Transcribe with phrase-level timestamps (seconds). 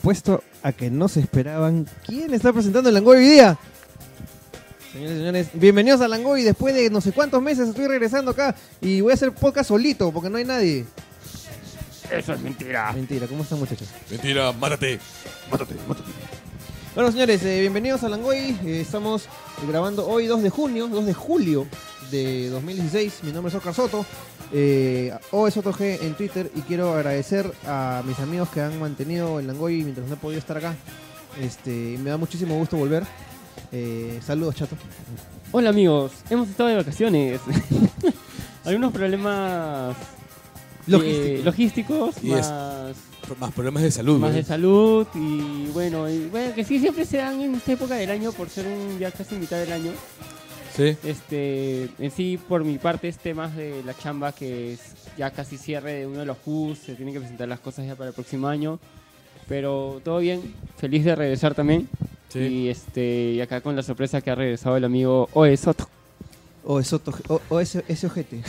[0.00, 1.86] Apuesto a que no se esperaban.
[2.06, 3.58] ¿Quién está presentando el Langoy hoy día?
[4.90, 6.42] Señores y señores, bienvenidos a Langoy.
[6.42, 10.10] Después de no sé cuántos meses estoy regresando acá y voy a hacer podcast solito
[10.10, 10.86] porque no hay nadie.
[12.10, 12.90] Eso es mentira.
[12.94, 13.88] Mentira, ¿cómo están muchachos?
[14.10, 14.98] Mentira, mátate.
[15.50, 16.09] Mátate, mátate.
[17.00, 18.58] Bueno, señores, eh, bienvenidos a Langoy.
[18.62, 19.24] Eh, estamos
[19.66, 21.66] grabando hoy 2 de junio, 2 de julio
[22.10, 23.20] de 2016.
[23.22, 24.04] Mi nombre es Oscar Soto,
[24.52, 26.50] eh, OSOTOG en Twitter.
[26.54, 30.40] Y quiero agradecer a mis amigos que han mantenido el Langoy mientras no he podido
[30.40, 30.76] estar acá.
[31.40, 33.04] Este, me da muchísimo gusto volver.
[33.72, 34.76] Eh, saludos, chato.
[35.52, 37.40] Hola amigos, hemos estado de vacaciones.
[38.66, 39.96] Algunos problemas
[40.86, 41.44] Logístico.
[41.46, 42.94] logísticos, es- más,
[43.38, 44.18] Más problemas de salud.
[44.18, 44.36] más ¿eh?
[44.36, 48.10] de salud y bueno, y bueno, que sí siempre se dan en esta época del
[48.10, 49.92] año por ser un ya casi mitad del año.
[50.74, 50.96] Sí.
[51.04, 54.80] Este, en sí, por mi parte, es temas de la chamba que es
[55.18, 57.96] ya casi cierre de uno de los CUS, se tienen que presentar las cosas ya
[57.96, 58.78] para el próximo año.
[59.48, 61.88] Pero todo bien, feliz de regresar también.
[62.28, 62.38] Sí.
[62.38, 65.88] Y este, y acá con la sorpresa que ha regresado el amigo Oe Soto.
[66.64, 68.42] O Soto, o, o ese, ese ojete.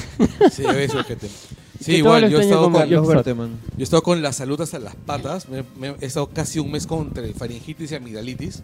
[0.51, 1.27] Sí, eso, gente.
[1.81, 3.01] Sí, igual, yo he, estado con, Yo
[3.77, 5.49] he estado con la salud hasta las patas.
[5.49, 8.61] Me, me- he estado casi un mes con faringitis y amigdalitis.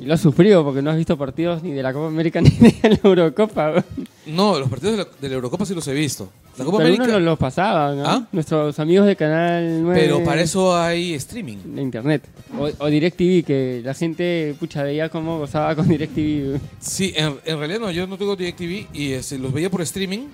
[0.00, 2.50] Y lo has sufrido porque no has visto partidos ni de la Copa América ni
[2.50, 3.84] de la Eurocopa.
[4.26, 6.30] No, los partidos de la, de la Eurocopa sí los he visto.
[6.58, 7.04] La Copa Pero América.
[7.04, 8.04] algunos los, pasaban, ¿ah?
[8.06, 8.28] ¿Ah?
[8.32, 10.00] Nuestros amigos de Canal 9.
[10.00, 11.58] Pero para eso hay streaming.
[11.76, 12.22] De internet.
[12.58, 16.58] O, o DirecTV, que la gente, pucha, veía cómo gozaba con DirecTV.
[16.80, 20.26] Sí, en, en realidad no, yo no tengo DirecTV y este, los veía por streaming.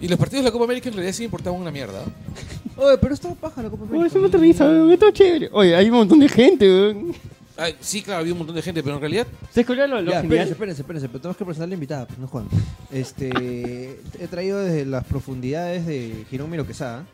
[0.00, 2.02] Y los partidos de la Copa América en realidad sí me importaban una mierda.
[2.76, 4.06] Oye, pero estaba paja la Copa Oye, América.
[4.08, 5.48] eso no te risa, weón, esto es chévere.
[5.52, 7.14] Oye, hay un montón de gente, weón.
[7.58, 10.02] Ay, sí, claro, había un montón de gente, pero en realidad ¿Sabes cuál era lo,
[10.02, 12.46] Ya, espérense, espérense, espérense, pero tenemos que presentar a la invitada, pues no Juan.
[12.92, 17.06] Este, he traído desde las profundidades de Girón Miro Quesada.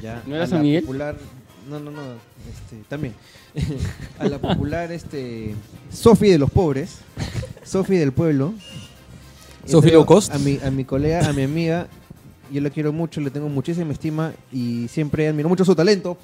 [0.00, 0.82] Ya, ¿No a era San la Miguel?
[0.82, 1.16] Popular,
[1.68, 2.00] no, no, no,
[2.48, 3.12] este, también.
[4.20, 5.56] a la popular, este,
[5.92, 6.98] Sofi de los pobres,
[7.64, 8.54] Sofi del pueblo.
[9.66, 10.34] Sofi low cost.
[10.34, 11.86] A mi, a mi colega, a mi amiga,
[12.50, 16.16] yo la quiero mucho, le tengo muchísima estima y siempre admiro mucho su talento.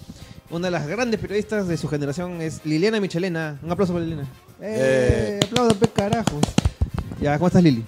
[0.50, 3.58] Una de las grandes periodistas de su generación es Liliana Michelena.
[3.62, 4.28] Un aplauso para Liliana.
[4.60, 5.40] ¡Eh!
[5.42, 5.46] Eh.
[5.50, 6.44] ¡Aplausos, pe carajos!
[7.20, 7.84] Ya, ¿cómo estás, Lili?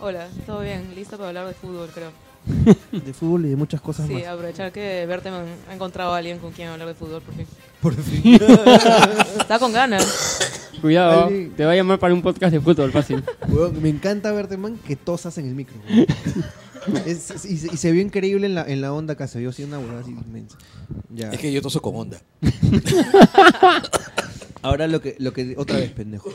[0.00, 2.10] Hola, todo bien, lista para hablar de fútbol, creo.
[2.92, 4.26] De fútbol y de muchas cosas Sí, más.
[4.26, 7.46] aprovechar que Berteman ha encontrado a alguien con quien hablar de fútbol, por fin.
[7.80, 8.34] Por fin.
[9.40, 10.38] Está con ganas.
[10.80, 11.52] Cuidado, Ay.
[11.56, 13.22] te va a llamar para un podcast de fútbol fácil.
[13.48, 15.76] Weón, me encanta verte, man, que tosas en el micro.
[15.88, 16.06] weón.
[17.04, 19.26] Es- es- y, se, y se vio increíble en la, en la onda acá.
[19.28, 20.56] Se vio así una huevada así inmensa.
[21.10, 21.30] Ya.
[21.30, 22.18] es que yo toso con onda.
[24.62, 26.30] Ahora lo que, lo que otra vez, pendejo.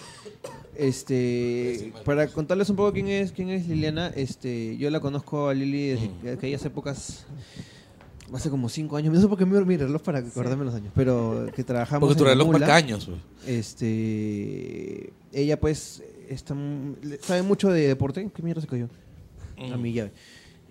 [0.77, 5.53] Este, para contarles un poco quién es, quién es Liliana, este, yo la conozco a
[5.53, 6.37] Lili desde Mm.
[6.37, 7.25] aquellas épocas,
[8.33, 9.13] hace como cinco años.
[9.13, 12.07] No sé por qué me mi reloj para acordarme los años, pero que trabajamos.
[12.07, 13.05] Porque tu en reloj marca años.
[13.05, 13.19] pues.
[13.47, 16.55] Este, ella pues está,
[17.21, 18.29] sabe mucho de deporte.
[18.33, 18.89] ¿Qué mierda se cayó?
[19.57, 20.11] A mi llave.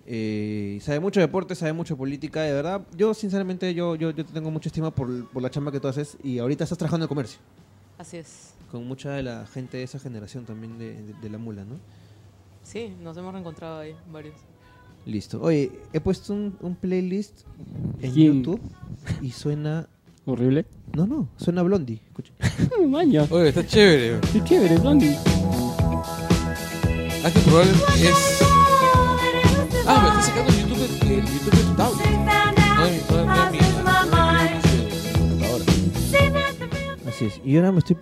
[0.07, 2.81] Eh, sabe mucho de deporte, sabe mucho de política, de verdad.
[2.95, 5.87] Yo, sinceramente, yo, yo, yo te tengo mucha estima por, por la chamba que tú
[5.87, 7.39] haces y ahorita estás trabajando en comercio.
[7.97, 8.53] Así es.
[8.75, 11.75] Con mucha de la gente de esa generación también de, de- de la mula, ¿no?
[12.61, 14.35] Sí, nos hemos reencontrado ahí, varios.
[15.05, 15.39] Listo.
[15.41, 17.43] Oye, he puesto un, un playlist
[18.01, 18.43] en ¿Quién?
[18.43, 18.59] YouTube
[19.21, 19.87] y suena...
[20.25, 20.65] Horrible.
[20.93, 22.01] No, no, suena Blondie.
[22.05, 22.33] Escucha.
[22.89, 23.25] Maña.
[23.29, 24.19] Oye, está chévere.
[24.33, 25.15] Qué chévere, Blondie.
[27.23, 28.39] Ah, que probablemente es.
[29.87, 32.09] Ah, me está sacando el YouTube de, el YouTube de tu tablet.
[37.05, 37.09] No.
[37.09, 37.39] Así es.
[37.45, 37.95] Y ahora me estoy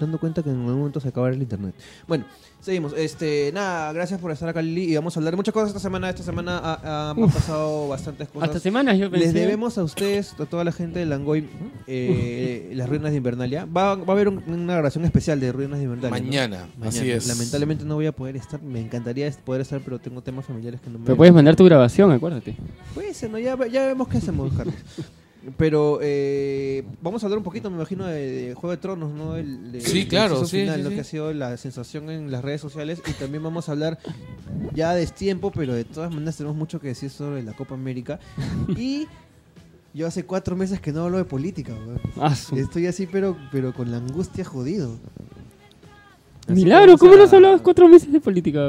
[0.00, 1.74] dando cuenta que en algún momento se acaba el internet.
[2.08, 2.24] Bueno,
[2.60, 2.92] seguimos.
[2.96, 4.84] Este, nada, gracias por estar acá, Lili.
[4.92, 6.08] Y vamos a hablar de muchas cosas esta semana.
[6.10, 8.48] Esta semana ha, ha- han pasado bastantes cosas.
[8.48, 9.26] Hasta semanas yo pensé.
[9.26, 11.48] Les debemos a ustedes, a toda la gente de Langoy,
[11.86, 13.64] eh, las ruinas de Invernalia.
[13.66, 16.18] Va, va a haber un- una grabación especial de ruinas de Invernalia.
[16.18, 16.24] ¿no?
[16.26, 17.26] Mañana, así es.
[17.26, 18.62] Lamentablemente no voy a poder estar.
[18.62, 21.04] Me encantaría poder estar, pero tengo temas familiares que no me.
[21.06, 22.56] Pero puedes mandar tu grabación, acuérdate.
[22.94, 23.38] Puede ser, ¿no?
[23.38, 24.74] ya, ya vemos qué hacemos, Carlos.
[25.56, 29.36] Pero eh, vamos a hablar un poquito, me imagino, de, de Juego de Tronos, ¿no?
[29.36, 30.94] El, de- Sí, claro, sí, final, sí, lo sí.
[30.94, 33.02] que ha sido la sensación en las redes sociales.
[33.06, 33.98] Y también vamos a hablar,
[34.74, 38.18] ya de tiempo, pero de todas maneras tenemos mucho que decir sobre la Copa América.
[38.76, 39.06] Y
[39.92, 42.00] yo hace cuatro meses que no hablo de política, weón.
[42.16, 44.96] Ah, Estoy así, pero, pero con la angustia jodido.
[46.46, 48.60] Así Milagro, ¿cómo a- no has hablado cuatro meses de política?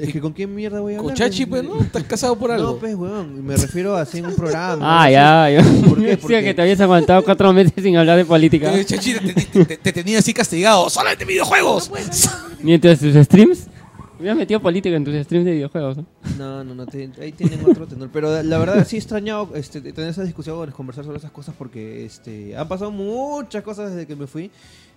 [0.00, 1.14] Es que con quién mierda voy a hablar.
[1.14, 1.80] Con Chachi, pues, ¿no?
[1.80, 2.72] Estás casado por algo.
[2.72, 3.44] No, pues, weón.
[3.44, 5.02] Me refiero a así en un programa.
[5.04, 5.62] Ah, ya, ya.
[5.88, 6.16] ¿Por qué?
[6.16, 8.74] Porque- que te habías aguantado cuatro meses sin hablar de política.
[8.76, 10.88] Eh, Chachi te, te- te- te tenía así castigado.
[10.90, 11.90] ¡Solamente videojuegos!
[12.62, 13.66] Mientras tus streams.
[14.18, 15.96] Hubieras metido política en tus streams de videojuegos.
[15.96, 16.04] ¿no?
[16.36, 16.84] No, no,
[17.22, 18.10] ahí tienen otro tenor.
[18.12, 22.04] Pero la verdad sí he extrañado este, tener esas discusiones, conversar sobre esas cosas porque
[22.04, 24.50] este, han pasado muchas cosas desde que me fui.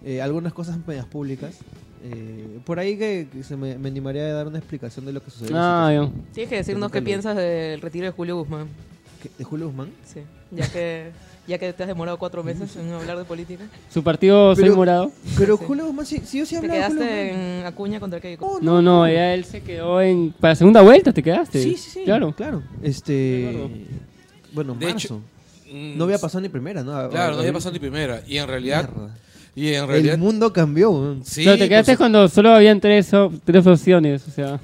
[0.04, 1.56] eh, algunas cosas medias públicas.
[2.06, 5.24] Eh, por ahí que, que se me, me animaría a dar una explicación de lo
[5.24, 5.56] que sucedió.
[5.58, 6.02] Ah, ya.
[6.02, 6.26] situación.
[6.34, 8.68] Tienes que decirnos qué piensas del retiro de Julio Guzmán.
[9.22, 9.30] ¿Qué?
[9.38, 9.90] ¿De Julio Guzmán?
[10.06, 10.20] Sí.
[10.52, 11.12] Ya que,
[11.48, 13.64] ya que te has demorado cuatro meses en hablar de política.
[13.90, 15.12] Su partido soy Pero- morado.
[15.38, 15.64] Pero Sí.
[15.66, 17.46] Julio Guzmán, sí, sí, yo sí Te hablaba de Julio quedaste Guzmán.
[17.62, 18.46] en Acuña contra Keiko.
[18.46, 20.34] Oh, No, no, ya él se quedó en.
[20.34, 21.64] Para segunda vuelta te quedaste.
[21.64, 22.02] Sí, sí, sí.
[22.04, 22.34] Claro.
[22.36, 22.62] Claro.
[22.82, 23.58] Este.
[24.52, 24.98] Bueno, De marzo.
[24.98, 25.22] hecho,
[25.76, 27.10] Mm, no había pasado ni primera, ¿no?
[27.10, 28.22] Claro, no había pasado ni primera.
[28.28, 29.16] Y en realidad, Mierda.
[29.56, 31.18] Y en realidad, El mundo cambió.
[31.24, 34.24] sí, Pero te quedaste pues, cuando solo habían tres, op- tres opciones.
[34.28, 34.60] O sea,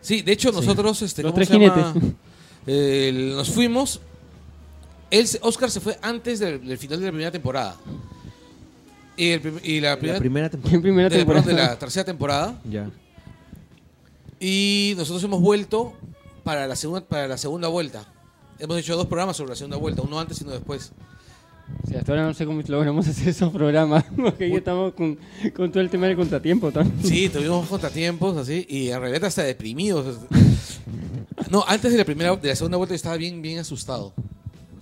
[0.00, 1.84] sí, de hecho nosotros, este, Los ¿cómo tres jinetes.
[2.66, 4.00] El- nos fuimos.
[5.10, 7.76] Él, se- Oscar se fue antes del, del final de la primera temporada.
[9.16, 10.80] Y, el la primera, La primera temporada.
[10.80, 11.62] primera de, perdón, temporada.
[11.68, 12.60] de la tercera temporada.
[12.68, 12.88] Ya.
[14.40, 15.92] Y nosotros hemos vuelto
[16.42, 18.04] para la segunda, para la segunda vuelta.
[18.58, 20.92] Hemos hecho dos programas sobre la segunda vuelta, uno antes y uno después.
[21.84, 24.04] O sea, hasta ahora no sé cómo logramos hacer esos programas.
[24.16, 25.18] Porque ya estamos con,
[25.54, 27.02] con todo el tema del contratiempo también.
[27.04, 30.18] Sí, tuvimos contratiempos así y en realidad hasta deprimidos.
[31.50, 34.14] No, antes de la primera, de la segunda vuelta yo estaba bien, bien asustado.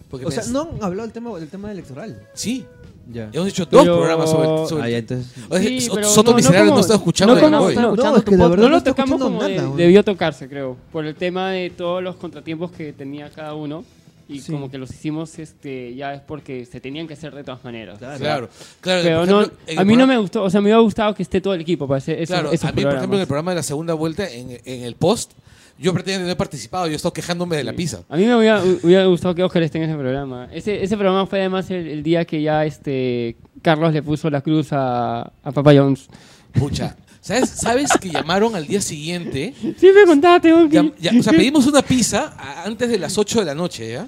[0.09, 2.21] Porque O sea, no han hablado del tema, del tema electoral.
[2.33, 2.65] Sí,
[3.13, 3.29] Ya.
[3.33, 5.33] hemos hecho dos Pero- programas sobre, sobre Ah, ya, entonces.
[5.49, 7.69] O sea, Sí, Soto no- no Miserable no, como- está escuchando no de como- no,
[7.71, 9.77] escuchando es que de verdad No lo tocamos como de- nada, weón.
[9.79, 10.77] debió tocarse, creo.
[10.93, 13.85] Por el tema de todos los contratiempos que tenía cada uno.
[14.31, 14.53] Y Sí.
[14.53, 17.99] como que los hicimos este ya es porque se tenían que hacer de todas maneras.
[17.99, 18.19] Claro.
[18.21, 18.49] Claro,
[18.81, 19.03] claro.
[19.03, 21.23] Pero no, ejemplo, el a mí no me gustó, o sea, me hubiera gustado que
[21.23, 23.27] esté todo el equipo para hacer eso, Claro, esos a mí, por ejemplo, en el
[23.27, 23.27] programas.
[23.27, 25.33] programa de la segunda vuelta, en, en el post,
[25.79, 28.03] yo pretendía no haber participado, yo he estado quejándome de la pizza.
[28.09, 30.49] A mí me hubiera, hubiera gustado que Oscar esté en ese programa.
[30.53, 34.43] Ese, ese programa fue además el, el día que ya este Carlos le puso la
[34.43, 36.09] cruz a, a Papa Jones.
[36.53, 39.55] Pucha, ¿sabes, ¿sabes que llamaron al día siguiente?
[39.79, 43.41] Sí, me contaste, Llam- ya- o sea, pedimos una pizza a- antes de las 8
[43.41, 44.07] de la noche, ¿ya?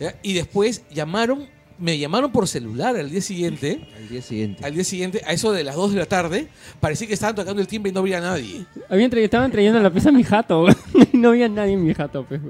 [0.00, 0.14] ¿Ya?
[0.22, 1.46] Y después llamaron,
[1.78, 4.64] me llamaron por celular al día siguiente, Al día siguiente.
[4.64, 6.48] al día siguiente, a eso de las 2 de la tarde,
[6.80, 8.66] parecía que estaban tocando el timbre y no había nadie.
[8.88, 10.66] Habían estaban trayendo la pizza a mi jato,
[11.12, 12.24] y no había nadie en mi jato.
[12.28, 12.40] Pues.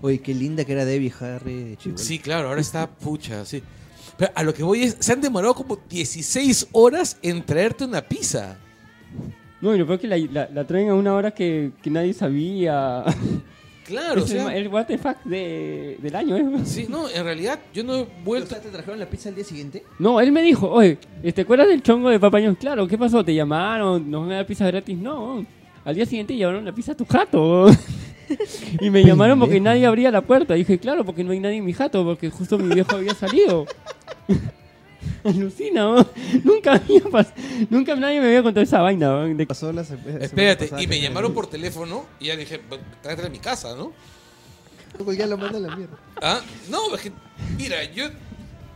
[0.00, 2.04] Oye, qué linda que era Debbie Harry de Chihuahua.
[2.04, 3.62] Sí, claro, ahora está pucha, sí.
[4.18, 8.02] Pero a lo que voy es, se han demorado como 16 horas en traerte una
[8.02, 8.56] pizza.
[9.60, 11.90] No, y lo peor es que la, la- la traen a una hora que, que
[11.90, 13.04] nadie sabía.
[13.84, 16.44] Claro, o es el, sea, el what the fuck de, del año, ¿eh?
[16.64, 18.54] sí, no, en realidad yo no he O vuelto.
[18.56, 19.82] ¿te trajeron la pizza al día siguiente?
[19.98, 20.98] No, él me dijo, oye,
[21.34, 22.58] ¿te acuerdas del chongo de Papa John's?
[22.58, 23.24] Claro, ¿qué pasó?
[23.24, 24.10] ¿Te llamaron?
[24.10, 24.96] ¿Nos van a dar pizza gratis?
[24.96, 25.44] No.
[25.84, 27.66] Al día siguiente llevaron la pizza a tu jato.
[28.80, 30.54] y me llamaron porque nadie abría la puerta.
[30.54, 33.66] dije, claro, porque no hay nadie en mi jato, porque justo mi viejo había salido.
[35.24, 36.06] Alucina, ¿no?
[36.44, 37.32] nunca había pas-
[37.70, 39.06] nunca nadie me había contado esa vaina.
[39.08, 39.34] ¿no?
[39.34, 42.84] De- Pasó la se- semana Espérate, y me llamaron por teléfono y ya dije, "Bueno,
[43.02, 43.92] tráete a mi casa, ¿no?
[45.16, 45.96] Ya lo manda a la mierda.
[46.20, 47.12] Ah, no, es que,
[47.56, 48.04] mira, yo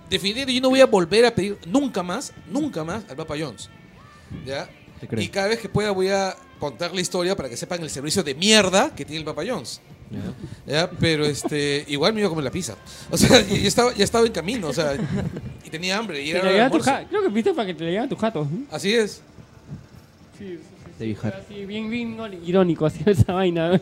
[0.09, 3.69] definitivamente yo no voy a volver a pedir nunca más, nunca más al Papa John's.
[4.45, 4.69] ¿Ya?
[5.01, 5.23] Te creo.
[5.23, 8.23] Y cada vez que pueda voy a contar la historia para que sepan el servicio
[8.23, 9.81] de mierda que tiene el Papa John's.
[10.67, 10.89] ¿Ya?
[11.01, 12.77] Pero este, igual me iba a comer la pizza.
[13.11, 14.95] O sea, ya ya estaba, ya estaba en camino, o sea,
[15.65, 17.75] y tenía hambre y te era la a tu ja- Creo que viste para que
[17.75, 18.49] te la llevaran a tu jato.
[18.71, 19.21] Así es.
[20.39, 20.59] Sí,
[20.99, 21.37] Debbie Harry.
[21.45, 23.81] así, bien, bien irónico así esa vaina.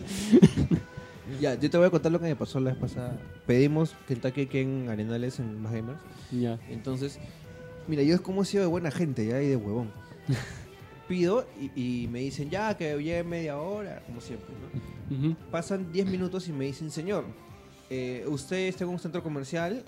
[1.41, 3.17] Ya, yo te voy a contar lo que me pasó la vez pasada.
[3.47, 5.99] Pedimos Kentucky aquí en Arenales, en Más Gamers.
[6.31, 6.59] ya.
[6.71, 7.19] Entonces,
[7.87, 9.91] mira, yo es como he sido de buena gente ya y de huevón.
[11.09, 14.49] Pido y, y me dicen, ya, que llegue media hora, como siempre,
[15.11, 15.17] ¿no?
[15.29, 15.37] Ujú.
[15.51, 17.25] Pasan 10 minutos y me dicen, señor,
[17.91, 19.85] eh, usted está en un centro comercial,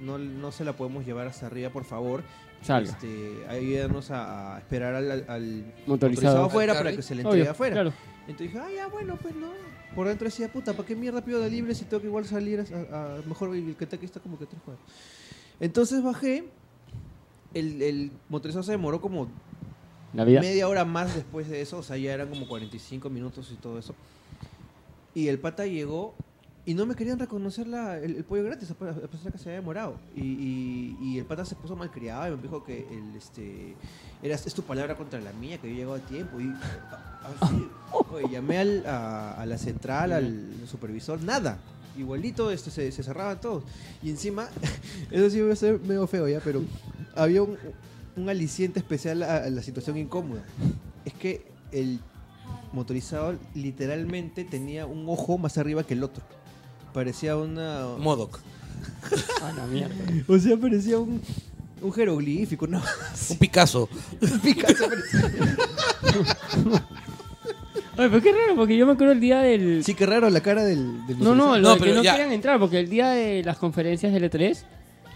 [0.00, 2.22] no, no se la podemos llevar hasta arriba, por favor.
[2.62, 2.90] Salga.
[2.90, 5.42] Este, ayúdanos a, a esperar al, al- al
[5.86, 5.86] Motorizado.
[5.86, 7.74] motorizado afuera para que se le Obvio, entregue afuera.
[7.74, 7.92] Claro.
[8.28, 9.48] Entonces dije, ah, ya, bueno, pues no.
[9.96, 12.60] Por dentro decía, puta, ¿para qué mierda pido de libre si tengo que igual salir
[12.60, 14.84] a, a- mejor el Kentucky está como que tres cuadras?
[15.58, 16.44] Entonces bajé,
[17.54, 19.28] el, el motorizado se demoró como
[20.12, 20.40] La vida.
[20.40, 23.78] media hora más después de eso, o sea, ya eran como 45 minutos y todo
[23.78, 23.94] eso.
[25.14, 26.14] Y el pata llegó
[26.66, 29.38] y no me querían reconocer la, el, el pollo gratis, a pe- a pesar que
[29.38, 29.94] se había demorado.
[30.14, 33.74] Y, y- y el pata se puso malcriado y me dijo que el, este,
[34.22, 36.40] era, es tu palabra contra la mía, que yo llegaba a tiempo.
[36.40, 36.52] Y
[37.42, 37.68] así,
[38.12, 41.58] oye, llamé al- a, a la central, al supervisor, nada.
[41.98, 43.64] Igualito este, se, se cerraban todos.
[44.02, 44.48] Y encima,
[45.10, 46.62] eso sí va a ser medio feo ya, pero
[47.16, 47.56] había un,
[48.16, 50.42] un aliciente especial a, a la situación incómoda.
[51.04, 52.00] Es que el
[52.72, 56.22] motorizado literalmente tenía un ojo más arriba que el otro.
[56.92, 57.86] Parecía una...
[57.98, 58.40] Modoc.
[59.42, 59.94] Ah, la mierda.
[60.28, 61.20] O sea, parecía un,
[61.80, 62.82] un jeroglífico, ¿no?
[63.30, 63.88] Un Picasso.
[64.20, 65.56] Un Picasso parecía.
[67.96, 69.82] Oye, pero qué raro, porque yo me acuerdo el día del...
[69.84, 71.06] Sí, qué raro la cara del...
[71.06, 72.12] del No, no, No, de que pero no ya.
[72.12, 74.58] querían entrar, porque el día de las conferencias del E3,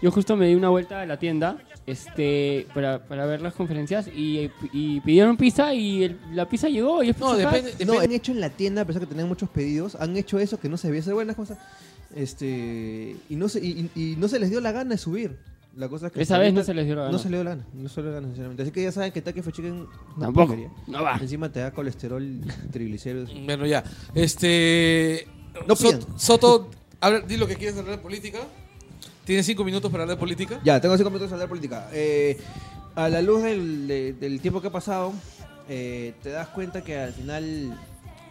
[0.01, 1.57] yo justo me di una vuelta a la tienda
[1.87, 7.03] este, para, para ver las conferencias y, y pidieron pizza y el- la pizza llegó
[7.03, 7.71] y es No, pizza depende.
[7.85, 10.39] No, depende- han hecho en la tienda, a pesar que tenían muchos pedidos, han hecho
[10.39, 11.57] eso que no se había hacer buenas cosas.
[12.15, 15.37] Este, y no se, y, y- y no se les dio la gana de subir.
[15.75, 17.11] La cosa es que Esa vez no se les dio la gana.
[17.11, 18.63] No se les dio la gana, no se les dio la gana, sinceramente.
[18.63, 19.81] Así que ya saben que Taki Fried Chicken es
[20.15, 20.71] una Tampoco, porquería.
[20.87, 21.17] no va.
[21.21, 23.29] Encima te da colesterol triglicéridos.
[23.45, 23.83] Bueno, ya.
[24.13, 25.27] Este.
[25.67, 26.19] No Sot- pidan.
[26.19, 26.69] Soto,
[27.01, 28.39] a ver, di lo que quieres hablar de política.
[29.25, 30.59] Tienes cinco minutos para hablar de política.
[30.63, 31.89] Ya, tengo cinco minutos de hablar de política.
[31.93, 32.37] Eh,
[32.95, 35.13] a la luz del, de- del tiempo que ha pasado,
[35.67, 37.77] eh, te das cuenta que al final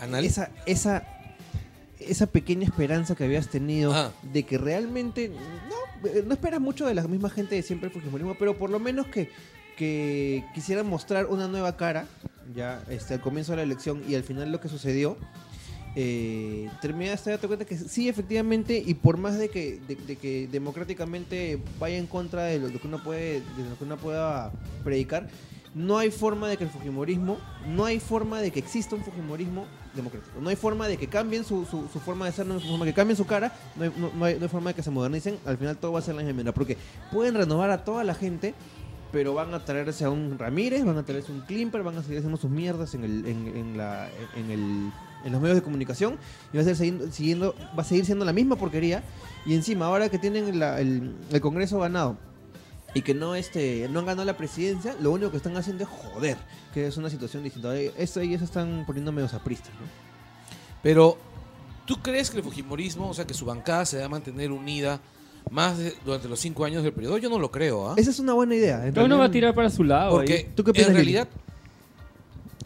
[0.01, 0.25] Anal.
[0.25, 1.05] esa, esa,
[1.99, 4.13] esa pequeña esperanza que habías tenido Ah.
[4.23, 7.93] de que realmente no, eh, no esperas mucho de la misma gente de siempre el
[7.95, 9.31] fujimorismo, pero por lo menos que,
[9.77, 12.07] que quisieran mostrar una nueva cara
[12.55, 15.17] ya este, al comienzo de la elección y al final lo que sucedió.
[15.97, 21.61] Eh, terminaste de cuenta que sí, efectivamente, y por más de que, de, que democráticamente
[21.79, 24.51] vaya en contra de lo, de que uno puede, de lo que uno pueda
[24.83, 25.29] predicar,
[25.75, 27.37] no hay forma de que el Fujimorismo,
[27.69, 30.41] no hay forma de que exista un Fujimorismo democrático.
[30.41, 32.91] No hay forma de que cambien su, su, forma de ser, no hay forma de
[32.93, 35.37] que cambien su cara, no hay, no- hay- no hay forma de que se modernicen.
[35.47, 36.77] Al final todo va a ser la misma manera, porque
[37.13, 38.55] pueden renovar a toda la gente,
[39.13, 42.19] pero van a traerse a un Ramírez, van a traerse un Klimper, van a seguir
[42.19, 44.93] haciendo sus mierdas en, el, en, en la, en, el,
[45.25, 46.16] en los medios de comunicación
[46.52, 49.02] y va a, ser siguiendo, siguiendo- va a seguir siendo la misma porquería.
[49.47, 52.16] Y encima, ahora que tienen la- el, el Congreso ganado
[52.95, 55.90] y que no este no han ganado la presidencia, lo único que están haciendo es
[55.90, 56.37] joder,
[56.73, 57.75] que es una situación distinta.
[57.76, 59.87] Esto ellos están poniendo medio apristas, ¿no?
[60.83, 61.16] Pero,
[61.87, 65.00] ¿tú crees que el Fujimorismo, o sea, que su bancada se va a mantener unida
[65.50, 67.19] más de- durante los cinco años del periodo?
[67.19, 67.95] Yo no lo creo, ¿ah?
[67.97, 68.81] Esa es una buena idea.
[68.93, 70.11] Cada uno va a tirar para su lado.
[70.12, 70.52] Porque ahí.
[70.54, 70.95] ¿Tú qué en Lili?
[70.95, 71.28] realidad,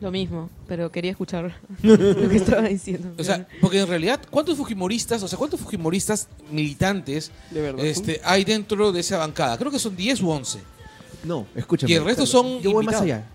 [0.01, 3.13] Lo mismo, pero quería escuchar lo que estaba diciendo.
[3.19, 7.85] o sea, porque en realidad, ¿cuántos Fujimoristas, o sea, cuántos Fujimoristas militantes De verdad.
[7.85, 9.59] este, hay dentro de esa bancada?
[9.59, 10.61] Creo que son 10 u 11.
[11.25, 11.93] No, escúchame.
[11.93, 13.27] Y el resto Carlos, son Yo voy más allá.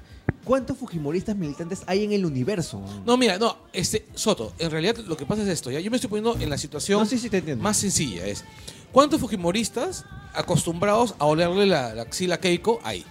[0.46, 2.82] ¿Cuántos fujimoristas militantes hay en el universo?
[3.06, 5.80] No, mira, no, este, Soto, en realidad lo que pasa es esto, ¿ya?
[5.80, 7.64] Yo me estoy poniendo en la situación No sé si te entiendo.
[7.64, 8.44] más sencilla, es,
[8.92, 13.06] ¿cuántos Fujimoristas acostumbrados a olerle la, la axila a Keiko hay?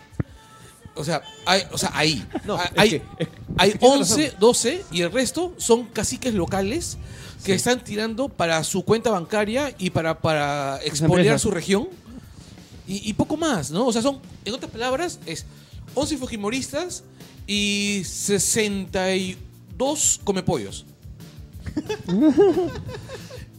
[0.95, 2.23] O sea, hay, o sea, ahí.
[2.45, 4.41] No, hay, es hay, que- es- hay es que tienes 11, razón.
[4.41, 6.99] 12 y el resto son caciques locales
[7.45, 11.89] que están tirando para su cuenta bancaria y para, para expoliar su región
[12.87, 13.87] y, y poco más, ¿no?
[13.87, 15.45] O sea, son, en otras palabras, es
[15.95, 17.03] 11 Fujimoristas
[17.47, 20.85] y 62 comepollos.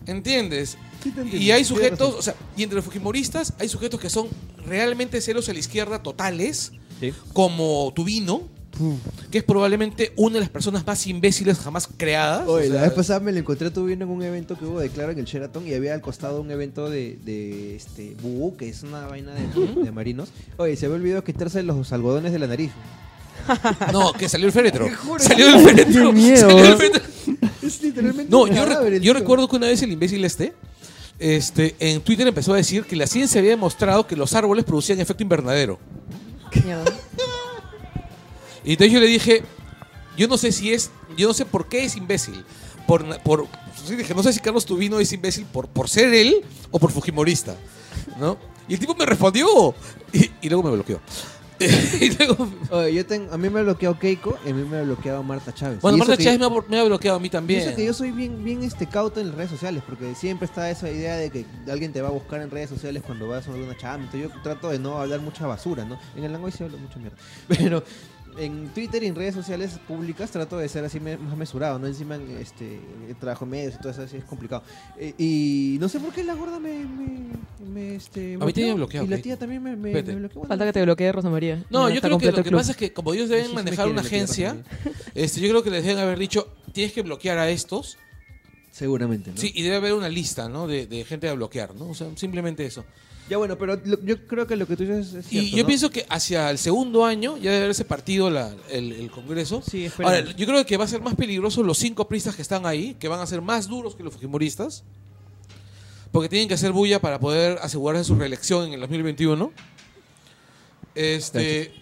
[0.06, 0.78] ¿Entiendes?
[1.02, 4.10] Sí te entiendo, Y hay sujetos, o sea, y entre los fujimoristas hay sujetos que
[4.10, 4.28] son
[4.66, 7.14] realmente ceros a la izquierda totales, Sí.
[7.34, 8.44] como Tubino,
[9.30, 12.48] que es probablemente una de las personas más imbéciles jamás creadas.
[12.48, 14.66] Oye, o sea, la vez pasada me lo encontré tú viendo en un evento que
[14.66, 18.16] hubo de Claro en el Sheraton y había al costado un evento de, de este
[18.22, 20.30] Bubú, que es una vaina de, de marinos.
[20.58, 22.72] Oye, se había olvidado quitarse los algodones de la nariz.
[23.92, 24.88] No, que salió el féretro.
[25.20, 26.14] Salió el féretro.
[26.14, 26.50] Miedo.
[26.50, 27.02] Salió el féretro.
[27.62, 30.54] Es literalmente No, un yo, yo recuerdo que una vez el imbécil este,
[31.20, 35.00] este, en Twitter empezó a decir que la ciencia había demostrado que los árboles producían
[35.00, 35.78] efecto invernadero.
[38.64, 39.44] Y entonces yo le dije,
[40.18, 42.44] yo no sé si es, yo no sé por qué es imbécil.
[42.88, 43.48] Por, por,
[43.86, 46.92] sí, dije, no sé si Carlos Tubino es imbécil por, por ser él o por
[46.92, 47.56] Fujimorista.
[48.20, 48.38] ¿no?
[48.68, 49.76] Y el tipo me respondió.
[50.12, 51.00] Y, y luego me bloqueó.
[52.02, 54.78] y luego, Oye, yo tengo, a mí me ha bloqueado Keiko y a mí me
[54.78, 55.80] ha bloqueado Marta Chávez.
[55.82, 57.62] bueno, Y eso Marta que- Chávez me ha, me ha bloqueado a mí y también.
[57.62, 60.70] eso que yo soy bien, bien este cauto en las redes sociales, porque siempre está
[60.70, 63.52] esa idea de que alguien te va a buscar en redes sociales cuando vas a
[63.54, 64.06] alguna chamba.
[64.06, 65.98] Entonces yo trato de no hablar mucha basura, ¿no?
[66.16, 67.18] En el lenguaje sí hablo mucha mierda.
[67.48, 67.84] Pero
[68.38, 71.88] en Twitter y en redes sociales públicas trato de ser así más mesurado, ¿no?
[71.88, 74.64] Encima en este el trabajo en medios y todo eso así es complicado.
[74.98, 79.04] Eh, y no sé por qué la gorda me, me, me, este, A mí bloqueó,
[79.04, 80.14] Y la tía también me, me, Vete.
[80.14, 80.40] me bloqueó.
[80.42, 81.64] Bueno, Falta que te bloquee Rosa María.
[81.70, 82.60] No, yo creo que lo que club.
[82.60, 84.58] pasa es que como ellos deben sí manejar una agencia,
[85.16, 87.98] este, yo creo que les deben haber dicho, tienes que bloquear a estos.
[88.72, 89.38] Seguramente, ¿no?
[89.38, 90.66] Sí, y debe haber una lista, ¿no?
[90.68, 91.90] De, de gente a bloquear, ¿no?
[91.90, 92.84] O sea, simplemente eso.
[93.30, 95.64] Ya bueno, pero lo- yo creo que lo que tú dices es cierto, y yo
[95.64, 95.68] ¿no?
[95.68, 99.62] pienso que hacia el segundo año ya debe haberse partido la- el, el Congreso.
[99.70, 100.18] Sí, esperemos.
[100.20, 102.96] Ahora, yo creo que va a ser más peligroso los cinco pristas que están ahí,
[103.00, 104.84] que van a ser más duros que los fujimoristas,
[106.12, 109.52] porque tienen que hacer bulla para poder asegurarse su reelección en el 2021.
[110.96, 111.74] Este,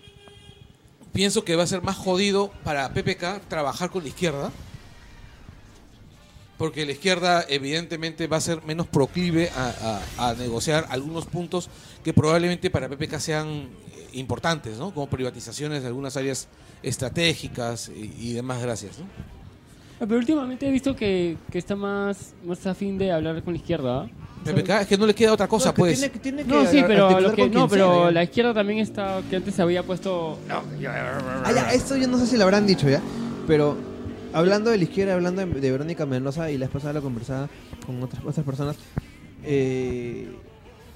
[1.12, 4.52] pienso que va a ser más jodido para PPK trabajar con la izquierda,
[6.62, 11.70] porque la izquierda evidentemente va a ser menos proclive a, a- a negociar algunos puntos
[12.04, 14.94] que probablemente para PPK sean eh, importantes, ¿no?
[14.94, 16.48] como privatizaciones de algunas áreas
[16.84, 19.00] estratégicas y, y demás gracias.
[19.00, 19.06] ¿no?
[20.00, 23.60] Ah, Pero últimamente he visto que, que está más, más afín de hablar con la
[23.60, 24.02] izquierda.
[24.02, 24.10] ¿ah?
[24.46, 25.98] PPK es que no le queda otra cosa, No, que pues.
[26.00, 28.12] tiene que- tiene No, sí, pero, lo que, no, pero sea, ya.
[28.12, 30.38] la izquierda también está, que antes se había puesto...
[30.48, 30.62] No,
[31.44, 33.02] Ah, ya, esto yo no sé si lo habrán dicho ya,
[33.48, 33.76] pero
[34.34, 37.50] hablando de la izquierda, hablando de, de Verónica Mendoza y la vez pasada lo conversaba
[37.86, 38.76] con otras, otras personas,
[39.44, 40.32] eh,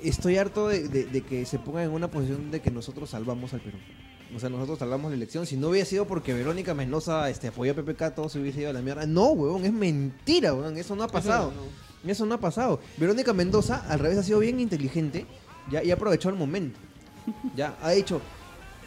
[0.04, 3.54] estoy harto de, de- de que se pongan en una posición de que nosotros salvamos
[3.54, 3.77] al Perú.
[4.36, 5.46] O sea, nosotros salvamos la elección.
[5.46, 8.70] Si no hubiera sido porque Verónica Mendoza este, apoyó a PPK, todo se hubiese ido
[8.70, 9.06] a la mierda.
[9.06, 10.77] No, huevón, es mentira, huevón.
[10.77, 11.54] Eso no ha pasado.
[12.06, 12.80] Eso no ha pasado.
[12.98, 15.25] Verónica Mendoza, al revés, ha sido bien inteligente
[15.72, 16.77] ya, y ha aprovechado el momento.
[17.56, 18.20] Ya, ha dicho,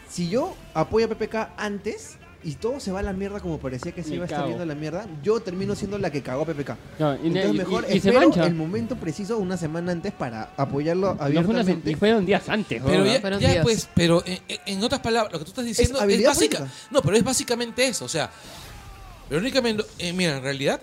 [0.09, 3.91] si yo apoyo a PPK antes y todo se va a la mierda como parecía
[3.91, 4.61] que se Me iba a estar cago.
[4.61, 6.77] a la mierda, yo termino siendo la que cagó a PPK.
[6.99, 8.45] No, y, Entonces y- mejor y- y se espero mancha.
[8.47, 11.91] el momento preciso una semana antes para apoyarlo No fue una abiertamente.
[11.91, 12.81] y fueron días antes.
[12.85, 13.11] Pero ¿no?
[13.11, 13.63] ya, Fueron ya, días.
[13.63, 16.57] pues, pero en, en- en otras palabras, lo que tú estás diciendo es, habilidad básica.
[16.59, 16.79] política.
[16.91, 18.05] No, pero es básicamente eso.
[18.05, 18.29] O sea,
[19.29, 20.81] Verónica Mendoza, mira, en realidad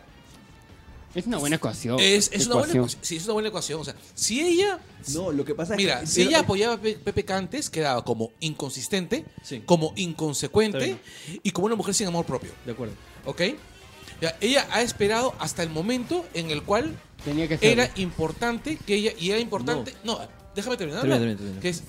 [1.17, 1.99] Es una buena ecuación.
[1.99, 2.87] es, es una buena.
[3.01, 3.81] Sí, es una buena ecuación.
[3.81, 4.79] O sea, si ella,
[5.15, 6.07] No, lo que pasa es mira, que...
[6.07, 9.63] si ella apoyaba a Pe- PPK antes, quedaba como inconsistente, Sí.
[9.67, 10.99] como inconsecuente
[11.43, 12.51] y como una mujer sin amor propio.
[12.65, 12.95] De acuerdo.
[13.25, 13.43] ¿Ok?
[14.21, 17.69] Ya, ella ha esperado hasta el momento en el cual Tenía que ser.
[17.79, 20.19] era importante que ella y era importante no,
[20.55, 21.61] déjame terminar Termina, termina, termina.
[21.61, 21.83] que es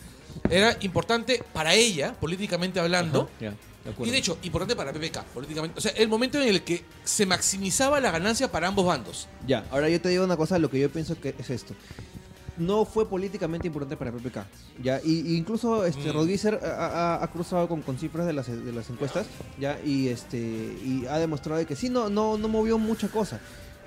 [0.50, 5.78] era importante para ella políticamente hablando Ya, de y de hecho importante para PPK políticamente
[5.78, 9.66] o sea el momento en el que se maximizaba la ganancia para ambos bandos Ya,
[9.72, 11.74] ahora yo te digo una cosa, lo que yo pienso que es esto.
[12.58, 14.46] No fue políticamente importante para PPK.
[14.82, 16.14] Ya, y, y incluso este Mm.
[16.14, 19.28] Rodríguez ha, ha- cruzado con, con cifras de las, de las encuestas,
[19.60, 23.40] ya, y este y ha demostrado de que sí no, no, no movió mucha cosa.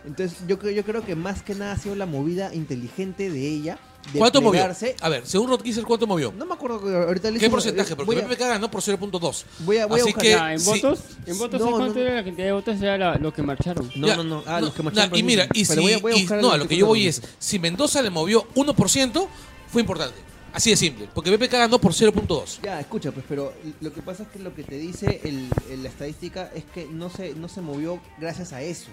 [0.07, 3.45] Entonces, yo creo, yo creo que más que nada ha sido la movida inteligente de
[3.49, 3.79] ella
[4.17, 4.63] ¿cuánto movió?
[5.01, 6.33] a ver según Rodquícer ¿cuánto movió?
[6.37, 7.95] No me acuerdo ahorita le ¿qué porcentaje?
[7.97, 10.23] porque voy a, PPK ganó por 0.2 voy a, voy a Así buscar.
[10.23, 10.71] que- Ya, en sí.
[10.71, 12.07] votos, en votos No, ¿sabes cuánto no.
[12.07, 12.83] era la cantidad de votos?
[12.83, 13.91] Era la- lo que marcharon.
[13.97, 14.43] No, Ya, no, no.
[14.47, 16.41] Ah, no, los que marcharon y mira, y si, voy a- voy a y- buscar
[16.43, 19.29] no, a lo que yo voy es, si Mendoza le movió 1%,
[19.71, 20.17] fue importante.
[20.53, 22.59] Así de simple, porque PPK ganó por 0.2.
[22.63, 25.85] Ya, escucha, pues, pero lo que pasa es que lo que te dice el, el-
[25.85, 28.89] la estadística es que no se, no se movió gracias a eso.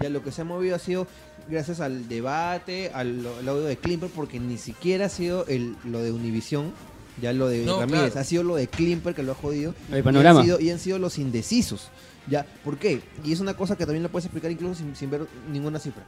[0.00, 1.06] Ya lo que se ha movido ha sido
[1.48, 6.00] gracias al debate, al, al audio de Klimper, porque ni siquiera ha sido el, lo
[6.00, 6.72] de Univisión,
[7.20, 8.20] ya lo de No, Ramírez, claro.
[8.20, 9.74] ha sido lo de Klimper que lo ha jodido.
[9.90, 10.40] El Y panorama.
[10.40, 11.88] han, sido, y han sido los indecisos.
[12.28, 12.46] ¿Ya?
[12.64, 13.00] ¿Por qué?
[13.24, 16.04] Y es una cosa que también la puedes explicar incluso sin, sin ver ninguna cifra.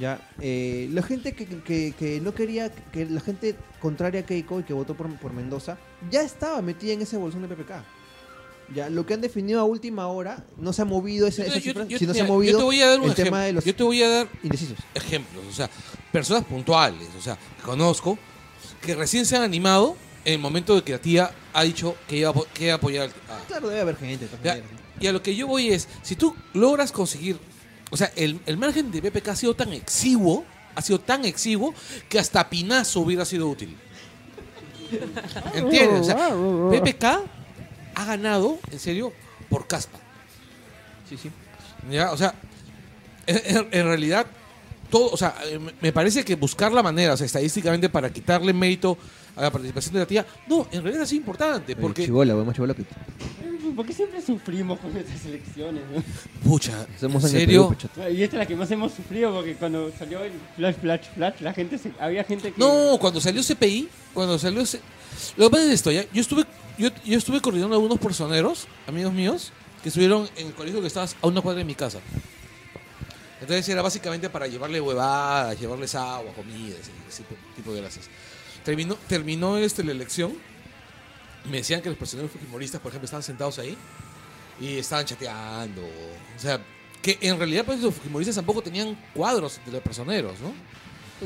[0.00, 0.18] ¿Ya?
[0.40, 4.62] Eh, la gente que, que- que no quería, que la gente contraria a Keiko y
[4.62, 5.76] que votó por, por Mendoza,
[6.10, 7.84] ya estaba metida en ese bolsón de PPK.
[8.74, 11.56] Ya, lo que han definido a última hora no se ha movido ese, esa Yo-
[11.56, 13.10] yo- cifra, yo- sino se mira, ha movido yo te voy a dar un el
[13.12, 13.24] ejemplo.
[13.24, 14.76] tema de los Yo te voy a dar indecisos.
[14.94, 15.70] ejemplos, o sea,
[16.12, 18.18] personas puntuales, o sea, que conozco,
[18.82, 22.18] que recién se han animado en el momento de que la tía ha dicho que
[22.18, 24.26] iba que iba a apoyar a, Claro, debe haber gente.
[24.26, 24.62] todas Ya,
[25.00, 27.38] y a lo que yo voy es, si tú logras conseguir,
[27.90, 31.72] o sea, el, el margen de PPK ha sido tan exiguo, ha sido tan exiguo,
[32.10, 33.74] que hasta Pinazo hubiera sido útil.
[35.54, 36.00] ¿Entiendes?
[36.00, 36.28] O sea,
[36.70, 37.22] PPK
[37.98, 39.12] ha ganado, en serio,
[39.50, 39.98] por caspa.
[41.08, 41.30] Sí, sí.
[41.90, 42.12] ¿Ya?
[42.12, 42.32] O sea,
[43.26, 44.24] en, realidad,
[44.88, 48.52] todo, o sea, eh, me- parece que buscar la manera, o sea, estadísticamente, para quitarle
[48.52, 48.96] mérito
[49.34, 52.72] a la participación de la tía, no, en realidad es importante, porque, Chibola, más chibola
[52.72, 52.84] tú.
[53.74, 55.82] ¿Por qué siempre sufrimos con estas elecciones?
[55.92, 56.02] no?
[56.48, 58.08] pucha, en serio, Perú.
[58.14, 61.40] Y esta es la que más hemos sufrido porque cuando salió el flash, flash, flash,
[61.40, 62.58] la gente se, había gente que...
[62.58, 64.80] No, cuando salió CPI, cuando salió ese...
[65.36, 66.04] Lo que pasa es esto, ¿ya?
[66.12, 66.44] Yo estuve,
[66.78, 69.52] yo, yo estuve coordinando a algunos personeros, amigos míos,
[69.82, 72.00] que estuvieron en el colegio que estaba a una cuadra de mi casa.
[73.40, 77.22] Entonces era básicamente para llevarle huevadas, llevarles agua, comida, ese, ese
[77.54, 78.08] tipo de gracias.
[78.64, 80.36] Terminó, terminó este, la elección.
[81.48, 83.76] Me decían que los personeros fujimoristas, por ejemplo, estaban sentados ahí
[84.60, 85.82] y estaban chateando.
[85.82, 86.60] O sea,
[87.00, 90.52] que en realidad pues, los fujimoristas tampoco tenían cuadros de los personeros, ¿no?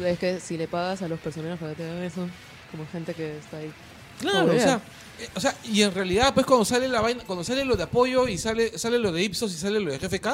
[0.04, 2.28] Es que si le pagas a los personajes para que te hagan eso,
[2.72, 3.72] como gente que está ahí.
[4.18, 4.80] Claro, o sea,
[5.20, 7.84] eh, o sea, y en realidad, pues cuando sale la vaina, cuando sale lo de
[7.84, 10.26] apoyo y sale, sale lo de Ipsos y sale lo de GFK,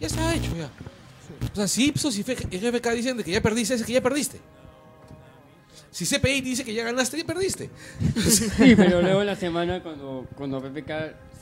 [0.00, 0.70] ya está hecho ya.
[1.52, 4.40] O sea, si Ipsos y GFK dicen de que ya perdiste, es que ya perdiste.
[5.94, 7.70] Si CPI dice que ya ganaste, ya perdiste.
[8.20, 10.90] Sí, pero luego en la semana cuando, cuando PPK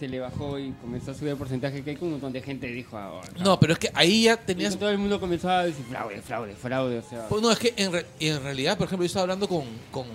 [0.02, 2.66] se le bajó y comenzó a subir el porcentaje que hay un montón de gente
[2.66, 3.28] dijo ahora.
[3.38, 4.76] No, pero es que ahí ya Tenías...
[4.76, 7.28] Todo el mundo comenzó a decir fraude, fraude, fraude, o sea...
[7.28, 9.62] Pues no, es que en, re- en realidad, por ejemplo, yo estaba hablando con,
[9.92, 10.06] con,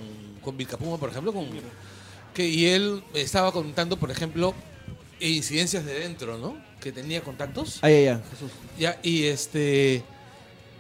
[0.42, 1.48] con Vilcapuma, por ejemplo, con,
[2.34, 4.54] que, y él estaba contando, por ejemplo,
[5.22, 6.58] incidencias de dentro, ¿no?
[6.82, 7.80] Que tenía contactos.
[7.82, 8.52] Ay, ay, ay, Jesús.
[8.78, 10.04] Ya, y este.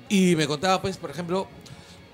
[0.10, 1.48] Y me contaba, pues, por ejemplo,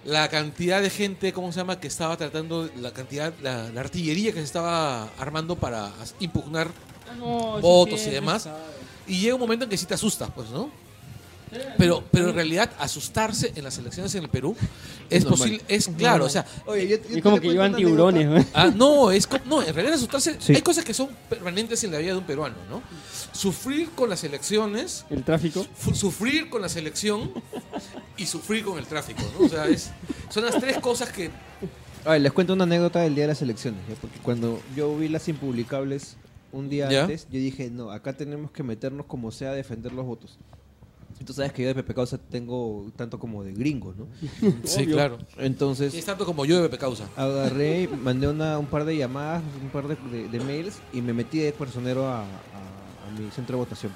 [0.06, 4.32] la cantidad de gente, ¿cómo se llama?, que estaba tratando, la cantidad, la, la artillería
[4.32, 6.68] que se estaba armando para impugnar.
[7.10, 8.50] Ah, no, Votos y demás.
[9.08, 10.70] Y llega un momento en que sí te asustas, pues, ¿no?
[11.78, 14.56] Pero, pero en realidad asustarse en las elecciones en el Perú
[15.10, 15.39] es Normal.
[15.39, 18.46] posible, es claro, o sea, Oye, yo- yo Y como que llevan tiburones, güey.
[18.54, 20.38] Ah, no, es no, en realidad asustarse.
[20.39, 20.56] Sí.
[20.56, 22.82] Hay cosas que son permanentes en la vida de un peruano, ¿no?
[23.32, 25.66] Sufrir con las elecciones, El tráfico.
[25.94, 27.32] sufrir con la selección
[28.18, 29.46] y sufrir con el tráfico, ¿no?
[29.46, 29.92] O sea, es,
[30.30, 31.30] son las tres cosas que.
[32.06, 33.96] A ver, les cuento una anécdota del día de las elecciones, ¿ya?
[33.96, 36.18] porque cuando yo vi las impublicables
[36.52, 37.02] un día ¿Ya?
[37.04, 40.38] antes, yo dije, no, acá tenemos que meternos como sea a defender los votos.
[41.19, 44.08] Y tú sabes que yo de Pepe Causa tengo tanto como de gringo, ¿no?
[44.63, 44.95] Sí, Obvio.
[44.95, 45.17] claro.
[45.38, 47.08] Entonces, Es tanto como yo de Pepe Causa.
[47.15, 51.13] agarré, mandé una, un par de llamadas, un par de, de- de mails y me
[51.13, 53.91] metí de personero a, a- a mi centro de votación.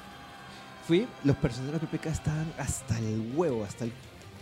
[0.87, 3.91] Fui, los personeros de PPK estaban hasta el huevo, hasta el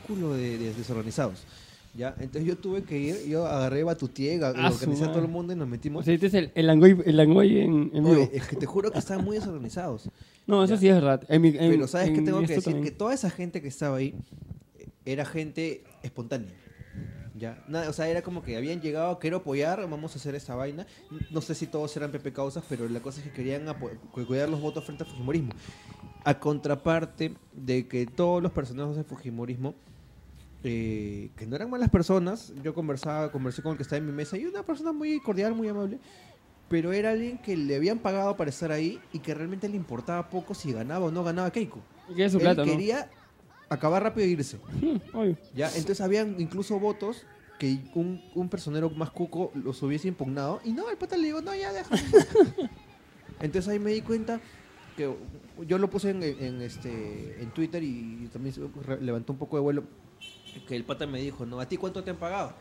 [0.08, 1.44] culo de, de desorganizados.
[1.98, 2.14] ¿Ya?
[2.20, 5.56] Entonces yo tuve que ir, yo agarré Batutier, Ah, organizé a todo el mundo y
[5.56, 6.04] nos O metimos.
[6.04, 8.10] sea, este es el, el Langoy, el Langoy en, en vivo.
[8.12, 10.10] Oye, es que te juro que estaban muy desorganizados.
[10.48, 10.80] No, eso ya.
[10.80, 11.24] sí es verdad.
[11.30, 12.64] En mi- en- Pero ¿sabes qué en tengo que decir?
[12.64, 12.84] también.
[12.84, 14.16] Que toda esa gente que estaba ahí
[14.80, 16.52] eh, era gente espontánea.
[17.38, 20.56] Ya, nada, o sea, era como que habían llegado, quiero apoyar, vamos a hacer esta
[20.56, 20.88] vaina.
[21.32, 23.66] No sé si todos eran PP causas, pero la cosa es que querían
[24.14, 25.52] cuidar los votos frente al Fujimorismo.
[26.24, 29.76] A contraparte de que todos los personajes del Fujimorismo,
[30.64, 34.14] eh, que no eran malas personas, yo conversaba, conversé con el que estaba en mi
[34.14, 36.00] mesa y una persona muy cordial, muy amable,
[36.68, 40.30] pero era alguien que le habían pagado para estar ahí y que realmente le importaba
[40.30, 41.80] poco si ganaba o no ganaba Keiko.
[42.10, 42.72] Y su Él plata, ¿no?
[42.72, 43.10] quería
[43.70, 44.58] acabar rápido e irse.
[44.58, 45.38] Hmm, obvio.
[45.54, 45.68] ¿ya?
[45.68, 47.26] Entonces habían incluso votos
[47.60, 51.42] que un, un personero más cuco los hubiese impugnado y no, el pata le digo,
[51.42, 52.02] no, ya déjame.
[53.40, 54.40] Entonces ahí me di cuenta
[54.98, 55.14] que
[55.68, 58.56] yo lo puse en, en, este, en Twitter y también
[59.02, 59.84] levantó un poco de vuelo
[60.68, 62.54] que el pata me dijo, no, ¿a ti cuánto te han pagado?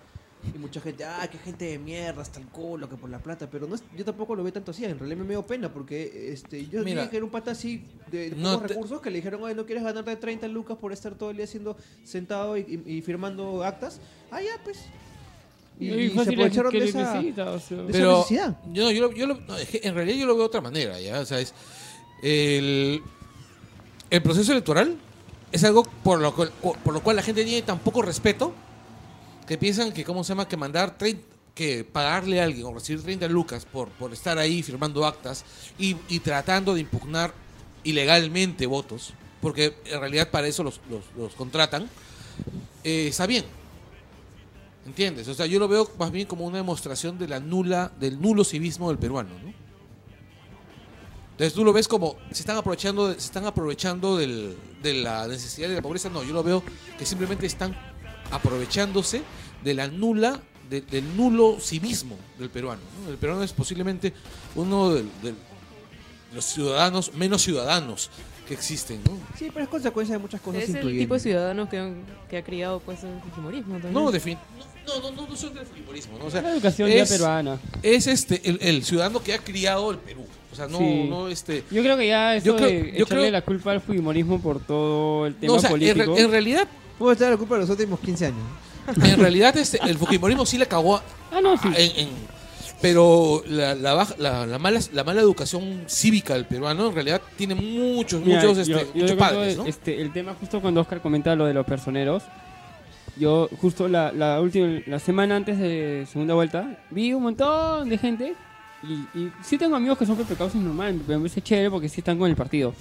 [0.52, 3.48] Y mucha gente, ah, qué gente de mierda, hasta el culo, que por la plata.
[3.50, 4.84] Pero no es- yo tampoco lo veo tanto así.
[4.84, 7.00] En realidad me dio pena porque este, yo Mira.
[7.02, 9.42] dije que era un pata así de, de No pocos te- recursos que le dijeron,
[9.42, 12.92] oye, ¿no quieres ganarte 30 lucas por estar todo el día siendo sentado y, y-
[12.96, 14.00] y firmando actas?
[14.30, 14.78] Ah, ya, pues.
[15.80, 17.14] Y, y se aprovecharon de esa...
[17.14, 17.76] necesita, o sea.
[17.78, 18.56] de esa Pero necesidad.
[18.72, 21.00] yo, yo, yo lo- no, es que en realidad yo lo veo de otra manera,
[21.00, 21.18] ¿ya?
[21.20, 21.52] O sea, es
[22.22, 23.02] el,
[24.10, 24.96] el proceso electoral
[25.52, 28.52] es algo por lo, cual, por lo cual la gente tiene tan poco respeto
[29.46, 30.48] que piensan que, ¿cómo se llama?
[30.48, 34.60] Que mandar 30 que pagarle a alguien o recibir 30 lucas por, por estar ahí
[34.64, 35.44] firmando actas
[35.78, 37.32] y, tratando de impugnar
[37.84, 40.80] ilegalmente votos, porque en realidad para eso los,
[41.16, 41.88] los, contratan,
[42.82, 43.44] eh, está bien.
[44.84, 45.28] ¿Entiendes?
[45.28, 48.42] O sea, yo lo veo más bien como una demostración de la nula, del nulo
[48.42, 49.54] civismo del peruano, ¿no?
[51.30, 55.68] Entonces tú lo ves como se están aprovechando, se están aprovechando del- de la necesidad
[55.68, 56.08] de la pobreza.
[56.08, 56.62] No, yo lo veo
[56.98, 57.76] que simplemente están
[58.34, 59.22] aprovechándose
[59.62, 62.80] de la nula, de- del nulo civismo del peruano.
[63.04, 63.10] ¿no?
[63.10, 64.12] El peruano es posiblemente
[64.54, 68.10] uno del- del- de los ciudadanos menos ciudadanos
[68.48, 69.16] que existen, ¿no?
[69.38, 71.92] Sí, pero es consecuencia de muchas cosas Es el tipo de ciudadano que,
[72.28, 73.94] que ha criado pues el fujimorismo también.
[73.94, 74.36] No, defin-
[74.86, 76.26] no, no, no, no son del fujimorismo, ¿no?
[76.26, 77.58] O sea, la educación ya es- peruana.
[77.82, 80.26] es este el, el ciudadano que ha criado el Perú.
[80.52, 81.06] O sea, no, Sí.
[81.08, 81.64] no este.
[81.70, 84.40] Yo creo que ya eso Yo creo- de yo echarle creo- la culpa al fujimorismo
[84.40, 86.16] por todo el tema No, o sea, en, re- político.
[86.18, 88.46] en realidad, Puede estar la culpa de los últimos 15 años.
[89.02, 91.02] en realidad este, el fujimorismo sí le cagó a-
[91.32, 91.68] Ah, no, sí.
[91.76, 92.34] en- en-
[92.82, 97.22] pero la, la, baja- la, la mala, la mala educación cívica del peruano en realidad
[97.36, 99.64] tiene muchos, Mira, muchos, este, yo muchos padres, ¿no?
[99.66, 102.22] este, el tema justo cuando Oscar comenta lo de los personeros.
[103.16, 107.96] Yo justo la, la última la semana antes de segunda vuelta vi un montón de
[107.96, 108.34] gente
[108.82, 112.18] y, y sí tengo amigos que son pepecados normal, me parece chévere porque sí están
[112.18, 112.74] con el partido.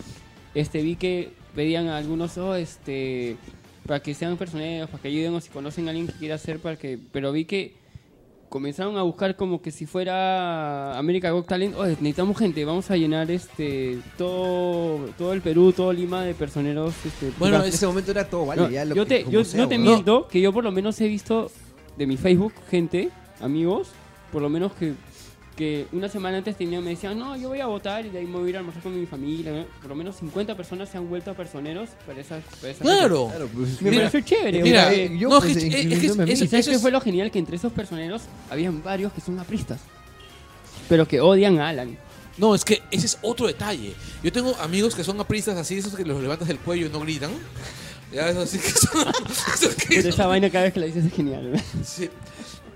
[0.56, 3.38] Este vi que pedían a algunos oh, este
[3.86, 6.60] para que sean personeros, para que ayuden o si conocen a alguien que quiera hacer
[6.60, 7.76] para que pero vi que
[8.50, 12.98] comenzaron a buscar como que si fuera América Got Talent, oye, necesitamos gente, vamos a
[12.98, 17.88] llenar este todo todo el Perú, todo Lima de personeros este Bueno, en es- ese
[17.88, 19.78] momento era todo, vale, no, ya lo yo que- te, como yo sea, no te
[19.80, 21.52] miento que yo por lo menos he visto
[21.98, 23.10] de mi Facebook gente,
[23.42, 23.90] amigos,
[24.32, 24.94] por lo menos que,
[25.56, 28.26] que una semana antes tenían, me decían, no, yo voy a votar y de ahí
[28.26, 29.66] me voy a ir a almorzar con mi familia.
[29.80, 33.28] Por lo menos 50 personas se han vuelto a personeros para esa, para esa Claro.
[33.30, 34.64] Claro, pues, Me Mira, pareció chévere.
[34.64, 36.92] mira, porque- yo, no, pues, es que- es- es eso- ¿Y sabes eso qué fue
[36.92, 37.30] lo genial?
[37.32, 39.80] Que entre esos personeros habían varios que son apristas.
[40.90, 41.98] Pero que odian a Alan.
[42.38, 43.94] No, es que ese es otro detalle.
[44.24, 47.00] Yo tengo amigos que son apristas así, esos que los levantas del cuello y no
[47.02, 47.30] gritan.
[48.12, 49.06] Ya, esos así que son.
[49.54, 51.44] esos que Pero esa vaina cada vez que la dices es genial.
[51.52, 51.64] ¿verdad?
[51.86, 52.10] Sí.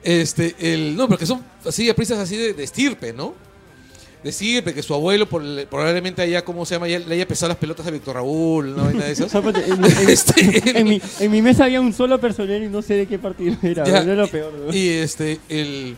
[0.07, 3.35] Este, el, no, pero que son así, apristas así de, de estirpe, ¿no?
[4.23, 6.87] De estirpe, que su abuelo por- probablemente haya, ¿cómo se llama?
[6.87, 9.35] Ya le haya pesado las pelotas a Víctor Raúl, una vaina de esas.
[9.35, 12.81] Aparte, en, en- Este, en mi, en mi mesa había un solo personero y no
[12.81, 13.83] sé de qué partido era.
[13.85, 14.53] Era lo peor.
[14.53, 14.73] ¿no?
[14.73, 15.95] Y este, el.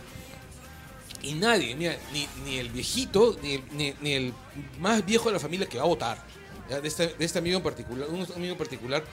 [1.21, 4.33] Y nadie, mira, ni, ni el viejito, ni, ni, ni el
[4.79, 6.17] más viejo de la familia que va a votar.
[6.81, 9.03] De, este, de este amigo en particular, un amigo en particular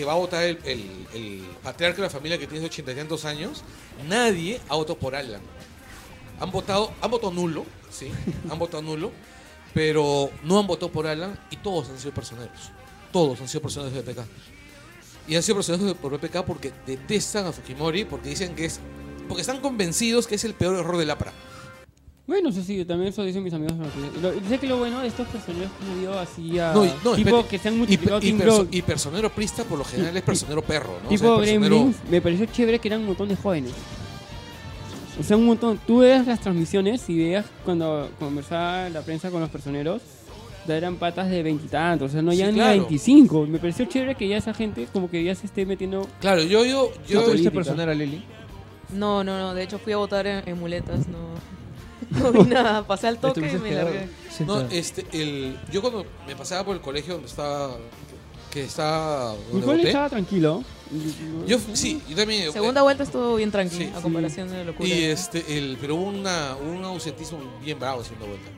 [0.00, 3.62] que va a votar el, patriarca de la familia que tiene ochenta y tantos años,
[4.08, 5.42] nadie ha votado por Alan.
[6.40, 8.10] Han votado, han votado nulo, sí,
[8.50, 9.12] han votado nulo,
[9.74, 12.70] pero no han votado por Alan y todos han sido personeros.
[13.12, 14.24] Todos han sido personeros de PPK.
[15.28, 18.80] Y han sido personeros por PPK porque detestan a Fujimori, porque dicen que es.
[19.28, 21.34] Porque están convencidos que es el peor error del APRA.
[22.30, 23.74] Bueno, eso sí, también eso dicen mis amigos.
[24.22, 26.72] Lo- Sé que lo bueno de estos personajes que han ido así a.
[26.72, 29.30] No, no, tipo que se han Y, multiplicado pe- y Team perso- Bro, y personero
[29.30, 31.06] prista por lo general es personero perro, ¿no?
[31.06, 31.96] O sea, tipo personero- Gremlins.
[32.08, 33.72] Me pareció chévere que eran un montón de jóvenes.
[35.18, 35.80] O sea, un montón.
[35.86, 40.00] Tú veas las transmisiones y veas cuando conversaba la prensa con los personeros.
[40.68, 42.70] ya Eran patas de veintitantos, o sea, no Sí, ya ni claro.
[42.70, 43.46] a 25.
[43.46, 46.06] Me pareció chévere que ya esa gente como que ya se esté metiendo.
[46.20, 47.50] Claro, yo, yo, ¿No yo, tuviste política.
[47.50, 48.22] personera, Lili?
[48.94, 49.52] No, no, no.
[49.54, 51.08] De hecho, fui a votar en, en muletas.
[51.08, 51.18] No,
[52.10, 52.86] no vi nada.
[52.86, 54.08] Pasé al toque y me largué.
[54.46, 57.76] no, este, el, yo cuando me pasaba por el colegio donde estaba,
[58.50, 60.64] que está, Mi donde cole voté, estaba tranquilo.
[61.46, 63.92] yo, sí, yo también, Segunda vuelta estuvo bien tranquila Sí.
[63.96, 64.88] a comparación de locura.
[64.88, 68.50] y este, el, pero hubo una, un ausentismo bien bravo segunda vuelta.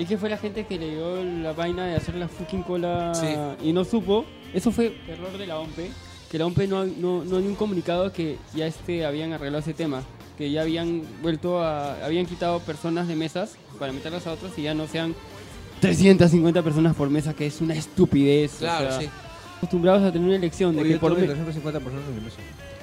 [0.00, 3.12] Y que fue la gente que le dio la vaina de hacer la fucking cola
[3.14, 3.26] Sí.
[3.68, 4.24] y no supo.
[4.54, 5.90] Eso fue error de la OMP.
[6.30, 9.74] Que la OMP no, no, no dio un comunicado que ya este habían arreglado ese
[9.74, 10.02] tema.
[10.38, 12.04] Que ya habían vuelto a.
[12.04, 15.14] Habían quitado personas de mesas para meterlas a otras y ya no sean
[15.80, 18.54] 350 personas por mesa, que es una estupidez.
[18.56, 19.08] o Claro, sea, sí.
[19.58, 22.36] Acostumbrados a tener una elección de Oye, que por tuve me- 350 personas en mesa.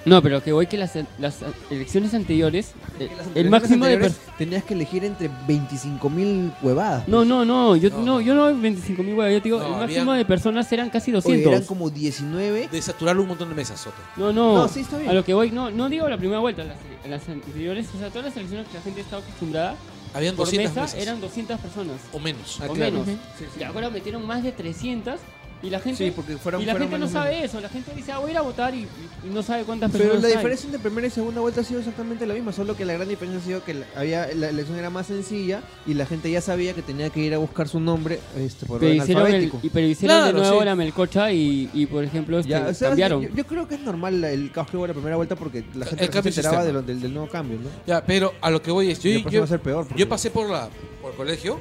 [0.06, 1.40] No, pero que voy que las, las
[1.72, 2.74] elecciones anteriores.
[3.00, 3.94] eh, Las el elecciones máximo de.
[3.94, 7.08] anteriores per- Tenías que elegir entre 25.000 huevadas.
[7.08, 8.00] No, no, no, yo No.
[8.02, 10.90] no, yo no 25 mil yo te digo, No, el máximo había- de personas eran
[10.90, 11.52] casi Oye, 200.
[11.54, 12.68] eran como 19.
[12.72, 13.96] De saturar un montón de mesas, Soto.
[14.18, 15.10] No, no, No, sí, está bien.
[15.10, 16.78] a lo que voy, no, no digo la primera vuelta, las,
[17.10, 19.76] las anteriores, o sea, todas las elecciones que la gente estaba acostumbrada,
[20.14, 21.00] Habían por 200 mesa mesas.
[21.02, 22.60] eran 200 personas, O menos.
[22.62, 22.92] Ah, o claro.
[22.92, 23.08] menos.
[23.08, 23.60] Ujú.
[23.60, 25.20] Y ahora metieron más de 300
[25.66, 27.92] y la gente, Sí, porque fueron y la fueron gente no sabe eso, la gente
[27.96, 28.88] dice, ah, voy a ir a votar y,
[29.34, 30.36] no sabe cuántas Pero personas la hay.
[30.36, 33.08] diferencia entre primera y segunda vuelta ha sido exactamente la misma, solo que la gran
[33.10, 36.42] diferencia ha sido que la, había, la elección era más sencilla y la gente ya
[36.42, 39.34] sabía que tenía que ir a buscar su nombre este, por pero orden hicieron, el,
[39.36, 39.60] alfabético.
[39.64, 40.66] y, pero hicieron Claro, de nuevo sí.
[40.66, 43.22] la melcocha y, y, por ejemplo, este, Ya, o sea, cambiaron.
[43.24, 45.64] Yo, yo creo que es normal la- el caos que hubo la primera vuelta porque
[45.74, 46.72] la gente se enteraba de sistema.
[46.74, 47.70] lo- del, del nuevo cambio, ¿no?
[47.88, 49.60] Ya, pero a lo que voy es, yo, Y la próxima yo, va a ser
[49.62, 49.86] peor.
[49.88, 50.70] porque- yo pasé por, la,
[51.02, 51.60] por el colegio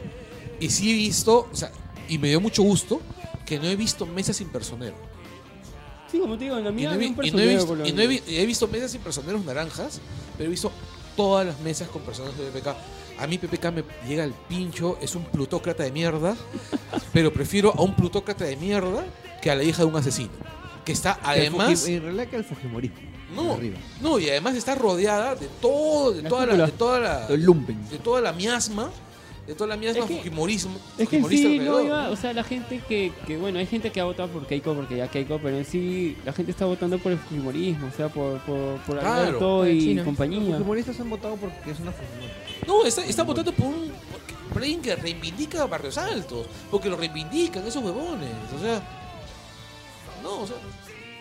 [0.61, 1.71] y sí he visto, o sea,
[2.09, 3.01] y me dio mucho gusto
[3.47, 4.97] que no he visto mesas sin personero.
[6.11, 7.87] Sí, como te digo, en la Y mía no he, vi- y no he visto,
[7.87, 10.01] y no he, vi- he visto mesas sin personeros naranjas,
[10.37, 10.71] pero he visto
[11.17, 12.75] todas las mesas con personas de PPK.
[13.19, 16.37] A mí PPK me llega al pincho, es un plutócrata de mierda,
[17.13, 19.05] pero prefiero a un plutócrata de mierda
[19.43, 20.31] que a la hija de un asesino.
[20.85, 21.87] Que está además...
[21.89, 22.97] En realidad que el Fujimorismo.
[23.35, 23.79] No, Arriba.
[24.01, 27.43] no, y además está rodeada de todo, de La toda la, de toda la, El
[27.43, 27.89] lumpen.
[27.89, 28.91] de toda la miasma,
[29.47, 32.17] de toda la miasma Es que- fujimorismo, Es que en fujimorista sí no iba, o
[32.17, 35.09] sea, la gente que, que, bueno, hay gente que ha votado por Keiko porque ya
[35.09, 38.79] Keiko, pero en sí la gente está votando por el fujimorismo, o sea, por, por,
[38.87, 39.21] por Claro.
[39.29, 39.95] Alberto y chino.
[39.97, 40.57] Los compañía.
[40.57, 42.33] Fujimoristas han votado porque es una Fujimori.
[42.67, 46.89] No, está, está votando por un por- por alguien que reivindica a Barrios Altos, porque
[46.89, 48.83] lo reivindican esos huevones, o sea,
[50.23, 50.57] no, o sea,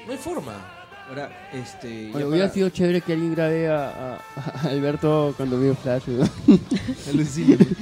[0.05, 0.72] no hay forma.
[1.09, 2.11] Ahora, este.
[2.13, 4.19] Oye, hubiera para- sido chévere que alguien grabe a, a-
[4.63, 6.03] a Alberto cuando vio Flash.
[6.07, 6.27] ¿no?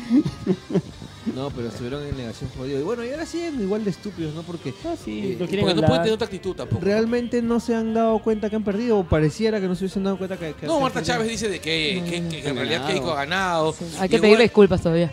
[1.35, 2.79] No, pero estuvieron en negación jodido.
[2.79, 4.41] Y bueno, y ahora siguen igual de estúpidos, ¿no?
[4.41, 5.87] Porque Ah, sí, Eh, lo quieren Porque no hablar.
[5.87, 6.83] pueden tener otra actitud tampoco.
[6.83, 10.03] realmente no se han dado cuenta que han perdido, o pareciera que no se hubiesen
[10.03, 10.53] dado cuenta que.
[10.53, 11.13] que- No, Marta perdido.
[11.15, 12.87] Chávez dice de que, que- que en realidad ganado.
[12.93, 13.75] Keiko ha ganado.
[13.99, 15.11] Hay que Y pedirle igual- disculpas todavía.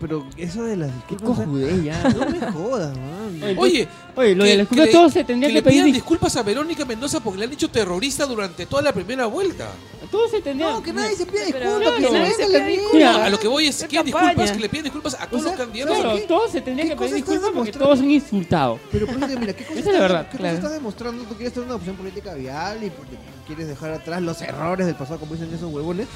[0.00, 1.38] Pero eso de las Qué disculpas.
[1.44, 2.02] cojudez ya.
[2.10, 3.56] No me jodas, man.
[3.58, 5.82] Oye, Oye, lo que- de la que le- todos se tendría que que, le pidan
[5.84, 5.94] pedir.
[5.94, 9.68] disculpas a Verónica Mendoza porque le han dicho terrorista durante toda la primera vuelta.
[10.10, 10.72] Todos se tendrían.
[10.72, 12.66] No, que nadie se pida Pero disculpas, que no, se nadie venga se la
[12.98, 14.28] pida A lo que voy es, ¿Qué quieren campaña?
[14.30, 15.98] disculpas, que le piden disculpas a todos sea, los candidatos.
[15.98, 18.80] Claro, ¿qué- todos se tendrían que pedir disculpas porque todos son insultados.
[18.90, 20.56] Pero por eso mira, ¿qué cosa, Esa es la verdad, ¿qué cosa claro.
[20.56, 21.24] estás demostrando?
[21.24, 23.16] Tú quieres tener una opción política vial y porque
[23.48, 26.06] quieres dejar atrás los errores del pasado, como dicen esos huevones.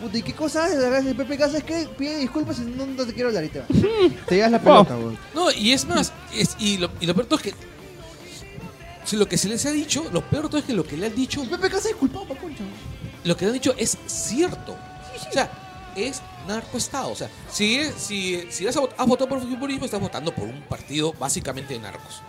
[0.00, 0.78] Puta, ¿y qué cosa haces?
[1.06, 3.68] El PP es que pide disculpas y no, no te quiero hablar y te vas.
[4.26, 5.18] Te llevas la pelota, weón.
[5.34, 7.54] No, y es más, es- y, lo, y lo peor todo es que
[9.04, 11.06] si lo que se les ha dicho, lo peor todo es que lo que le
[11.06, 12.62] han dicho, El PP es disculpado, pa' concha.
[13.24, 14.72] lo que le han dicho es cierto.
[15.28, 15.50] O sea,
[15.96, 17.10] es narcoestado.
[17.10, 21.12] O sea, si, es- si, si has votado por fujimorismo, estás votando por un partido
[21.18, 22.22] básicamente de narcos.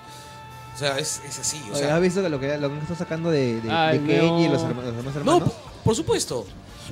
[0.74, 1.62] O sea, es, es así.
[1.72, 4.50] O sea, ¿Has visto que lo que, lo que está sacando de, de, Kenny y
[4.50, 5.44] los, herma- los demás no, hermanos?
[5.44, 5.54] por,
[5.84, 6.46] por supuesto.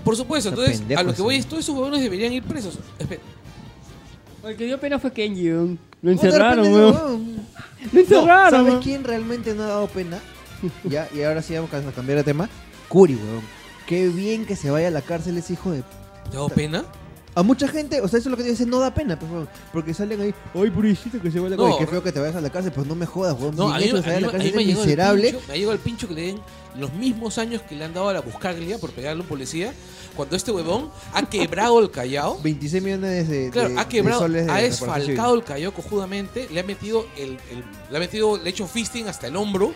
[0.04, 0.50] Por supuesto.
[0.50, 2.78] Está Entonces, pendejo a lo que voy es, todos esos huevones deberían ir presos.
[3.00, 3.20] Espe-
[4.46, 5.50] El que dio pena fue Kenji.
[6.02, 7.38] Lo encerraron, weón.
[7.92, 8.84] Lo encerraron, ¿Sabes weón.
[8.84, 10.20] quién realmente no ha dado pena?
[10.84, 12.50] ya, y ahora sí vamos a cambiar de tema.
[12.88, 13.42] Curi, weón.
[13.88, 15.82] Qué bien que se vaya a la cárcel ese hijo de...
[15.82, 16.86] ¿Te ha dado pena?
[17.36, 19.32] A mucha gente, o sea, eso es lo que te dicen, no da pena, pues,
[19.32, 22.04] weón, porque salen ahí, ay, pobrecito que se va a la No, cárcel, qué feo
[22.04, 23.56] que te vayas a la cárcel, pues no me jodas, weón.
[23.56, 25.32] No, a mí, a a mí- a me llegó el miserable.
[25.32, 26.40] pincho- me llegado el pincho que le den
[26.78, 29.74] los mismos años que le han dado a la Buscaglia por pegarle a un policía
[30.20, 32.38] cuando este huevón ha quebrado el Callao.
[32.44, 36.50] 26 millones de, Claro, de- ha de quebrado, soles de ha desfalcado el Callao cojudamente,
[36.52, 39.72] le ha metido el, el- le ha metido, le ha hecho fisting hasta el hombro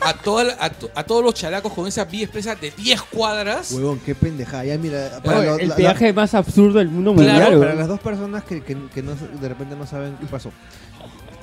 [0.00, 3.02] a, toda la- a, to- a todos los chalacos con esa vía expresa de 10
[3.02, 3.72] cuadras.
[3.72, 4.64] Huevón, qué pendejada.
[4.64, 7.66] Ya mira, Oye, para, lo- el la- peaje más absurdo del mundo Claro, mundial, para
[7.70, 7.78] weón.
[7.80, 10.52] las dos personas que, que- que no, de repente no saben qué pasó.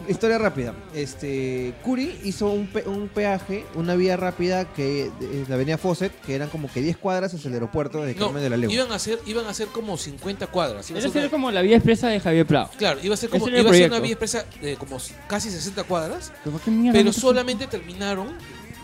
[0.07, 0.73] Historia rápida.
[0.93, 6.13] Este, Curi hizo un, pe- un peaje, una vía rápida que es la avenida Fawcett,
[6.21, 8.73] que eran como que 10 cuadras hacia el aeropuerto de No, Carmen de la Legua.
[8.73, 10.89] iban a ser, iban a ser como 50 cuadras.
[10.89, 12.69] Iba a ser una- como la vía expresa de Javier Prado.
[12.77, 15.83] claro, iba a ser como iba a ser una vía expresa de como casi 60
[15.83, 18.27] cuadras, Pero, ¿qué mierda pero solamente terminaron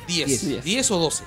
[0.07, 0.63] 10, Diez.
[0.63, 1.23] 10, o 12.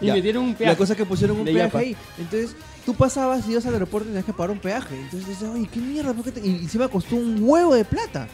[0.00, 0.14] Y Ya.
[0.14, 0.72] metieron un peaje.
[0.72, 1.96] La cosa es que pusieron un de peaje ahí.
[2.18, 2.52] Entonces,
[2.86, 4.94] tú pasabas y ibas al aeropuerto y tenías que pagar un peaje.
[4.94, 8.28] Entonces dices, oye, qué mierda, ¿por qué te-?" Y encima costó un huevo de plata.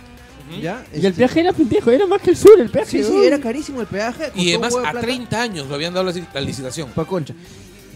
[0.61, 0.85] ¿Ya?
[0.92, 2.90] Y el Este, peaje era pendejo, era más que el sur el peaje.
[2.90, 4.30] Sí, sí, era carísimo el peaje.
[4.35, 5.00] Y además a plata.
[5.00, 6.90] 30 años lo habían dado la, la licitación.
[6.90, 7.35] Pa' concha.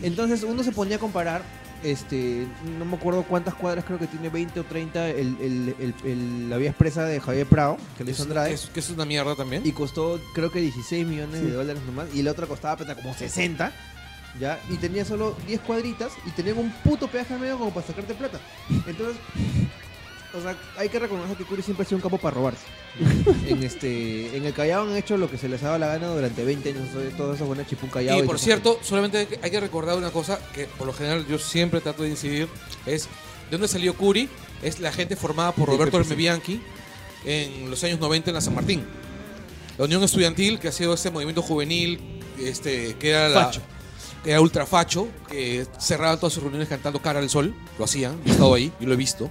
[0.02, 1.42] Entonces uno se ponía a comparar,
[1.82, 2.46] este,
[2.78, 6.50] no me acuerdo cuántas cuadras, creo que tiene 20 o 30 el, el- el- el-
[6.50, 9.04] la vía expresa de Javier Prado, que le hizo Es- Andrade, es- que es una
[9.04, 9.62] mierda también.
[9.66, 13.72] y costó creo que 16 millones de dólares nomás, y la otra costaba como 60,
[14.40, 14.58] ¿ya?
[14.70, 18.38] Y tenía solo 10 cuadritas y tenían un puto peaje medio como para sacarte plata.
[18.86, 19.16] Entonces,
[20.34, 22.64] o sea, hay que reconocer que Curi siempre ha sido un campo para robarse.
[23.46, 26.08] en este en el Callao han hecho lo que se les ha dado la gana
[26.08, 28.18] durante 20 años, todo eso bueno, chipún Callao.
[28.18, 31.80] Y por cierto, solamente hay que, recordar una cosa que por lo general yo siempre
[31.80, 32.48] trato de incidir,
[32.86, 34.28] es de dónde salió Curi,
[34.62, 36.10] es la gente formada por Roberto PPC.
[36.10, 36.60] Hermebianchi
[37.24, 38.84] en los años 90 en la San Martín.
[39.76, 42.00] La Unión Estudiantil, que ha sido este movimiento juvenil,
[42.38, 43.60] este, que era la, Facho.
[44.24, 48.16] que era ultra facho, que cerraban todas sus reuniones cantando Cara al Sol, lo hacían,
[48.24, 49.30] yo he estado ahí, yo lo he visto.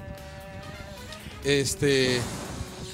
[1.43, 2.19] Este,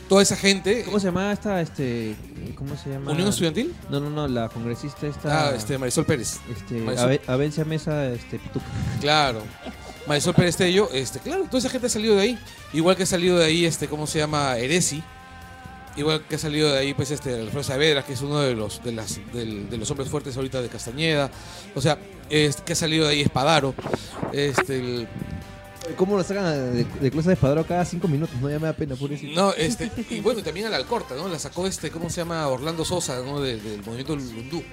[0.10, 2.16] toda esa gente, ¿Cómo se llama esta, este,
[2.56, 3.12] cómo se llama?
[3.12, 5.50] Unión Estudiantil, No, no, no, la congresista esta.
[5.50, 6.40] ah, este, Marisol Pérez.
[6.56, 7.06] este, Marisol.
[7.06, 8.66] Ave- Avencia Mesa, este, Pituca.
[9.02, 9.42] Claro.
[10.08, 12.40] Marisol Pérez Tello, este, claro, toda esa gente ha salido de ahí.
[12.74, 14.58] Igual que ha salido de ahí, este, ¿cómo se llama?
[14.58, 15.02] Eresi.
[15.96, 18.84] Igual que ha salido de ahí, pues, este, Alfredo Saavedra, que es uno de los,
[18.84, 21.30] de las, del- de los hombres fuertes ahorita de Castañeda.
[21.76, 21.98] O sea,
[22.30, 23.74] es, que ha salido de ahí Espadaro.
[24.34, 25.08] Este, el-
[25.98, 28.36] ¿Cómo lo sacan de, de de espadro cada cinco minutos?
[28.41, 29.39] No, ya me da pena, pobrecito.
[29.39, 31.28] no, este, y bueno, y también a la Alcorta, ¿no?
[31.28, 32.48] La sacó este, ¿cómo se llama?
[32.48, 33.41] Orlando Sosa, ¿no?
[33.41, 34.63] De- del movimiento Lundú.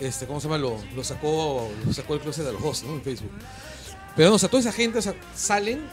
[0.00, 0.58] Este, ¿cómo se llama?
[0.58, 2.94] Lo, lo sacó, lo sacó el closet de los ¿no?
[2.94, 3.30] En Facebook.
[4.16, 5.84] Pero no, o sea, toda esa gente, o sea, salen,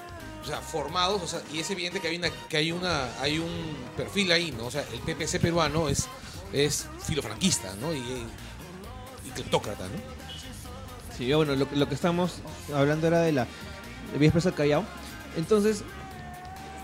[0.43, 3.37] o sea, formados, o sea, y es evidente que hay una, que hay una, hay
[3.39, 3.49] un
[3.95, 4.65] perfil ahí, ¿no?
[4.67, 6.07] O sea, el PPC peruano es,
[6.53, 7.93] es filofranquista, ¿no?
[7.93, 10.15] Y, y cleptócrata, ¿no?
[11.17, 12.39] Sí, bueno, lo, lo que estamos
[12.73, 13.47] hablando era de la
[14.19, 14.83] Vía Expresa del Callao.
[15.37, 15.83] Entonces,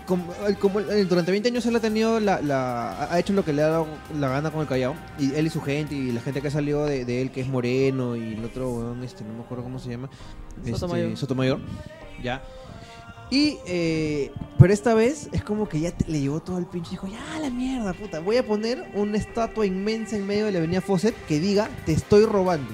[0.06, 3.52] como, como él durante 20 años él ha tenido la, la- ha hecho lo que
[3.52, 3.86] le ha dado
[4.18, 4.94] la gana con el Callao.
[5.18, 7.40] Y él y su gente, y la gente que ha salido de, de él, que
[7.40, 10.10] es Moreno, y el otro, weón, este, no me acuerdo cómo se llama.
[10.58, 11.16] este, Sotomayor.
[11.16, 11.60] Sotomayor,
[12.22, 12.42] ya.
[13.30, 16.88] Y, eh, pero esta vez es como que ya te- le llegó todo el pinche
[16.88, 20.52] y dijo, ya la mierda, puta, voy a poner una estatua inmensa en medio de
[20.52, 22.68] la avenida Fawcett que diga, te estoy robando.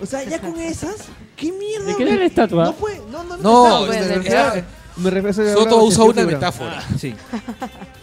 [0.00, 0.96] O sea, ya con esas,
[1.36, 1.86] ¿qué mierda?
[1.86, 2.64] ¿De qué era la estatua?
[2.66, 3.42] No puede, no, no, no.
[3.82, 4.22] No, me refiero-
[4.54, 4.64] era-
[4.96, 6.36] me refiero a Soto usa una figura.
[6.36, 6.84] metáfora.
[6.98, 7.14] Sí.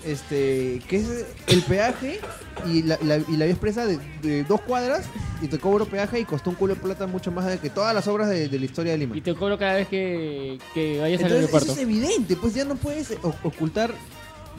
[0.04, 2.20] Este, que es el peaje
[2.66, 5.06] y la, la- y la vía expresa de, de dos cuadras
[5.42, 7.94] y te cobro peaje y costó un culo de plata mucho más de que todas
[7.94, 9.16] las obras de, de la historia de Lima.
[9.16, 11.72] Y te cobro cada vez que, que vayas al Entonces eso aeropuerto.
[11.74, 13.94] es evidente, pues ya no puedes o- ocultar,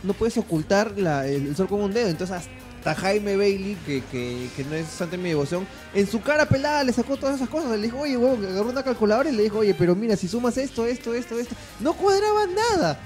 [0.05, 2.09] no puedes ocultar la- el, el sol con un dedo.
[2.09, 2.50] Entonces hasta
[2.82, 6.84] Jaime Bailey, que, que, que no es santo de mi devoción, en su cara pelada
[6.84, 7.70] le sacó todas esas cosas.
[7.78, 10.56] Le dijo, oye, huevón, agarró una calculadora y le dijo, oye, pero mira, si sumas
[10.56, 13.00] esto, esto, esto, esto, no cuadraba nada.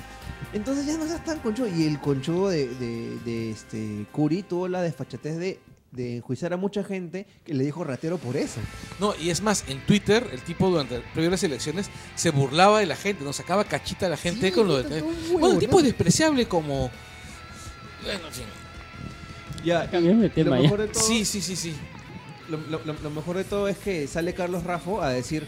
[0.53, 1.69] Entonces ya no seas tan conchudo.
[1.69, 5.61] Y el conchudo de, de, de este Curi tuvo la desfachatez de,
[5.93, 8.61] de enjuiciar a mucha gente que le dijo ratero por eso.
[9.01, 12.81] No, y es más, en Twitter, el tipo durante previo a las elecciones se burlaba
[12.81, 15.03] de la gente, nos sacaba cachita a la gente Sí, con lo de.
[15.33, 16.91] Bueno, el tipo despreciable como.
[18.03, 18.45] Bueno, en fin.
[19.67, 20.63] Ya, Cambiamos de lo tema ya.
[20.63, 21.75] mejor de todo, Sí, sí, sí, sí.
[22.49, 25.45] Lo, lo- lo- lo mejor de todo es que sale Carlos Rafo a decir,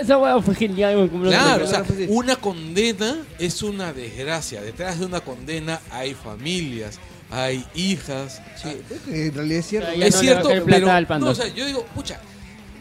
[0.00, 4.62] Esa hueá fue genial, lo- Claro, o Claro, sea, una condena es una desgracia.
[4.62, 6.98] Detrás de una condena hay familias,
[7.30, 8.40] hay hijas.
[8.64, 9.92] hay- "Pues que en realidad es cierto.
[9.94, 10.86] Ya es no cierto, pero
[11.18, 12.18] no, o sea, yo digo, pucha,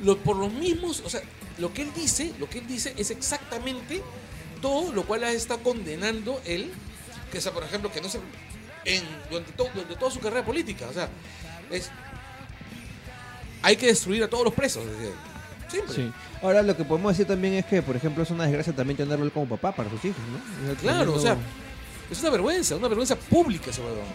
[0.02, 1.20] lo- por los mismos, o sea,
[1.58, 4.02] lo que él dice, lo que él dice es exactamente
[4.62, 6.72] todo lo cual ha estado condenando él,
[7.34, 8.20] que o sea, por ejemplo, que no se
[8.88, 11.08] en durante, to- durante toda su carrera política, o sea,
[11.72, 11.90] es
[13.62, 14.84] hay que destruir a todos los presos.
[15.70, 15.94] Siempre.
[15.96, 16.12] Sí.
[16.42, 19.26] Ahora lo que podemos decir también es que, por ejemplo, es una desgracia también tenerlo
[19.26, 20.68] él como papá para sus hijos, ¿no?
[20.68, 21.36] sea, Claro, o sea,
[22.10, 24.06] es una vergüenza, una vergüenza pública ese huevón.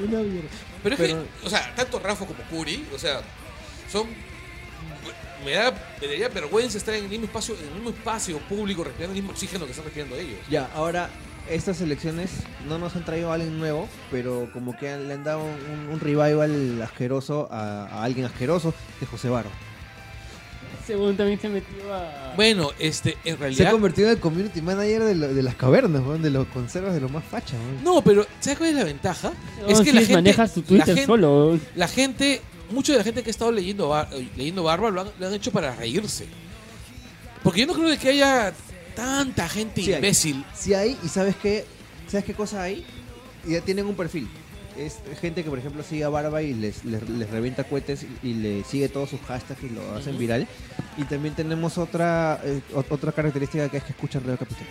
[0.00, 0.48] Una mierda.
[0.82, 3.22] Pero es Pero- que, o sea, tanto Rafa como Curi, o sea,
[3.90, 4.08] son.
[5.44, 5.70] Me da,
[6.00, 9.20] me daría vergüenza estar en el mismo espacio, en el mismo espacio público, respirando el
[9.22, 10.38] mismo oxígeno que están respirando ellos.
[10.50, 11.08] Ya, ahora
[11.50, 12.30] estas elecciones
[12.68, 16.00] no nos han traído a alguien nuevo, pero como que le han dado un, un
[16.00, 19.50] revival asqueroso a, a alguien asqueroso, de José Barro.
[20.86, 22.34] Según también se metió a...
[22.36, 23.70] Bueno, este, en Se ha realidad.
[23.72, 27.00] convertido en el community manager de, lo- de las cavernas, weón, de los conservas de
[27.00, 27.54] los más fachas.
[27.58, 27.82] weón.
[27.82, 29.32] No, pero ¿sabes cuál es la ventaja?
[29.62, 31.58] No, es que sí, la gente, maneja su la Twitter gente- solo.
[31.74, 35.00] La gente, mucha de la gente que ha estado leyendo, Bar- eh, leyendo Barba lo
[35.02, 36.26] han, lo han hecho para reírse.
[37.42, 38.52] Porque yo no creo de que haya
[38.94, 39.96] tanta gente Sí hay.
[39.98, 40.44] imbécil.
[40.54, 41.64] Si hay, y sabes qué,
[42.08, 42.84] ¿sabes qué cosa hay?
[43.46, 44.28] Ya tienen un perfil.
[44.76, 48.28] Es gente que, por ejemplo, sigue a Barba y les, les, les revienta cohetes y,
[48.30, 50.48] y le sigue todos sus hashtags y lo hacen viral.
[50.96, 54.66] Y también tenemos otra eh, ot- otra característica que es que escuchan Radio Capital.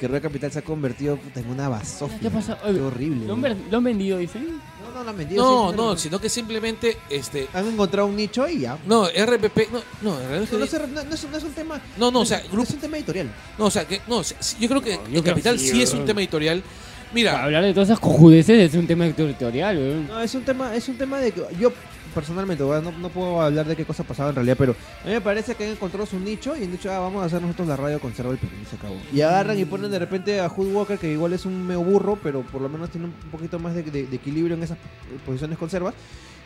[0.00, 2.18] Que Radio Capital se ha convertido puta, en una basofia.
[2.20, 2.58] ¿Qué pasa?
[2.64, 3.26] Qué horrible.
[3.26, 3.58] ¿Lo han, weón.
[3.58, 4.46] ver- lo han vendido, dicen?
[4.82, 5.44] No, no, lo han vendido.
[5.44, 8.78] No, sí, no, pero- sino que simplemente, este, Han encontrado un nicho y ya.
[8.86, 11.44] no, RPP, no, no, en realidad No, no, es- se- no- no es, no es
[11.44, 11.80] un tema.
[11.98, 13.30] no, no, o sea, grupo, es un tema editorial.
[13.58, 15.68] no, o sea, que, no, sí, yo creo que No, yo el creo Capital sí,
[15.68, 16.62] sí es un tema editorial.
[16.62, 20.06] Para Mira, hablar de todas esas cojudeces es un tema territorial, weón.
[20.06, 21.72] No, es un tema, es un tema de que yo
[22.14, 25.20] personalmente, no, no puedo hablar de qué cosa pasaba en realidad, pero a mí me
[25.20, 27.76] parece que han encontrado su nicho y han dicho, ah, vamos a hacer nosotros la
[27.76, 28.96] radio conserva el Perú y se acabó.
[29.12, 32.18] Y agarran y ponen de repente a Hood Walker, que igual es un medio burro,
[32.22, 34.78] pero por lo menos tiene un poquito más de, de- de equilibrio en esas
[35.26, 35.94] posiciones conservas.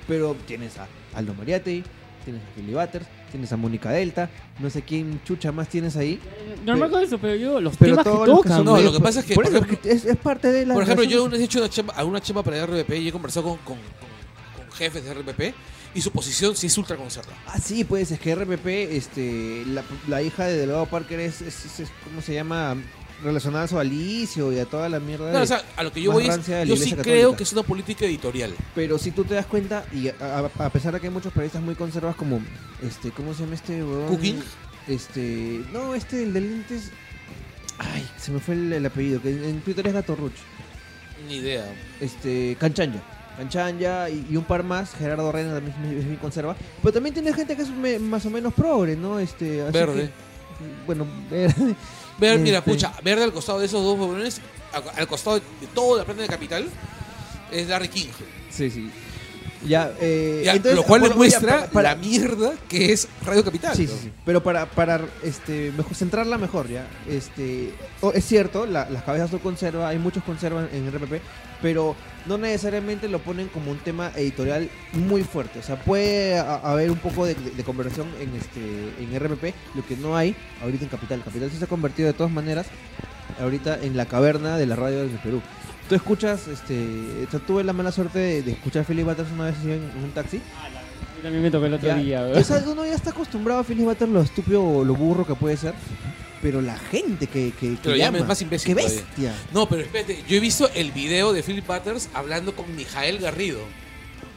[0.07, 1.83] Pero tienes a Aldo Mariatti,
[2.25, 4.29] tienes a Philly Butters, tienes a Mónica Delta,
[4.61, 6.21] no sé quién chucha más tienes ahí.
[6.65, 8.53] Normal con eso, pero yo, los Pero temas que tocan.
[8.53, 10.75] son No, lo que pasa es que, por por eso, ejemplo- es, parte de la
[10.75, 11.23] por ejemplo, yo razón.
[11.29, 13.77] una vez he hecho una chamba, alguna chamba para RPP y he conversado con, con,
[13.77, 14.14] con- con
[14.75, 15.55] jefes de RPP
[15.95, 17.33] y su posición sí es ultra conserva.
[17.47, 18.67] Ah, sí, pues es que RPP,
[18.97, 22.77] este, la, la hija de Delgado Parker es, es, es- es- ¿cómo se llama?
[23.23, 25.31] Relacionada a su Alicio y a toda la mierda.
[25.31, 27.53] Claro, de- o sea, a lo que yo voy es, yo sí creo que es
[27.53, 28.53] una política editorial.
[28.75, 30.15] Pero si tú te das cuenta, y a,
[30.59, 32.41] a- a pesar de que hay muchos periodistas muy conservas como,
[32.83, 34.09] este, ¿cómo se llama este huevón?
[34.09, 34.43] ¿Cooking?
[34.89, 36.91] Este, no, este, el de lentes,
[37.79, 40.35] ay, se me fue el, el apellido, que en, en Twitter es Gato Ruch.
[41.29, 41.65] Ni idea.
[42.01, 43.01] Este, Canchanya.
[43.37, 46.57] Canchanya y, y un par más, Gerardo Reina también es, muy conserva.
[46.83, 49.19] Pero también tiene gente que es me- más o menos progre, ¿no?
[49.19, 50.03] Este, así Verde.
[50.05, 51.75] que- bueno, verde.
[52.19, 54.41] Ver, mira, Este- pucha, verde al costado de esos dos jóvenes,
[54.73, 55.43] al, al costado de
[55.75, 56.65] toda la planta de capital,
[57.51, 58.07] es Larry King.
[58.51, 58.91] Sí, sí.
[59.67, 63.43] Ya, eh, Ya, entonces, lo cual bueno, demuestra ya, para- la mierda que es Radio
[63.43, 63.75] Capital.
[63.75, 63.93] Sí, ¿no?
[63.95, 64.13] sí, sí.
[64.25, 66.87] Pero para, para este, mejor, centrarla mejor, ¿ya?
[67.09, 67.73] Este,
[68.13, 71.21] es cierto, la- las cabezas son conserva, hay muchos conservan en RPP,
[71.63, 71.97] pero
[72.27, 75.59] no necesariamente lo ponen como un tema editorial muy fuerte.
[75.59, 78.61] O sea, puede a- haber un poco de, de- de conversación en, este,
[79.03, 81.23] en RPP, lo que no hay ahorita en Capital.
[81.25, 82.67] Capital sí se ha convertido de todas maneras
[83.41, 85.41] ahorita en la caverna de la radio del Perú.
[85.89, 89.31] Tú escuchas, este, o sea, tuve la mala suerte de, de escuchar a Philip Butters
[89.33, 90.39] una vez en, en un taxi.
[91.17, 92.45] Yo también me tocó el otro Ya, día, o weón.
[92.45, 95.57] sea, uno ya está acostumbrado a Philip Butters lo estúpido o lo burro que puede
[95.59, 95.75] ser.
[96.45, 99.01] Pero la gente que, que, que llama es más imbécil ¡Qué todavía.
[99.03, 99.35] bestia!
[99.51, 103.61] No, pero espérate, yo he visto el video de Philip Butters hablando con Mijael Garrido.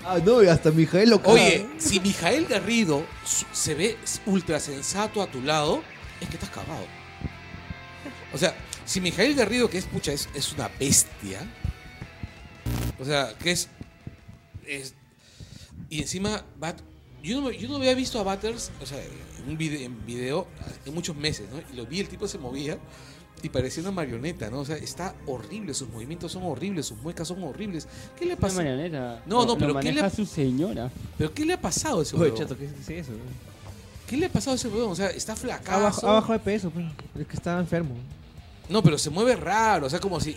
[0.06, 1.22] Ah, no, y hasta Mijael lo.
[1.26, 3.06] Oye, si Mijael Garrido
[3.52, 5.84] se ve ultra sensato a tu lado,
[6.22, 6.86] es que estás cagado.
[8.34, 8.56] O sea,
[8.86, 11.42] si Mijael Garrido, que es pucha, es, es una bestia.
[13.00, 13.68] O sea, que es.
[14.66, 14.94] es-
[15.90, 16.80] y encima, Bat-
[17.22, 18.98] yo, no, yo no había visto a Butters, o sea,
[19.48, 20.48] un video, en video
[20.86, 21.60] en muchos meses, ¿no?
[21.74, 22.78] Y lo vi, el tipo se movía
[23.44, 24.60] y parecía una marioneta, ¿no?
[24.60, 27.88] O sea, está horrible, sus movimientos son horribles, sus muecas son horribles.
[28.18, 28.56] ¿Qué le Una pasa?
[28.58, 29.22] marioneta.
[29.26, 30.92] No, no, Lo- pero lo ¿qué le- maneja su señora.
[31.18, 33.12] ¿Pero qué le ha pasado a ese Oye, chato, ¿qué es eso?
[34.08, 34.92] ¿Qué le ha pasado a ese huevón?
[34.92, 35.78] O sea, está flacazo.
[35.78, 36.86] Abajo, abajo de peso, pues.
[37.20, 37.96] Es que estaba enfermo.
[38.70, 40.36] No, pero se mueve raro, o sea, como si...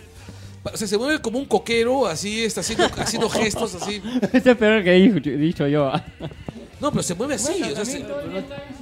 [0.63, 3.99] O sea, se mueve como un coquero, así, está haciendo, haciendo gestos, así.
[4.33, 5.91] Ese es peor que he dicho, yo.
[6.79, 8.80] No, pero se mueve así, Bueno, o sea, también se-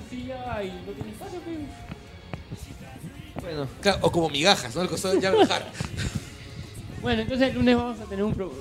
[0.64, 1.14] y no tiene.
[3.42, 3.68] Bueno,
[4.02, 4.82] o como migajas, ¿no?
[4.82, 5.50] El costado the Hutt.
[7.02, 8.34] Bueno, entonces el lunes vamos a tener un...
[8.34, 8.52] Pro...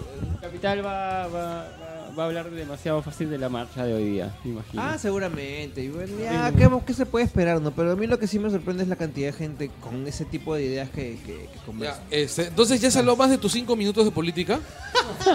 [0.40, 4.32] Capital va, va, va, va a hablar demasiado fácil de la marcha de hoy día,
[4.44, 4.80] me imagino.
[4.80, 5.82] Ah, seguramente.
[5.82, 7.72] Y bueno, ya, ¿qué, qué se puede esperar, no?
[7.72, 10.24] Pero a mí lo que sí me sorprende es la cantidad de gente con ese
[10.24, 11.48] tipo de ideas que, que,
[11.80, 14.60] Ya, este, entonces ya salió más de tus cinco minutos de política.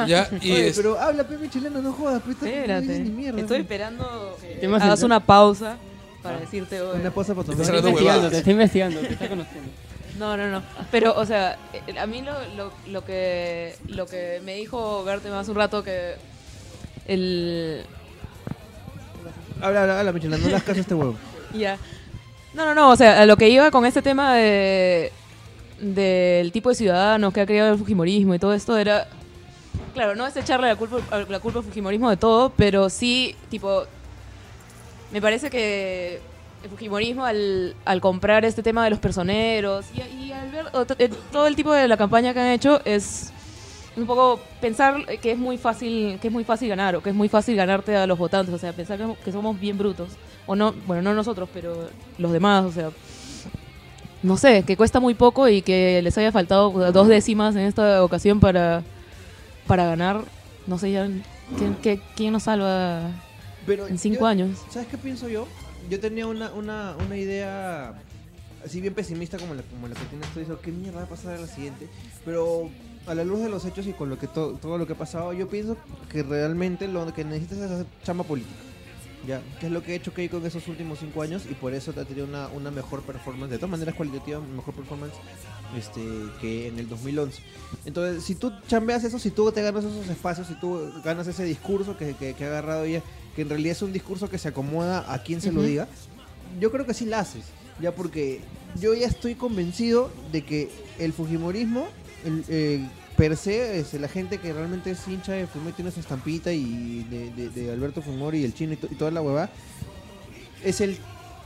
[0.07, 2.99] Ya, y Oye, es- pero habla, pepe chileno, no jodas, pues, Espérate.
[2.99, 3.39] ni mierda.
[3.41, 3.61] Estoy ¿no?
[3.63, 5.77] esperando que tema hagas una pausa
[6.23, 6.99] para decirte hoy.
[6.99, 9.69] Una pausa para te está investigando, te está investigando, te está conociendo.
[10.17, 10.63] No, no, no.
[10.91, 15.39] Pero, o sea, eh, a mí lo, lo, lo que lo que me dijo Bertema
[15.39, 16.15] hace un rato que
[17.07, 17.83] el
[19.61, 21.15] Habla, habla, habla, Michela, no caso a este huevo.
[21.53, 21.77] Ya.
[22.55, 25.11] No, no, no, o sea, a lo que iba con este tema de
[25.79, 29.07] del tipo de ciudadanos que ha creado el Fujimorismo y todo esto era
[29.93, 30.97] claro, no es echarle la culpa
[31.29, 33.85] la culpa al Fujimorismo de todo, pero sí tipo
[35.13, 36.19] me parece que
[36.63, 40.95] el Fujimorismo al, al comprar este tema de los personeros y, y al ver ot-
[40.99, 43.31] eh, todo el tipo de la campaña que han hecho es
[43.95, 47.15] un poco pensar que es muy fácil que es muy fácil ganar o que es
[47.15, 50.09] muy fácil ganarte a los votantes, o sea, pensar que, que somos bien brutos
[50.47, 52.89] o no, bueno, no nosotros, pero los demás, o sea,
[54.23, 58.03] no sé, que cuesta muy poco y que les haya faltado dos décimas en esta
[58.03, 58.83] ocasión para,
[59.67, 60.21] para ganar,
[60.65, 61.07] no sé ya,
[61.57, 63.01] ¿quién, qué- quién nos salva
[63.65, 64.59] Pero en cinco yo- años?
[64.69, 65.47] ¿Sabes qué pienso yo?
[65.89, 67.93] Yo tenía una, una, una idea
[68.65, 70.39] así bien pesimista como la, como la que tienes tú.
[70.39, 71.87] Dices, ¿qué mierda va a pasar a la siguiente?
[72.25, 72.69] Pero
[73.05, 74.97] a la luz de los hechos y con lo que to- todo lo que ha
[74.97, 75.75] pasado, yo pienso
[76.09, 78.55] que realmente lo que necesitas es hacer chamba política.
[79.27, 81.73] Ya, que es lo que ha hecho Keiko en esos últimos cinco años y por
[81.73, 85.13] eso ha tenido una, una mejor performance, de todas maneras cualitativa, mejor performance
[85.77, 86.01] este,
[86.41, 87.41] que en el 2011.
[87.85, 91.45] Entonces, si tú chambeas eso, si tú te ganas esos espacios, si tú ganas ese
[91.45, 93.01] discurso que, que- que ha agarrado ella,
[93.35, 95.87] que en realidad es un discurso que se acomoda a quien se lo diga,
[96.59, 97.43] yo creo que sí la haces.
[97.81, 98.39] Ya porque
[98.79, 100.69] yo ya estoy convencido de que
[100.99, 101.87] el Fujimorismo,
[102.25, 105.99] el, el per se, es la gente que realmente es hincha de Fumori, tiene esa
[105.99, 109.21] estampita y de, de- de Alberto Fumori y el chino y, to- y toda la
[109.21, 109.49] hueva,
[110.63, 110.97] es el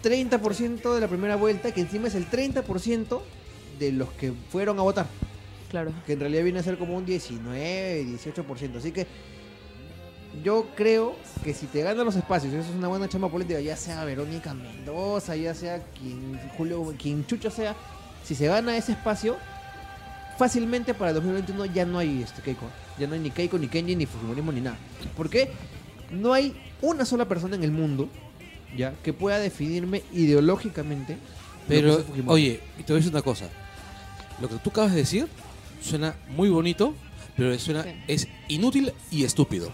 [0.03, 3.21] 30% de la primera vuelta, que encima es el 30%
[3.79, 5.07] de los que fueron a votar
[5.69, 5.91] Claro.
[6.05, 8.77] que en realidad viene a ser como un 19, 18%.
[8.77, 9.05] Así que
[10.43, 13.75] yo creo que si te ganan los espacios, eso es una buena chamba política, ya
[13.75, 17.75] sea Verónica Mendoza, ya sea quien, Julio, quien chucho sea,
[18.23, 19.37] si se gana ese espacio,
[20.37, 22.65] fácilmente para el 2021 ya no hay este Keiko.
[22.99, 24.77] Ya no hay ni Keiko, ni Kenji, ni Fujimorismo, ni nada.
[25.15, 25.51] ¿Por qué?
[26.11, 28.09] No hay una sola persona en el mundo
[28.75, 31.17] ya que pueda definirme ideológicamente.
[31.67, 33.49] Pero, oye, y te voy a decir una cosa.
[34.41, 35.27] Lo que tú acabas de decir
[35.81, 36.93] suena muy bonito,
[37.35, 37.89] pero suena, Sí.
[38.07, 39.71] es inútil y estúpido.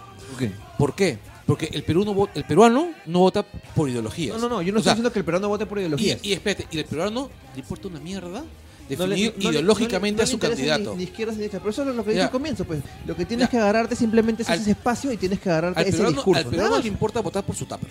[0.78, 1.18] ¿Por qué?
[1.46, 4.36] Porque el, Perú no vo- el peruano no vota por ideologías.
[4.38, 6.20] No, no, no, yo no O estoy sea, diciendo que el peruano vote por ideologías.
[6.24, 9.50] Y, y espérate, y el peruano le importa una mierda No le- definir no le-
[9.58, 10.92] ideológicamente no le- a su candidato.
[10.92, 11.58] Ni, ni izquierda ni derecha.
[11.60, 12.64] Pero eso es lo que dije al comienzo.
[12.64, 13.52] Pues lo que tienes Ya.
[13.52, 16.40] que agarrarte simplemente es Al- ese espacio y tienes que agarrarte Al ese peruano, discurso.
[16.44, 17.90] al peruano le importa votar por su tupper.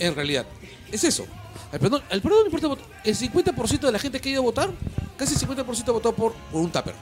[0.00, 0.44] En realidad.
[0.90, 1.24] Es eso.
[1.72, 2.84] Al peruano, al peruano le importa votar.
[3.04, 4.70] El 50% de la gente que ha ido a votar,
[5.16, 6.94] casi el 50% votó por, por un tupper.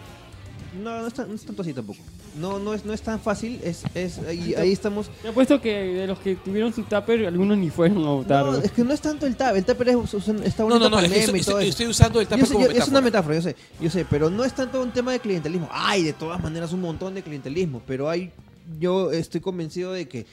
[0.82, 1.98] No, no es, tan- no es tanto así tampoco.
[2.38, 3.60] No, no es, no es tan fácil.
[3.64, 5.10] Es, es, ahí, ahí estamos.
[5.24, 8.44] Me apuesto que de los que tuvieron su tupper, algunos ni fueron a votar.
[8.46, 9.56] No, es que no es tanto el tap.
[9.56, 11.58] El tupper es, es- está No, bonito no, no, para es meme y estoy, todo
[11.58, 11.70] estoy- eso.
[11.70, 13.34] estoy usando el Yo tupper sé, como yo- es una metáfora.
[13.34, 15.68] yo sé, yo sé, pero no es tanto un tema de clientelismo.
[15.72, 18.30] Hay de todas maneras un montón de clientelismo, pero hay,
[18.78, 20.26] yo estoy convencido de que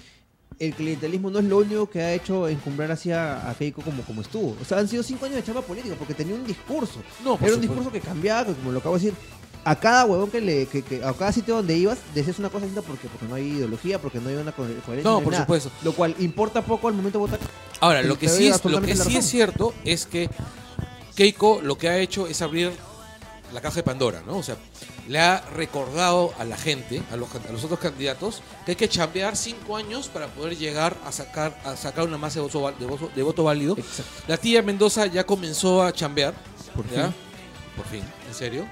[0.60, 4.22] el clientelismo no es lo único que ha hecho encumbrar hacia a Keiko como, como
[4.22, 4.56] estuvo.
[4.62, 7.00] O sea, han sido cinco años de chamba política porque tenía un discurso.
[7.24, 7.60] No, Era un supuesto.
[7.62, 9.18] discurso que cambiaba, como lo acabo de decir.
[9.70, 12.66] A cada huevón que le, que, que- a cada sitio donde ibas, decías una cosa
[12.66, 15.04] distinta porque, porque no hay ideología, porque no hay una co- coherencia.
[15.12, 15.44] No, por nada.
[15.44, 15.70] supuesto.
[15.84, 17.40] Lo cual importa poco al momento de votar.
[17.82, 20.30] Ahora, lo que sí, es, lo que sí es cierto es que
[21.16, 22.72] Keiko lo que ha hecho es abrir
[23.54, 24.38] la caja de Pandora, ¿no?
[24.38, 24.56] O sea,
[25.08, 28.90] le ha recordado a la gente, a los, a los otros candidatos, que hay que
[28.90, 32.86] chambear cinco años para poder llegar a sacar, a sacar una masa de voto, de
[32.86, 33.76] voto- de voto válido.
[33.78, 34.12] Exacto.
[34.28, 36.34] La tía Mendoza ya comenzó a chambear.
[36.76, 37.06] Por ¿ya?
[37.08, 37.16] fin.
[37.78, 38.68] Por fin, en serio.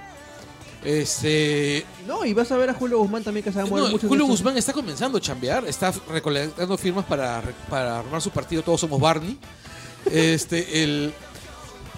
[0.86, 3.84] Este, No, y vas a ver a Julio Guzmán también que se va a mover
[3.84, 4.06] no, mucho.
[4.08, 8.62] Julio estos- Guzmán está comenzando a chambear, está recolectando firmas para, para armar su partido
[8.62, 9.36] Todos Somos Barney.
[10.10, 11.12] Este, el,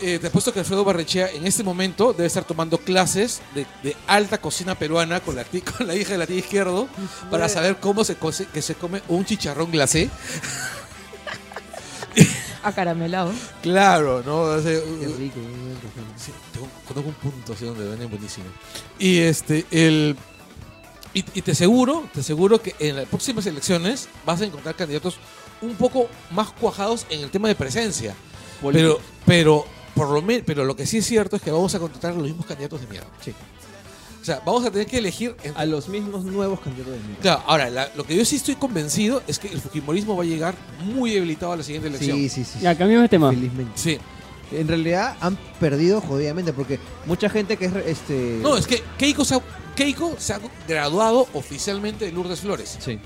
[0.00, 3.94] eh, te apuesto que Alfredo Barrechea en este momento debe estar tomando clases de, de
[4.06, 6.88] alta cocina peruana con la, ti- con la hija de la tía izquierdo
[7.30, 10.08] para saber cómo se, cose- que se come un chicharrón glacé.
[12.68, 13.32] Acaramelado.
[13.62, 14.40] Claro, ¿no?
[14.42, 15.78] O sea, Qué rico, muy bien,
[16.16, 18.46] Sí, tengo, conozco un punto así donde venden buenísimo.
[18.98, 20.16] Y este, el.
[21.14, 25.16] Y, y te aseguro, te aseguro que en las próximas elecciones vas a encontrar candidatos
[25.62, 28.14] un poco más cuajados en el tema de presencia.
[28.72, 29.64] Pero, pero,
[29.94, 32.14] por lo me- pero lo que sí es cierto es que vamos a contratar a
[32.14, 33.08] los mismos candidatos de mierda.
[33.24, 33.32] Sí.
[34.28, 37.22] O sea, vamos a tener que elegir entre- A los mismos nuevos candidatos de mierda.
[37.22, 40.26] Claro, ahora, la- lo que yo sí estoy convencido es que el fujimorismo va a
[40.26, 40.54] llegar
[40.84, 42.14] muy debilitado a la siguiente elección.
[42.18, 42.58] Sí, sí, sí.
[42.60, 43.30] Ya, cambiamos de tema.
[43.30, 43.72] Felizmente.
[43.74, 43.98] Sí.
[44.52, 49.24] En realidad han perdido jodidamente porque mucha gente que es este No, es que Keiko
[49.24, 49.40] se ha,
[49.74, 52.76] Keiko se ha graduado oficialmente de Lourdes Flores.
[52.80, 52.98] sí.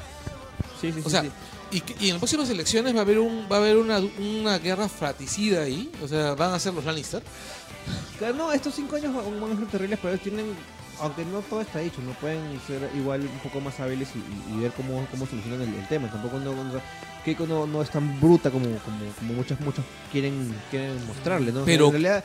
[0.80, 1.22] Sí, sí, O sí, sea,
[1.70, 1.82] sí.
[2.00, 4.88] y, en las próximas elecciones va a haber un va a haber una, una guerra
[4.88, 5.88] fratricida ahí.
[6.02, 7.22] O sea, van a ser los Lannister.
[8.18, 10.46] Claro, no, estos cinco años van van a ser terribles, pero ellos tienen
[11.02, 14.56] aunque no todo está dicho, no pueden ser igual un poco más hábiles y, y-
[14.56, 16.10] y ver cómo, cómo solucionan el, el tema.
[16.10, 16.80] Tampoco no, no-
[17.24, 21.62] Keiko no, no es tan bruta como, como, como muchos, muchos quieren, quieren mostrarle, ¿no?
[21.62, 22.24] O sea, Pero- en realidad,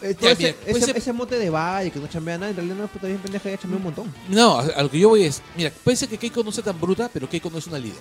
[0.00, 2.56] eh, todo Ya, ese, ese, ser- ese mote de valle que no chambea nada, en
[2.56, 4.14] realidad no es puta bien pendeja, ella chambea un montón.
[4.28, 6.80] No, a, lo que yo voy es, mira, puede ser que Keiko no sea tan
[6.80, 7.98] bruta, pero Keiko no es una líder.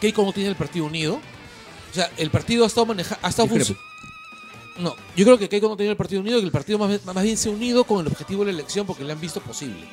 [0.00, 1.20] Keiko no tiene el partido unido.
[1.90, 3.82] O sea, el partido ha estado manejando, ha estado funcionando.
[4.78, 7.00] No, yo creo que Keiko no tiene el partido unido, que el partido más, bien-
[7.04, 9.40] más bien se ha unido con el objetivo de la elección porque le han visto
[9.40, 9.84] posible.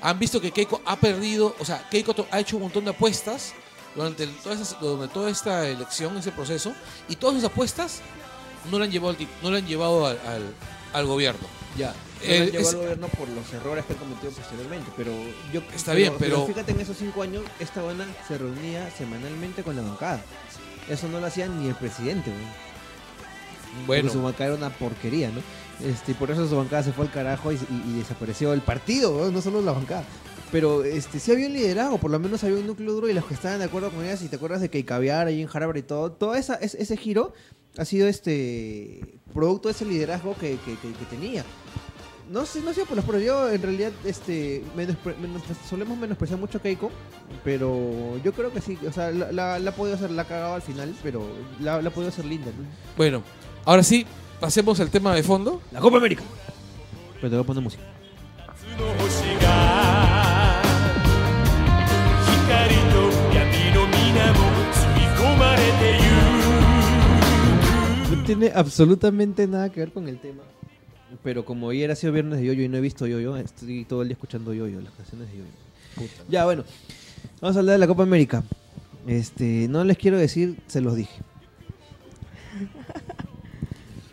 [0.00, 3.52] Han visto que Keiko ha perdido, o sea, Keiko ha hecho un montón de apuestas
[3.94, 6.72] durante, el- toda, esa- durante toda esta elección, ese proceso,
[7.08, 8.00] y todas sus apuestas
[8.70, 10.54] no le han llevado al, no le han llevado al, al-
[10.94, 11.46] al gobierno.
[11.76, 15.12] Ya, Eh, llegó al gobierno por los errores que han cometido posteriormente, pero
[15.52, 19.74] yo Está bien, pero- fíjate en esos cinco años esta banda se reunía semanalmente con
[19.76, 20.22] la bancada.
[20.88, 22.71] Eso no lo hacía ni el presidente, güey.
[23.86, 25.40] Bueno, Porque su bancada era una porquería, ¿no?
[25.86, 28.60] Este, y por eso su bancada se fue al carajo y, y- y desapareció el
[28.60, 29.30] partido, ¿no?
[29.30, 30.04] no solo la bancada.
[30.52, 33.24] Pero este, sí había un liderazgo, por lo menos había un núcleo duro y los
[33.24, 35.78] que estaban de acuerdo con ellas, y te acuerdas de que Caviar ahí en Harvard
[35.78, 37.32] y todo, todo esa, ese, ese giro
[37.78, 39.00] ha sido este
[39.32, 41.42] producto de ese liderazgo que, que- que- que tenía.
[42.30, 46.38] No sé, no sé por los pero yo en realidad este menospre- menospre- solemos menospreciar
[46.38, 46.90] mucho a Keiko,
[47.44, 50.26] pero yo creo que sí, o sea, la, la, la ha podido hacer, la ha
[50.26, 51.26] cagado al final, pero
[51.60, 52.46] la, la ha podido hacer linda.
[52.56, 52.64] ¿no?
[52.96, 53.22] bueno,
[53.64, 54.04] Ahora sí,
[54.40, 55.60] pasemos al tema de fondo.
[55.70, 56.22] La Copa América.
[57.20, 57.82] Pero te voy a poner música.
[68.10, 70.42] No tiene absolutamente nada que ver con el tema.
[71.22, 74.02] Pero como hoy era sido viernes de Yoyo y no he visto Yoyo, estoy todo
[74.02, 75.50] el día escuchando Yoyo, las canciones de Yoyo.
[75.94, 76.24] Puta.
[76.28, 76.64] Ya, bueno.
[77.40, 78.42] Vamos a hablar de la Copa América.
[79.06, 81.20] Este, no les quiero decir, se los dije.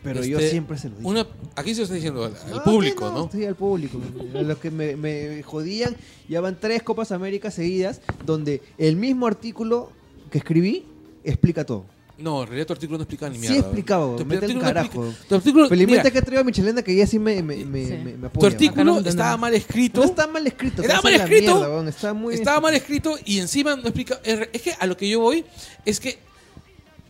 [0.04, 1.02] Pero yo Este, siempre se dije.
[1.04, 3.30] Una, aquí se está diciendo al, al No, público, que ¿no?
[3.32, 4.00] Sí, al público.
[4.34, 5.96] A los que me, me jodían,
[6.30, 9.92] ya van tres Copas América seguidas, donde el mismo artículo
[10.32, 10.86] que escribí
[11.24, 11.86] explica todo.
[12.18, 13.60] No, en realidad tu artículo no explicaba ni Sí mierda.
[13.68, 15.06] explicaba, Tu artículo no carajo.
[15.06, 17.86] explica- Tu artículo, Felizmente que he traído a Michelena que ella sí me, me, me,
[17.86, 17.94] Sí.
[17.94, 18.40] me- me tu.
[18.40, 20.02] Acá artículo no estaba mal escrito.
[20.02, 20.82] No está mal escrito.
[20.82, 21.54] Estaba mal escrito.
[21.60, 24.20] mierda, está muy Estaba mal escrito y encima no explica.
[24.24, 25.46] Es es que a lo que yo voy
[25.86, 26.20] es que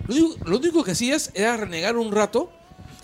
[0.07, 2.51] lo único, lo único que hacías era renegar un rato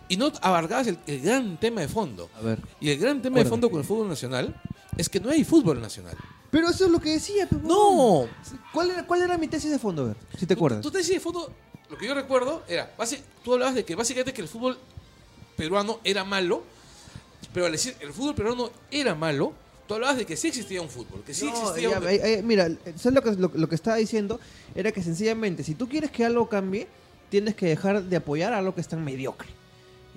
[0.07, 2.29] y no abarcabas el, el gran tema de fondo.
[2.37, 2.59] A ver.
[2.79, 4.55] Y el gran tema de fondo con el fútbol nacional
[4.97, 6.15] es que no hay fútbol nacional.
[6.51, 7.67] Pero eso es lo que decía, pe, weón.
[7.67, 8.27] No,
[8.71, 10.03] ¿Cuál era, ¿Cuál era mi tesis de fondo?
[10.03, 10.81] A ver, si te acuerdas.
[10.81, 11.51] Tú te decías de fondo,
[11.89, 14.77] lo que yo recuerdo era, basi- tú hablabas de que básicamente que el fútbol
[15.57, 16.63] peruano era malo,
[17.53, 19.53] pero al decir el fútbol peruano era malo,
[19.87, 22.07] tú hablabas de que sí existía un fútbol, que sí No, existía ya, un...
[22.07, 24.39] eh, eh, mira, ¿sabes lo que, lo, lo que estaba diciendo?
[24.75, 26.87] Era que sencillamente, si tú quieres que algo cambie,
[27.29, 29.49] tienes que dejar de apoyar a algo que es tan mediocre.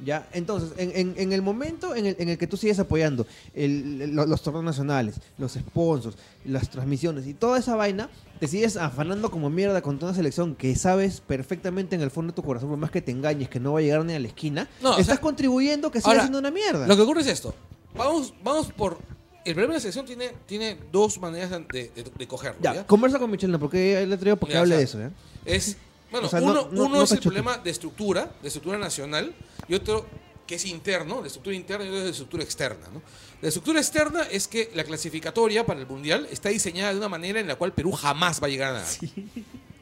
[0.05, 0.29] ¿Ya?
[0.33, 4.01] Entonces, en, en- en el momento en el, en el que tú sigues apoyando el-
[4.03, 8.77] el- lo- los torneos nacionales, los sponsors, las transmisiones y toda esa vaina, te sigues
[8.77, 12.43] afanando como mierda con toda una selección que sabes perfectamente en el fondo de tu
[12.45, 14.69] corazón, por más que te engañes, que no va a llegar ni a la esquina,
[14.81, 16.87] No, o estás sea, contribuyendo que siga ahora, siendo una mierda.
[16.87, 17.55] Lo que ocurre es esto,
[17.97, 18.99] vamos, vamos por...
[19.45, 22.59] El problema de la selección tiene, tiene dos maneras de, de- de cogerlo.
[22.63, 22.87] ya, ¿ya?
[22.87, 25.11] conversa con Michelena, porque le traigo porque Ya, hable o sea, de eso, ¿ya?
[25.53, 25.77] Es,
[26.11, 28.79] bueno, O sea, no- uno, no- uno no es el problema de estructura, de estructura
[28.79, 29.35] nacional,
[29.69, 30.07] y otro
[30.47, 32.87] que es interno, de estructura interna y otro de estructura externa.
[32.93, 33.03] ¿no?
[33.43, 37.39] La estructura externa es que la clasificatoria para el Mundial está diseñada de una manera
[37.39, 38.89] en la cual Perú jamás va a llegar a nada.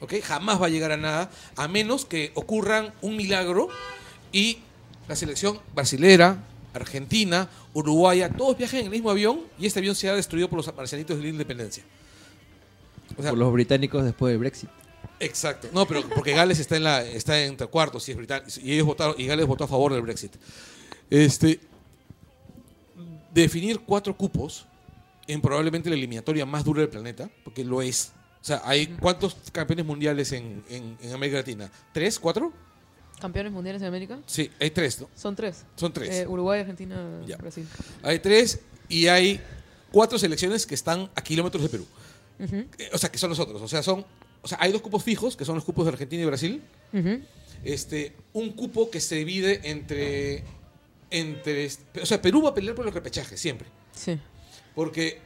[0.01, 0.15] ¿Ok?
[0.25, 3.69] Jamás va a llegar a nada, a menos que ocurran un milagro
[4.33, 4.59] y
[5.09, 6.43] la selección brasilera,
[6.75, 10.77] argentina, uruguaya, todos viajen en el mismo avión y este avión sea destruido por los
[10.77, 11.85] marcianitos de la independencia.
[13.17, 14.69] O sea, por los británicos después del Brexit.
[15.21, 15.69] Exacto.
[15.73, 18.87] No, pero porque Gales está en la está entre cuartos y es británico y ellos
[18.87, 20.35] votaron y Gales votó a favor del Brexit.
[21.11, 21.61] Este
[23.33, 24.67] definir cuatro cupos
[25.27, 28.13] en probablemente la eliminatoria más dura del planeta, porque lo es.
[28.41, 31.71] O sea, hay cuántos campeones mundiales en, en- en América Latina?
[31.93, 32.19] ¿Tres?
[32.19, 32.53] ¿Cuatro?
[33.21, 34.19] ¿Campeones mundiales de América?
[34.27, 35.09] Sí, hay tres, ¿no?
[35.17, 35.65] Son tres.
[35.75, 36.11] Son tres.
[36.15, 37.37] Eh, Uruguay, Argentina, Ya.
[37.39, 37.67] Brasil.
[38.03, 39.41] Hay tres y hay
[39.91, 41.87] cuatro selecciones que están a kilómetros de Perú.
[42.39, 43.61] Eh, O sea, que son nosotros.
[43.61, 44.05] O sea, son,
[44.47, 46.63] o sea, hay dos cupos fijos, que son los cupos de Argentina y Brasil.
[47.65, 50.45] este, un cupo que se divide entre,
[51.11, 51.69] entre...
[52.01, 53.67] O sea, Perú va a pelear por el repechaje, siempre.
[53.93, 54.17] Sí.
[54.73, 55.19] Porque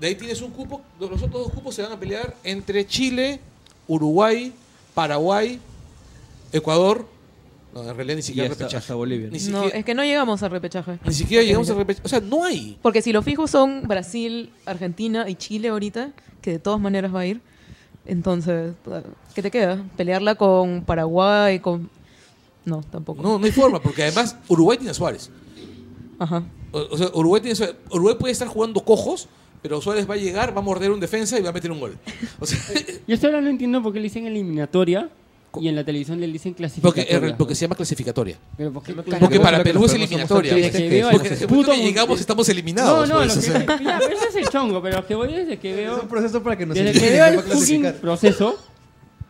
[0.00, 3.38] de ahí tienes un cupo, los otros dos cupos se van a pelear entre Chile,
[3.86, 4.52] Uruguay,
[4.92, 5.60] Paraguay,
[6.52, 7.06] Ecuador.
[7.72, 8.82] No, en realidad ni siquiera hasta, repechaje.
[8.82, 9.28] hasta Bolivia.
[9.30, 10.98] Ni No, siquiera, es que no llegamos al repechaje.
[11.04, 12.04] ni siquiera llegamos al repechaje.
[12.06, 12.76] O sea, no hay.
[12.82, 17.20] Porque si los fijos son Brasil, Argentina y Chile ahorita, que de todas maneras va
[17.20, 17.40] a ir,
[18.06, 18.74] entonces,
[19.34, 19.82] ¿qué te queda?
[19.96, 21.60] ¿Pelearla con Paraguay?
[21.60, 21.88] con
[22.64, 23.22] No, tampoco.
[23.22, 25.30] No, no hay forma, porque además Uruguay tiene a Suárez.
[26.18, 26.44] Ajá.
[26.72, 27.76] O, o sea, Uruguay, tiene, Suárez.
[27.90, 29.28] Uruguay puede estar jugando cojos,
[29.62, 31.80] pero Suárez va a llegar, va a morder un defensa y va a meter un
[31.80, 31.96] gol.
[32.40, 32.58] O sea,
[33.06, 35.08] Yo hasta ahora no entiendo por qué le dicen eliminatoria
[35.60, 37.36] y en la televisión le dicen porque, clasificatoria.
[37.36, 38.38] porque se llama clasificatoria.
[39.20, 40.54] Porque para Perú es eliminatoria.
[41.10, 43.08] Porque puto que llegamos estamos No, eliminados.
[43.08, 43.60] no, pues, lo o que, sea.
[43.82, 46.08] ya, pero ese es el chongo, pero lo que voy desde que Es veo un
[46.08, 48.56] proceso para que nos desde que eliminen, veo el fucking proceso,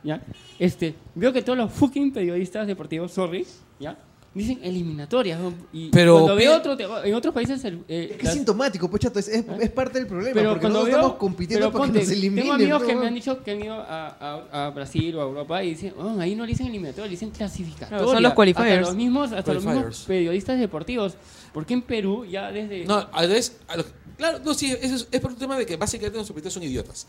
[0.02, 0.22] ¿ya?
[0.58, 3.46] Este, veo que todos los fucking periodistas deportivos, sorry,
[3.80, 3.96] ¿ya?
[4.34, 5.38] Dicen eliminatorias.
[5.40, 5.54] ¿no?
[5.72, 9.00] Y Pero cuando veo otro, en otros países el, eh, Es que es sintomático, pues
[9.02, 11.84] chato, es, es, es parte del problema, pero porque cuando nosotros veo, estamos compitiendo para
[11.84, 12.42] ponte, que nos eliminen.
[12.44, 14.08] Tengo amigos que me han dicho que han ido a,
[14.50, 17.10] a- a Brasil o a Europa y dicen, oh, ahí no le dicen eliminatoria, le
[17.12, 17.88] dicen clasificatoria.
[17.98, 18.70] Claro, son los qualifiers.
[18.72, 21.14] Hasta los mismos, hasta los mismos periodistas deportivos.
[21.52, 22.84] ¿Por qué en Perú ya desde...
[22.86, 23.76] No, a veces, a
[24.16, 26.62] claro, no, sí, eso es, es por un tema de que básicamente nuestros periodistas son
[26.64, 27.06] idiotas.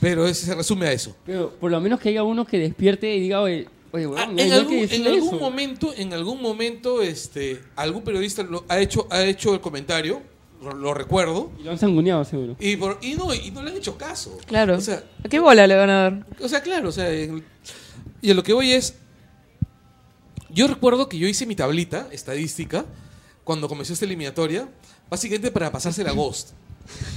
[0.00, 1.14] Pero es- se resume a eso.
[1.26, 4.30] Pero por lo menos que haya uno que despierte y diga, oye, oye, Ah, weón,
[4.38, 5.38] en hay algún, que en decirle algún eso".
[5.38, 10.22] momento, en algún momento, este, algún periodista lo- ha hecho, ha hecho el comentario,
[10.62, 12.56] lo, lo recuerdo, Y lo han sanguneado seguro.
[12.60, 14.38] y, por- y no, y no le han hecho caso.
[14.46, 14.76] Claro.
[14.76, 16.26] O sea, ¿A qué bola le van a dar?
[16.40, 17.44] o sea, claro, o sea, en-
[18.20, 18.94] y a lo que voy es,
[20.50, 22.84] yo recuerdo que yo hice mi tablita estadística
[23.44, 24.68] cuando comenzó esta eliminatoria,
[25.10, 26.50] básicamente para pasársela a Ghost.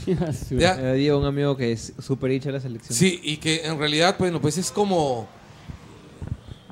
[0.51, 2.95] Ya, Eh, Diego, un amigo que es súper hincha de la selección.
[2.97, 5.27] Sí, y que en realidad, bueno, pues es como.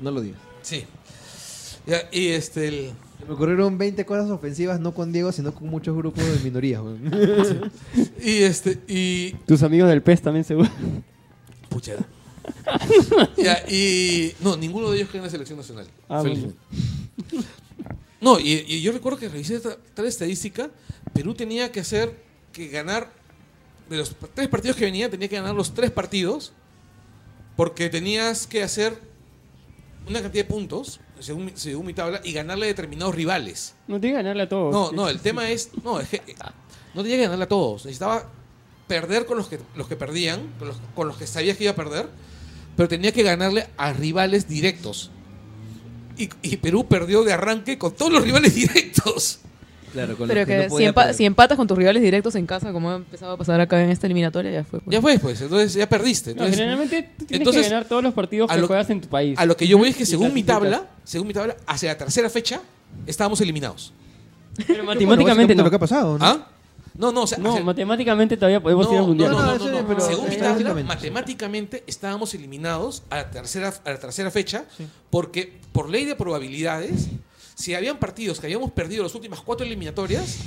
[0.04, 0.38] No lo digas.
[0.62, 0.84] Sí.
[1.86, 2.68] Ya, y este.
[2.68, 6.38] el- Se me ocurrieron 20 cosas ofensivas, no con Diego, sino con muchos grupos de
[6.44, 6.82] minorías.
[8.22, 8.78] y este.
[8.86, 9.32] Y.
[9.46, 10.68] Tus amigos del PES también seguro.
[11.70, 11.94] Pucha.
[13.38, 14.34] ya, y.
[14.40, 15.86] No, ninguno de ellos cree en la selección nacional.
[16.08, 16.58] Ah, felizmente.
[18.20, 20.70] No, y, y yo recuerdo que revisé esta- tal estadística.
[21.12, 22.14] Perú tenía que hacer.
[22.52, 23.10] Que ganar.
[23.88, 26.52] De los tres partidos que venían, tenía que ganar los tres partidos.
[27.56, 28.98] Porque tenías que hacer
[30.08, 33.74] una cantidad de puntos, según, mi- según mi tabla, y ganarle a determinados rivales.
[33.88, 34.72] No tiene que ganarle a todos.
[34.72, 35.70] No, no, el tema es.
[35.82, 36.16] No, es que.
[36.16, 36.34] eh,
[36.94, 37.84] No tenía que ganarle a todos.
[37.84, 38.28] Necesitaba
[38.86, 41.72] perder con los que, los que perdían, con los, con los que sabías que iba
[41.72, 42.08] a perder,
[42.76, 45.10] pero tenía que ganarle a rivales directos.
[46.16, 49.40] Y, y Perú perdió de arranque con todos los rivales directos.
[49.94, 51.14] Claro, con Pero los que que no si, empa- perder.
[51.14, 53.88] si empatas con tus rivales directos en casa, como ha empezado a pasar acá en
[53.90, 54.80] esta eliminatoria, ya fue.
[54.80, 54.92] pues.
[54.92, 56.30] Ya fue, pues, entonces ya perdiste.
[56.30, 59.00] No, Entonces, generalmente tienes entonces, que ganar todos los partidos a que lo- juegas en
[59.00, 59.38] tu país.
[59.38, 61.96] a lo que yo voy es que según mi tabla, según mi tabla, hacia la
[61.98, 62.60] tercera fecha,
[63.06, 63.92] estábamos eliminados.
[64.66, 65.62] Pero matemáticamente no.
[65.64, 66.24] lo que ha pasado, ¿no?
[66.24, 66.48] ¿Ah?
[66.96, 69.32] No, no, o sea, No, hacia- matemáticamente todavía podemos ir al mundial.
[69.32, 73.98] no, no, sí, pero Según mi tabla, matemáticamente estábamos eliminados a la tercera, a la
[73.98, 74.64] tercera fecha
[75.10, 77.06] porque por ley de probabilidades,
[77.54, 80.38] si habían partidos que habíamos perdido las últimas cuatro eliminatorias,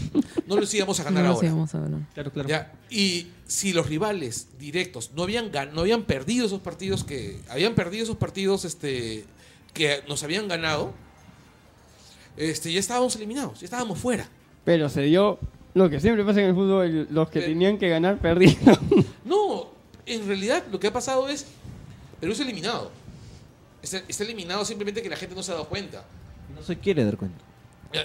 [0.45, 1.49] no los íbamos a ganar No, sí, ahora.
[1.51, 1.99] vamos a ganar.
[2.14, 2.49] Claro, claro.
[2.49, 7.39] Ya, Y si los rivales directos no habían, gan- no habían perdido esos partidos que
[7.49, 9.26] habían perdido esos partidos este,
[9.74, 10.93] que nos habían ganado,
[12.36, 14.28] este, ya estábamos eliminados, ya estábamos fuera.
[14.66, 15.39] Pero se dio
[15.74, 18.78] lo que siempre pasa en el fútbol, los que tenían que ganar perdieron.
[19.26, 19.70] No,
[20.05, 21.45] en realidad lo que ha pasado es
[22.22, 22.91] Perú es eliminado.
[23.82, 26.05] Está, está eliminado simplemente que la gente no se ha dado cuenta.
[26.58, 27.38] No se quiere dar cuenta.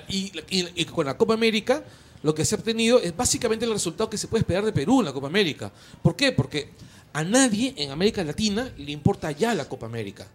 [0.08, 1.82] Y, y- y con la Copa América
[2.22, 5.00] lo que se ha obtenido es básicamente el resultado que se puede esperar de Perú
[5.00, 5.72] en la Copa América.
[6.02, 6.30] ¿Por qué?
[6.32, 6.70] Porque
[7.12, 10.26] a nadie en América Latina le importa ya la Copa América.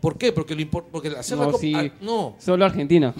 [0.00, 0.32] ¿Por qué?
[0.32, 1.60] Porque, lo impor- porque hacer la No, Copa...
[1.62, 1.72] sí.
[1.74, 3.14] ah, no, Solo Argentina.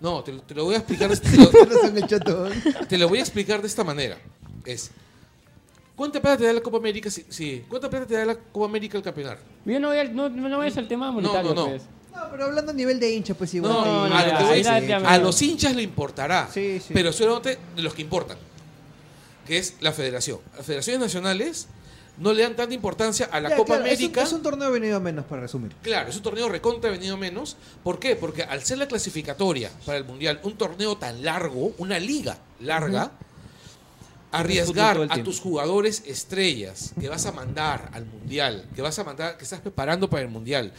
[0.00, 1.08] no, te, lo- te lo voy a explicar.
[1.08, 4.18] de- Te lo, No te lo voy a explicar de esta manera.
[4.64, 4.90] Es...
[5.94, 7.08] ¿Cuánta plata te da la Copa América?
[7.10, 9.38] si- si- ¿Cuánta plata te da la Copa América al campeonar?
[9.64, 11.66] Yo no voy, al- no, no al tema monetario, no, no.
[11.70, 11.82] pues.
[12.16, 13.72] No, pero hablando a nivel de hincha, pues igual.
[13.72, 14.10] No, sí.
[14.10, 16.94] no, a, lo que voy ya, a los hinchas le importará, Sí, sí.
[16.94, 18.38] pero solamente de los que importan,
[19.46, 20.40] que es la federación.
[20.56, 21.68] Las federaciones nacionales
[22.18, 24.22] no le dan tanta importancia a la Ya, Copa claro, es un- América.
[24.22, 25.72] Es un, torneo venido a menos, para resumir.
[25.82, 27.58] Claro, es un torneo recontra venido menos.
[27.84, 28.16] ¿Por qué?
[28.16, 33.12] Porque al ser la clasificatoria para el Mundial, un torneo tan largo, una liga larga,
[34.32, 39.36] arriesgar a tus jugadores estrellas que vas a mandar al Mundial, que vas a mandar,
[39.36, 40.72] que estás preparando para el Mundial,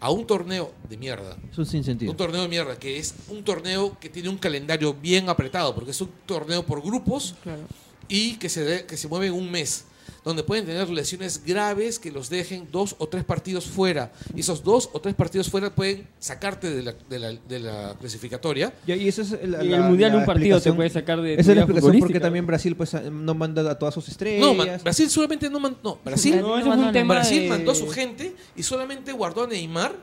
[0.00, 2.10] a un torneo de mierda, Es un sinsentido.
[2.10, 5.90] un torneo de mierda, que es un torneo que tiene un calendario bien apretado, porque
[5.90, 7.62] es un torneo por grupos Claro.
[8.08, 9.84] y que se, de- que se mueve en un mes,
[10.24, 14.12] donde pueden tener lesiones graves que los dejen dos o tres partidos fuera.
[14.34, 17.96] Y esos dos o tres partidos fuera pueden sacarte de la, de la- de la
[17.98, 18.72] clasificatoria.
[18.86, 20.90] Ya, y eso es la, Y en la- el mundial la un partido te puede
[20.90, 21.34] sacar de.
[21.34, 24.40] Esa es la explicación porque también Brasil pues no manda a todas sus estrellas.
[24.46, 28.34] No, man- Brasil solamente no man- no, Brasil, No, No, Brasil mandó a su gente
[28.56, 29.94] y solamente guardó a Neymar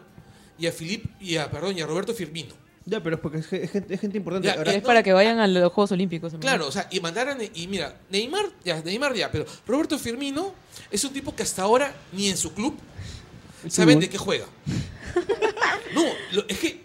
[0.59, 2.53] y a Filip y a perdón y a Roberto Firmino.
[2.89, 4.47] Ya, pero es porque es, ge- es gente, es gente importante.
[4.47, 4.87] Ya, Ahora, Es no.
[4.87, 6.33] para que vayan a los Juegos Olímpicos.
[6.39, 9.99] Claro, o sea, y mandar a Ne- y mira, Neymar ya, Neymar ya, pero Roberto
[9.99, 10.53] Firmino
[10.89, 12.77] es un tipo que hasta ahora ni en su club
[13.67, 14.45] saben de qué juega.
[15.93, 16.81] No, lo- es que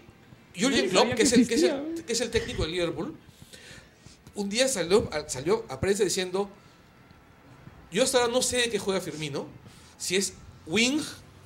[0.55, 3.15] Jürgen Nadie Klopp, que es, el, que, es el, que es el técnico de Liverpool,
[4.35, 6.49] un día salió, a- salió a prensa diciendo,
[7.91, 9.45] yo hasta ahora no sé de qué juega Firmino,
[9.97, 10.33] si es
[10.65, 10.99] wing,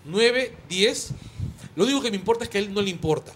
[0.06, 1.10] 9, 10,
[1.76, 3.34] lo único que me importa es que a él no le importa.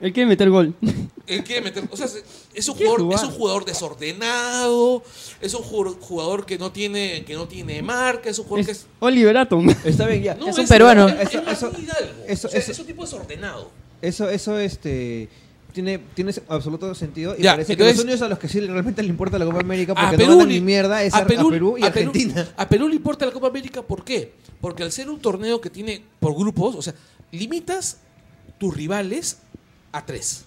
[0.00, 0.74] Él quiere meter gol.
[1.26, 2.06] Él quiere meter, o sea,
[2.54, 5.02] es un jugador, es un jugador desordenado,
[5.40, 8.72] es un ju- jugador que no tiene, que no tiene marca, es un jugador que
[8.72, 9.68] Es es Oliver Atom.
[9.84, 10.34] Está bien, ya.
[10.34, 11.08] no, Es un peruano.
[11.08, 12.24] Es, Eso- Martín eso- Hidalgo.
[12.28, 13.70] eso- O sea, eso- es un tipo desordenado.
[14.02, 15.28] Eso, eso, este.
[15.72, 17.34] Tiene, tiene absoluto sentido.
[17.36, 19.44] Y Ya, parece entonces- que los únicos a los que sí realmente le importa la
[19.44, 22.48] Copa América A porque Perú no ni mierda es a, a Perú, y a Argentina.
[22.56, 24.32] a Perú le importa la Copa América, ¿por qué?
[24.60, 26.94] Porque al ser un torneo que tiene por grupos, o sea,
[27.32, 27.96] limitas
[28.58, 29.38] tus rivales
[29.94, 30.44] a tres.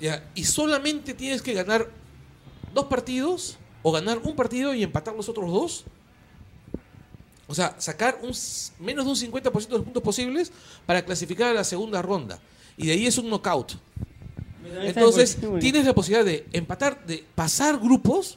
[0.00, 1.88] Ya, y solamente tienes que ganar
[2.74, 5.84] dos partidos, o ganar un partido y empatar los otros dos.
[7.46, 8.32] O sea, sacar un,
[8.78, 10.52] menos de un 50% de los puntos posibles
[10.84, 12.38] para clasificar a la segunda ronda.
[12.76, 13.72] Y de ahí es un knockout.
[14.82, 18.36] Entonces, tienes la posibilidad de empatar, de pasar grupos,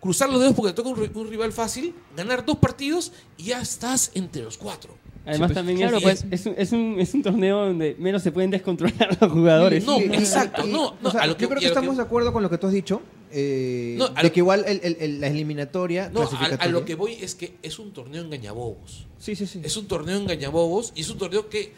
[0.00, 3.60] cruzar los dedos porque te toca un, un rival fácil, ganar dos partidos y ya
[3.60, 4.94] estás entre los cuatro.
[5.26, 6.24] Además pues, también claro, es, pues.
[6.30, 9.84] es, un, es, un, es un torneo donde menos se pueden descontrolar los jugadores.
[9.84, 11.78] No, exacto, no, no, o sea, a lo que- yo creo que a lo que-
[11.80, 13.02] estamos de acuerdo con lo que tú has dicho.
[13.30, 16.08] eh, No, de lo- que igual el- el- el- la eliminatoria.
[16.08, 19.06] No, a, a lo que voy es que es un torneo engañabobos.
[19.18, 19.60] Sí, sí, sí.
[19.62, 21.72] Es un torneo engañabobos y es un torneo que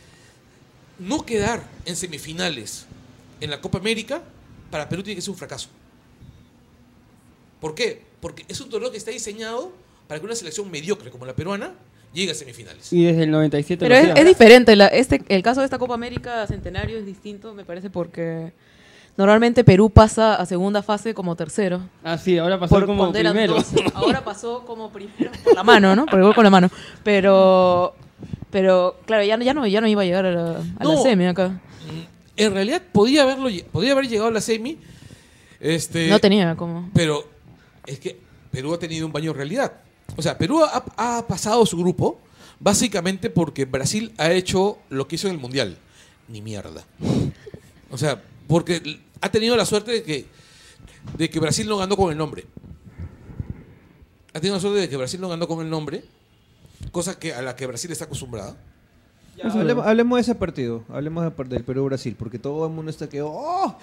[1.01, 2.86] no quedar en semifinales
[3.40, 4.22] en la Copa América
[4.70, 5.68] para Perú tiene que ser un fracaso.
[7.61, 8.03] ¿Por qué?
[8.20, 9.72] Porque es un torneo que está diseñado
[10.09, 11.74] para que una selección mediocre como la peruana
[12.12, 12.92] llegue a semifinales.
[12.92, 14.76] Y desde el 97 Pero es, es diferente.
[14.76, 18.52] la- este, el caso de esta Copa América Centenario es distinto, me parece, porque
[19.16, 21.80] normalmente Perú pasa a segunda fase como tercero.
[22.04, 23.54] Ah, sí, ahora pasó Por como primero.
[23.54, 23.84] 12.
[23.94, 26.06] Ahora pasó como primero por la mano, ¿no?
[26.06, 26.70] Por el gol con la mano.
[27.02, 27.94] Pero,
[28.50, 30.94] pero claro, ya, no- ya, no, ya no iba a llegar a la, a la
[30.94, 31.02] No.
[31.02, 31.60] semi acá.
[32.36, 34.78] En realidad podía haberlo lle- podía haber llegado a la semi.
[35.60, 36.90] Este, No tenía como...
[36.94, 37.24] Pero
[37.86, 38.18] es que
[38.50, 39.72] Perú ha tenido un baño de realidad.
[40.16, 42.20] O sea, Perú ha, pasado su grupo
[42.60, 45.78] básicamente porque Brasil ha hecho lo que hizo en el Mundial.
[46.28, 46.84] Ni mierda.
[47.90, 50.26] O sea, porque ha tenido la suerte de que,
[51.16, 52.46] de que Brasil no ganó con el nombre.
[54.34, 56.04] Ha tenido la suerte de que Brasil no ganó con el nombre,
[56.90, 58.56] cosa que a la que Brasil está acostumbrada.
[59.43, 63.20] Ya, hablemos, hablemos de ese partido, hablemos del Perú-Brasil, porque todo el mundo está que,
[63.22, 63.76] ¡oh!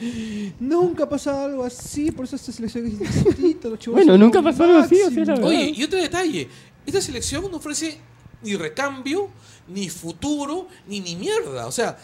[0.59, 4.41] Nunca ha pasado algo así, por eso esta selección es distinta, los chivos Bueno, nunca
[4.41, 5.45] pasó algo así, o sea, la.
[5.45, 6.47] Oye, y otro detalle,
[6.85, 7.97] esta selección no ofrece
[8.41, 9.29] ni recambio,
[9.67, 11.67] ni futuro, ni ni mierda.
[11.67, 11.97] O sea,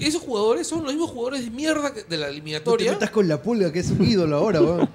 [0.00, 2.92] esos jugadores son los mismos jugadores de mierda de la No te eliminatoria.
[2.92, 4.88] metas con la pulga, que es un ídolo ahora, weón.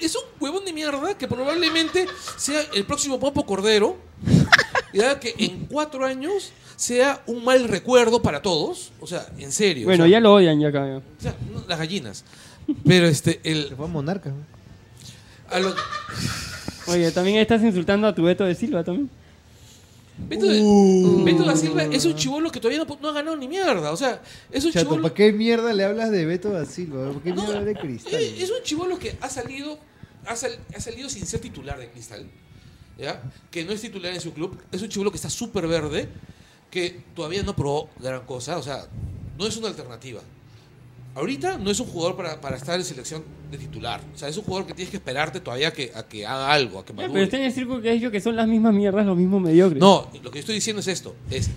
[0.00, 3.96] Es un huevón de mierda que probablemente sea el próximo Papo Cordero.
[4.92, 8.92] Ya que en cuatro años sea un mal recuerdo para todos.
[9.00, 9.86] O sea, en serio.
[9.86, 10.84] Bueno, o sea, ya lo odian ya acá.
[11.18, 12.24] o sea, no, las gallinas.
[12.86, 13.74] Pero este, Se el.
[13.76, 14.32] fue a Monarca.
[15.50, 15.74] a lo-
[16.88, 19.08] Oye, también estás insultando a tu Beto de Silva también.
[20.28, 23.48] Beto, de- Beto da Silva es un chivolo que todavía no, no ha ganado ni
[23.48, 23.92] mierda.
[23.92, 24.20] O sea,
[24.50, 25.02] es un Chato, chivolo.
[25.02, 27.10] ¿para qué mierda le hablas de Beto da Silva?
[27.12, 28.14] ¿Por qué No, mierda de cristal?
[28.14, 29.78] eh, es un chivolo que ha salido,
[30.26, 32.26] ha, sal- ha salido sin ser titular de Cristal,
[32.98, 33.22] ¿ya?
[33.50, 34.58] que no es titular en su club.
[34.70, 36.08] Es un chivolo que está súper verde,
[36.70, 38.86] que todavía no probó gran cosa, o sea,
[39.38, 40.20] no es una alternativa.
[41.14, 44.00] Ahorita no es un jugador para, para estar en selección de titular.
[44.14, 46.50] O sea, es un jugador que tienes que esperarte todavía a que, a que haga
[46.50, 47.12] algo, a que Ya, madure.
[47.12, 49.42] pero está en el círculo que ha dicho que son las mismas mierdas, los mismos
[49.42, 49.78] mediocres.
[49.78, 51.14] No, lo que yo estoy diciendo es esto.
[51.30, 51.50] Es,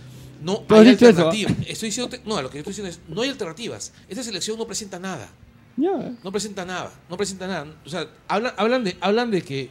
[0.43, 1.29] no ¿Tú has hay dicho eso?
[1.29, 1.51] alternativa.
[1.69, 3.93] Estoy diciendo, no, lo que yo estoy diciendo es, no hay alternativas.
[4.09, 5.29] Esta selección no presenta nada.
[5.77, 7.67] No presenta nada, no presenta nada.
[7.85, 9.69] O sea, hablan, hablan, de, hablan de que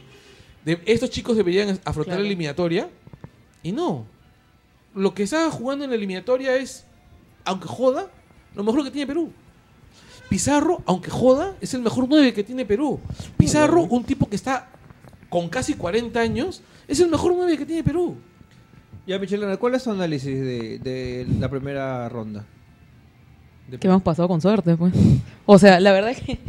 [0.65, 2.21] de estos chicos deberían afrontar Claro.
[2.21, 2.89] la eliminatoria
[3.63, 4.05] y no.
[4.95, 6.85] Lo que está jugando en la eliminatoria es,
[7.43, 8.07] aunque joda,
[8.55, 9.31] lo mejor que tiene Perú.
[10.29, 12.99] Pizarro, aunque joda, es el mejor 9 que tiene Perú.
[13.37, 14.69] Pizarro, un tipo que está
[15.29, 18.15] con casi 40 años, es el mejor 9 que tiene Perú.
[19.05, 22.43] Ya, Michelena, ¿cuál es tu análisis de, de la primera ronda?
[23.69, 24.93] De Que hemos pasado con suerte, pues.
[25.45, 26.39] O sea, la verdad es que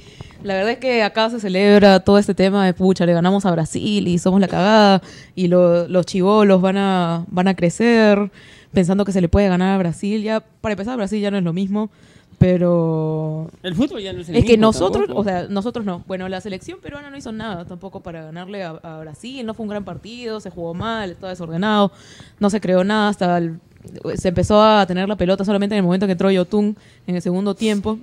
[0.46, 3.50] la verdad es que acá se celebra todo este tema de pucha, le ganamos a
[3.50, 5.02] Brasil y somos la cagada
[5.34, 8.30] y lo- los chivolos van a van a crecer
[8.72, 10.22] pensando que se le puede ganar a Brasil.
[10.22, 11.90] Ya para empezar Brasil ya no es lo mismo,
[12.38, 15.20] pero El fútbol ya no es el es que nosotros, tampoco.
[15.20, 16.02] o sea, nosotros no.
[16.06, 19.44] Bueno, la selección peruana no hizo nada tampoco para ganarle a, a Brasil.
[19.46, 21.90] No fue un gran partido, se jugó mal, estaba desordenado,
[22.38, 23.58] no se creó nada hasta el-
[24.16, 26.76] se empezó a tener la pelota solamente en el momento que entró Yotun
[27.06, 27.98] en el segundo tiempo.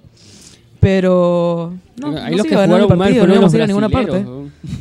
[0.84, 3.44] Pero no, los se que iba a ganar el jugaron mal partido, no fueron íbamos
[3.44, 4.26] los a ir a ninguna brasileros.
[4.26, 4.74] parte.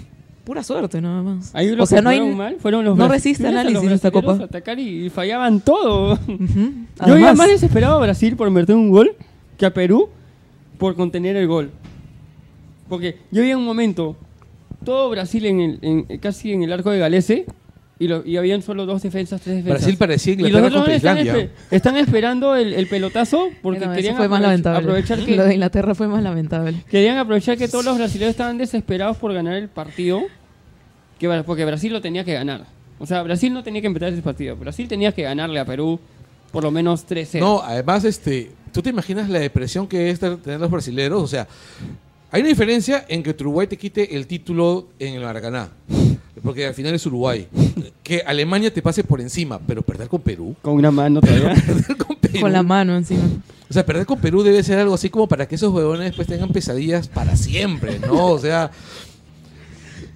[0.44, 1.54] Pura suerte nada más.
[1.54, 3.60] Ahí los o sea, que no hay jugaron mal fueron los no brasileños, resiste los
[3.60, 4.32] análisis esta copa.
[4.32, 6.14] a atacar y fallaban todo.
[6.14, 6.26] Ujú.
[6.26, 9.14] Yo iba Además- más desesperado a Brasil por meter un gol
[9.56, 10.08] que a Perú
[10.78, 11.70] por contener el gol.
[12.88, 14.16] Porque yo vi en un momento
[14.84, 17.46] todo Brasil en el, en- casi en el arco de Galese
[18.02, 19.80] y, lo, y habían solo dos defensas, tres defensas.
[19.82, 21.44] Brasil parecía y los Inglaterra contra están, Islandia.
[21.44, 24.78] espe- están esperando el, el pelotazo porque querían fue más aprovech- lamentable.
[24.80, 26.74] aprovechar que Lo de Inglaterra fue más lamentable.
[26.90, 30.22] querían aprovechar que todos los brasileños estaban desesperados por ganar el partido,
[31.18, 32.66] que, porque Brasil lo tenía que ganar.
[32.98, 34.54] O sea, Brasil no tenía que empezar ese partido.
[34.56, 35.98] Brasil tenía que ganarle a Perú
[36.52, 37.40] por lo menos 3-0.
[37.40, 41.20] No, además, este, ¿tú te imaginas la depresión que es tener los brasileños?
[41.22, 41.48] O sea,
[42.32, 45.68] hay una diferencia en que Uruguay te quite el título en el Maracaná.
[46.42, 47.46] Porque al final es Uruguay.
[48.02, 50.56] Que Alemania te pase por encima, pero perder con Perú.
[50.62, 51.54] Con una mano todavía.
[51.66, 52.40] Perder con Perú.
[52.40, 53.22] Con la mano encima.
[53.68, 56.26] O sea, perder con Perú debe ser algo así como para que esos huevones después
[56.26, 58.28] tengan pesadillas para siempre, ¿no?
[58.28, 58.70] O sea,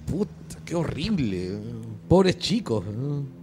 [0.09, 0.31] puta,
[0.65, 1.51] qué horrible.
[2.09, 2.83] Pobres chicos.
[2.85, 3.36] ¿no?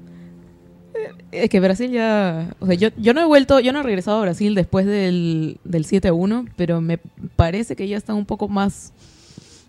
[1.32, 2.55] Es que Brasil ya...
[2.61, 5.59] O sea, yo, yo no he vuelto, yo no he regresado a Brasil después del,
[5.64, 6.99] del 7-1, pero me
[7.36, 8.92] parece que ya están un poco más,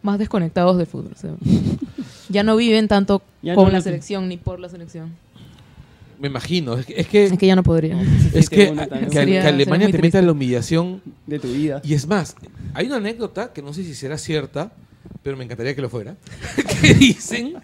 [0.03, 1.11] más desconectados del fútbol.
[1.15, 1.31] o sea,
[2.29, 5.13] ya no viven tanto Ya con no la selección ni por la selección.
[6.19, 6.75] Me imagino.
[6.75, 7.99] Es que, es que, Es que ya no podría.
[8.33, 11.01] es que, que- Sería- que Alemania te meta la humillación.
[11.27, 11.81] de tu vida.
[11.83, 12.35] Y es más,
[12.73, 14.71] hay una anécdota que no sé si será cierta,
[15.23, 16.15] pero me encantaría que lo fuera.
[16.81, 17.55] que dicen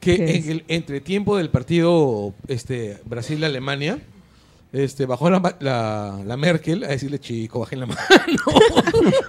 [0.00, 3.98] que ¿Qué en el entretiempo del partido este, Brasil-Alemania.
[4.72, 8.00] Este, bajó la, la, la Merkel a decirle, chico, bajen la mano.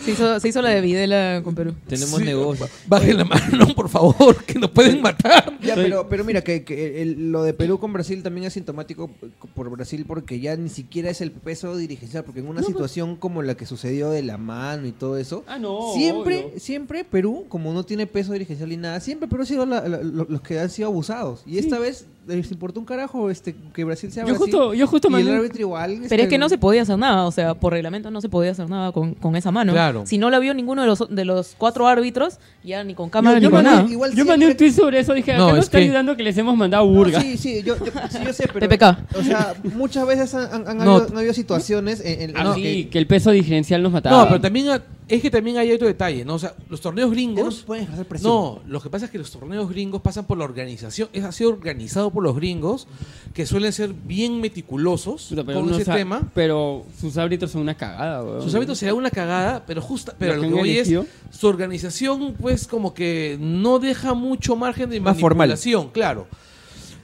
[0.00, 1.74] Se hizo, se hizo la de Videla con Perú.
[1.86, 2.68] Tenemos Sí, negocio.
[2.86, 5.56] Bajen la mano, por favor, que nos pueden matar.
[5.62, 9.08] Ya, pero, pero mira, que, que el- lo de Perú con Brasil también es sintomático
[9.54, 13.42] por Brasil porque ya ni siquiera es el peso dirigencial, porque en una situación como
[13.42, 15.92] la que sucedió de la mano y todo eso, Ah, no.
[15.94, 16.60] siempre, obvio.
[16.60, 20.02] siempre Perú, como no tiene peso dirigencial ni nada, siempre Perú ha sido la- la-
[20.02, 21.42] lo- los que han sido abusados.
[21.46, 24.42] Y esta vez les importó un carajo este, que Brasil sea Yo Brasil.
[24.52, 26.00] justo, yo justo y el árbitro igual.
[26.08, 28.52] Pero es que no se podía hacer nada, o sea, por reglamento no se podía
[28.52, 29.72] hacer nada con, con esa mano.
[29.72, 30.04] Claro.
[30.06, 33.34] Si no la vio ninguno de los, de los cuatro árbitros, ya ni con cámara
[33.36, 33.90] yo, ni yo con mandé, nada.
[33.90, 35.12] Igual yo mandé un siempre- tweet sobre eso.
[35.14, 37.20] Dije, No, no, es está que- ayudando que les hemos mandado No, burga.
[37.20, 38.68] sí, sí, yo, yo- sí, yo sé, pero...
[38.68, 39.16] TPK.
[39.18, 40.94] O sea, muchas veces han, han- han No.
[40.96, 43.92] habido, han habido situaciones en, en- en Ah, sí, que que el peso diferencial nos
[43.92, 44.22] mataba.
[44.22, 44.66] No, pero también
[45.06, 46.34] es que también hay otro detalle, ¿no?
[46.34, 47.56] O sea, los torneos no gringos.
[47.56, 48.32] se pueden ejercer presión.
[48.32, 51.44] No, lo que pasa es que los torneos gringos pasan por la organización, es así
[51.44, 52.86] organizado por los gringos,
[53.34, 56.30] que suelen ser bien meticulosos Puta, pero con ese tema.
[56.34, 58.42] Pero sus árbitros son una cagada, weón.
[58.42, 60.90] Sus hábitos será una cagada, pero justa, pero Lo que voy es,
[61.30, 65.48] su organización, pues, como que no deja mucho margen de Más formal.
[65.48, 66.26] manipulación, claro.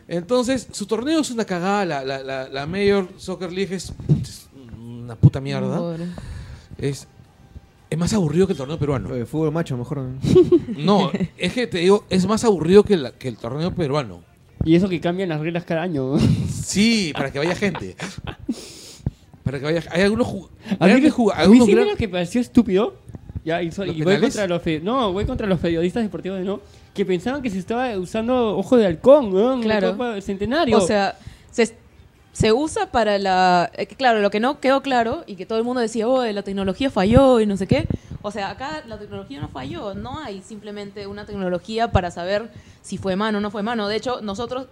[0.09, 3.93] Entonces, su torneo es una cagada, la, la, la, la Major Soccer League es,
[4.77, 5.97] una puta mierda.
[6.79, 7.07] Es,
[7.91, 9.15] es más aburrido que el torneo peruano.
[9.15, 10.07] Eh, fútbol macho, mejor.
[10.79, 14.23] No, es que te digo, es más aburrido que, la- que el torneo peruano.
[14.65, 16.15] Y eso que cambian las reglas cada año.
[16.51, 17.97] Sí, para que vaya gente.
[19.43, 21.97] Para que vaya Hay algunos ju- A mí, grandes a mí algunos sí gran- mira
[21.97, 22.95] que pareció estúpido.
[23.45, 24.37] Ya, y, so- ¿Los y voy penales?
[24.37, 26.61] contra los no, voy contra los periodistas deportivos de no,
[26.95, 29.93] que pensaban que se estaba usando ojo de halcón, weón, en la Claro.
[29.93, 30.77] Copa del Centenario.
[30.77, 31.17] O sea,
[31.51, 31.75] se,
[32.33, 33.71] se usa para la...
[33.75, 36.43] eh, claro, lo que no quedó claro y que todo el mundo decía, oh, la
[36.43, 37.87] tecnología falló y no sé qué.
[38.23, 39.95] O sea, acá la tecnología no falló.
[39.95, 42.51] No hay simplemente una tecnología para saber
[42.83, 43.89] si fue mano o no fue mano.
[43.89, 44.67] De hecho, nosotros...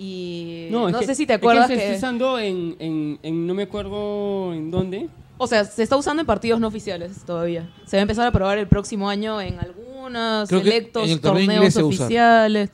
[0.00, 1.84] Y no, que- sé si te es que acuerdas se que...
[1.94, 5.08] está usando en, en, en- no me acuerdo en dónde.
[5.38, 7.68] O sea, se está usando en partidos no oficiales todavía.
[7.86, 11.10] Se va a empezar a probar el próximo año en algunos Creo que selectos en
[11.10, 12.70] el torneo torneos oficiales.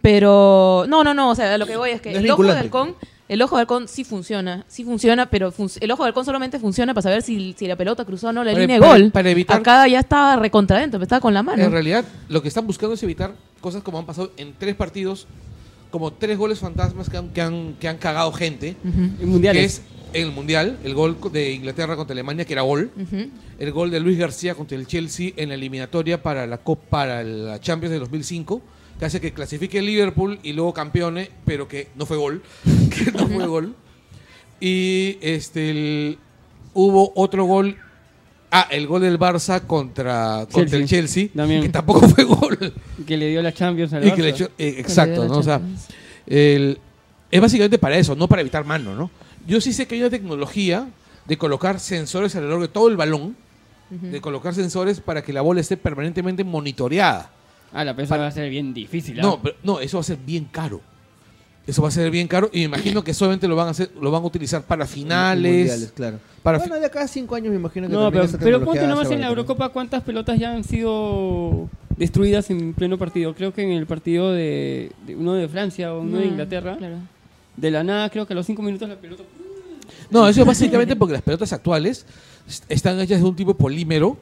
[0.00, 2.42] Pero no, no, no, o sea, lo que voy es que No es el ojo
[2.44, 2.96] de halcón,
[3.28, 6.58] el ojo de halcón sí funciona, sí funciona, pero fun- el ojo de halcón solamente
[6.58, 9.10] funciona para saber si, si la pelota cruzó o no la Para- línea de gol.
[9.10, 11.62] para evitar- Acá ya estaba recontra dentro, estaba con la mano.
[11.62, 15.26] En realidad, lo que están buscando es evitar cosas como han pasado en tres partidos,
[15.90, 18.76] como tres goles fantasmas que han, que han, que han cagado gente.
[18.84, 19.60] En mundiales.
[19.60, 19.82] Que es
[20.14, 22.90] en el Mundial, el gol de Inglaterra contra Alemania, que era gol.
[23.00, 23.30] ujú.
[23.58, 27.22] El gol de Luis García contra el Chelsea en la eliminatoria para la Copa para
[27.22, 28.60] la Champions de 2005,
[28.98, 32.42] que hace que clasifique el Liverpool y luego campeone, pero que no fue gol,
[32.90, 33.74] que no fue gol.
[34.60, 36.18] Y este el-
[36.74, 37.76] hubo otro gol
[38.54, 41.62] Ah, el gol del Barça contra, contra el Chelsea, También.
[41.62, 42.74] que tampoco fue gol.
[43.06, 44.34] Que le dio la Champions al y que le Barça.
[44.34, 45.38] echó- eh, Que le dio exacto, ¿no?
[45.38, 45.58] O sea,
[46.26, 46.78] el-
[47.30, 49.10] es básicamente para eso, no para evitar mano, ¿no?
[49.46, 50.86] Yo sí sé que hay una tecnología
[51.24, 53.36] de colocar sensores alrededor de todo el balón,
[53.88, 57.30] de colocar sensores para que la bola esté permanentemente monitoreada.
[57.72, 59.18] Ah, la pesa va a ser bien difícil.
[59.20, 59.22] ¿ah?
[59.22, 60.80] No, pero- no, eso va a ser bien caro.
[61.66, 63.90] Eso va a ser bien caro y me imagino que solamente lo van a hacer,
[64.00, 65.52] lo van a utilizar para finales.
[65.52, 66.18] Mundiales, claro.
[66.42, 69.08] Para bueno, de acá a cinco años me imagino que No, pero, pero ponte nomás
[69.12, 73.32] en la Eurocopa cuántas pelotas ya han sido destruidas en pleno partido.
[73.34, 76.76] Creo que en el partido de, de uno de Francia o uno de Mm, Inglaterra,
[76.76, 76.96] claro.
[77.56, 79.22] de la nada creo que a los cinco minutos la pelota...
[80.10, 82.04] No, eso es básicamente porque las pelotas actuales
[82.48, 84.18] est- están hechas de un tipo de polímero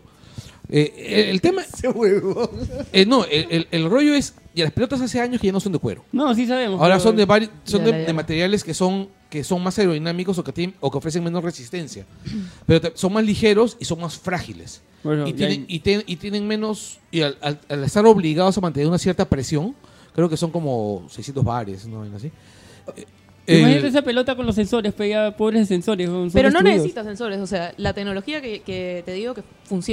[0.69, 2.51] Eh, el, el tema, Ese huevón.
[2.93, 5.61] eh, no, el, el- el rollo es, y las pelotas hace años que ya no
[5.61, 6.05] son de cuero.
[6.13, 6.81] No, sí sabemos.
[6.81, 8.13] Ahora son de vari- son Ya, de, ya, de ya.
[8.13, 12.05] materiales que son que son más aerodinámicos o que tienen, o que ofrecen menos resistencia,
[12.67, 14.83] pero te- son más ligeros y son más frágiles.
[15.05, 18.59] Bueno, y, tienen, hay- y, ten- y tienen menos y al, al- al estar obligados
[18.59, 19.77] a mantener una cierta presión,
[20.17, 22.33] creo que son como 600 bares, no así.
[23.51, 26.07] Eh, Imagínate esa pelota con los sensores, pega pobres sensores.
[26.09, 26.77] son Pero no destruidos.
[26.79, 29.43] necesitas sensores, o sea, la tecnología que, que te digo que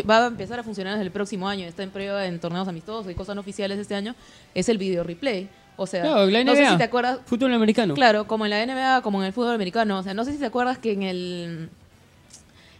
[0.10, 3.12] va a empezar a funcionar desde el próximo año, está en prueba en torneos amistosos
[3.12, 4.16] y cosas no oficiales este año,
[4.54, 5.50] es el video replay.
[5.80, 7.94] O sea, Claro, la no sé si te acuerdas, Fútbol americano.
[7.94, 10.40] claro, como en la NBA, como en el fútbol americano, o sea, no sé si
[10.40, 11.70] te acuerdas que en el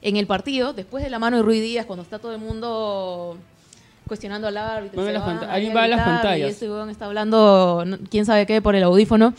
[0.02, 3.38] en el partido, después de la mano de Ruiz Díaz, cuando está todo el mundo
[4.08, 5.02] cuestionando al árbitro,
[5.50, 6.62] alguien va a las pantallas.
[6.62, 9.34] Y huevón está hablando, quién sabe qué, por el audífono.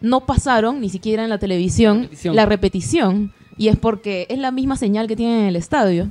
[0.00, 2.36] No pasaron ni siquiera en la televisión Repetición.
[2.36, 3.32] la repetición.
[3.56, 6.10] Y es porque es la misma señal que tienen en el estadio.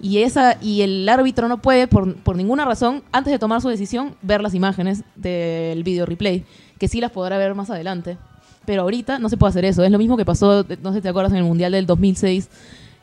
[0.00, 3.68] Y, esa, y el árbitro no puede, por, por ninguna razón, antes de tomar su
[3.68, 6.44] decisión, ver las imágenes del video replay,
[6.78, 8.18] que sí las podrá ver más adelante.
[8.66, 9.82] Pero ahorita no se puede hacer eso.
[9.82, 12.48] Es lo mismo que pasó, no sé si te acuerdas, en el Mundial del 2006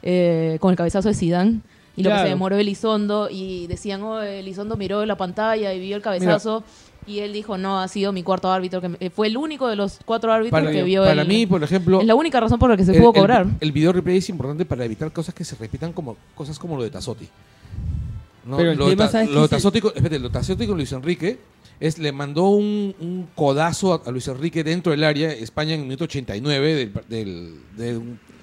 [0.03, 1.59] eh, con el cabezazo de Zidane.
[1.95, 5.95] Y lo que se demoró Elizondo y decían, oh, Elizondo miró la pantalla y vio
[5.95, 6.63] el cabezazo.
[7.07, 8.79] Y él dijo, no, ha sido mi cuarto árbitro.
[8.79, 11.27] que me- eh, Fue el único de los cuatro árbitros para que vio para el-
[11.27, 13.47] mí, por ejemplo, Es la única razón por la que se el, pudo cobrar.
[13.59, 16.83] el video replay es importante para evitar cosas que se repitan como cosas como lo
[16.83, 17.27] de Tazotti.
[18.45, 18.57] ¿no?
[18.57, 21.39] Pero lo, tema, Ta- ¿sabes lo Tazotti espérate, lo Tazotti con Luis Enrique
[21.79, 25.81] es le mandó un, un codazo a, a Luis Enrique dentro del área España en
[25.81, 27.95] el minuto 89 del, del, del-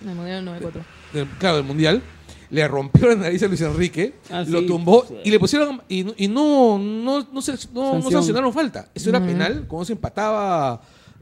[0.03, 0.83] En el Mundial 94.
[1.13, 2.03] del- claro, del mundial
[2.51, 4.67] le rompió la nariz a Luis Enrique, Ah, lo sí.
[4.67, 5.15] tumbó Sí.
[5.25, 8.89] y le pusieron y, no- y no, no, no, se- no- sancionaron falta.
[8.95, 10.81] Eso era penal, como se empataba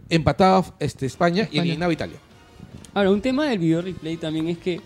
[0.08, 2.16] empataba este, España, y eliminaba Italia.
[2.94, 4.80] Ahora, un tema del video replay también es que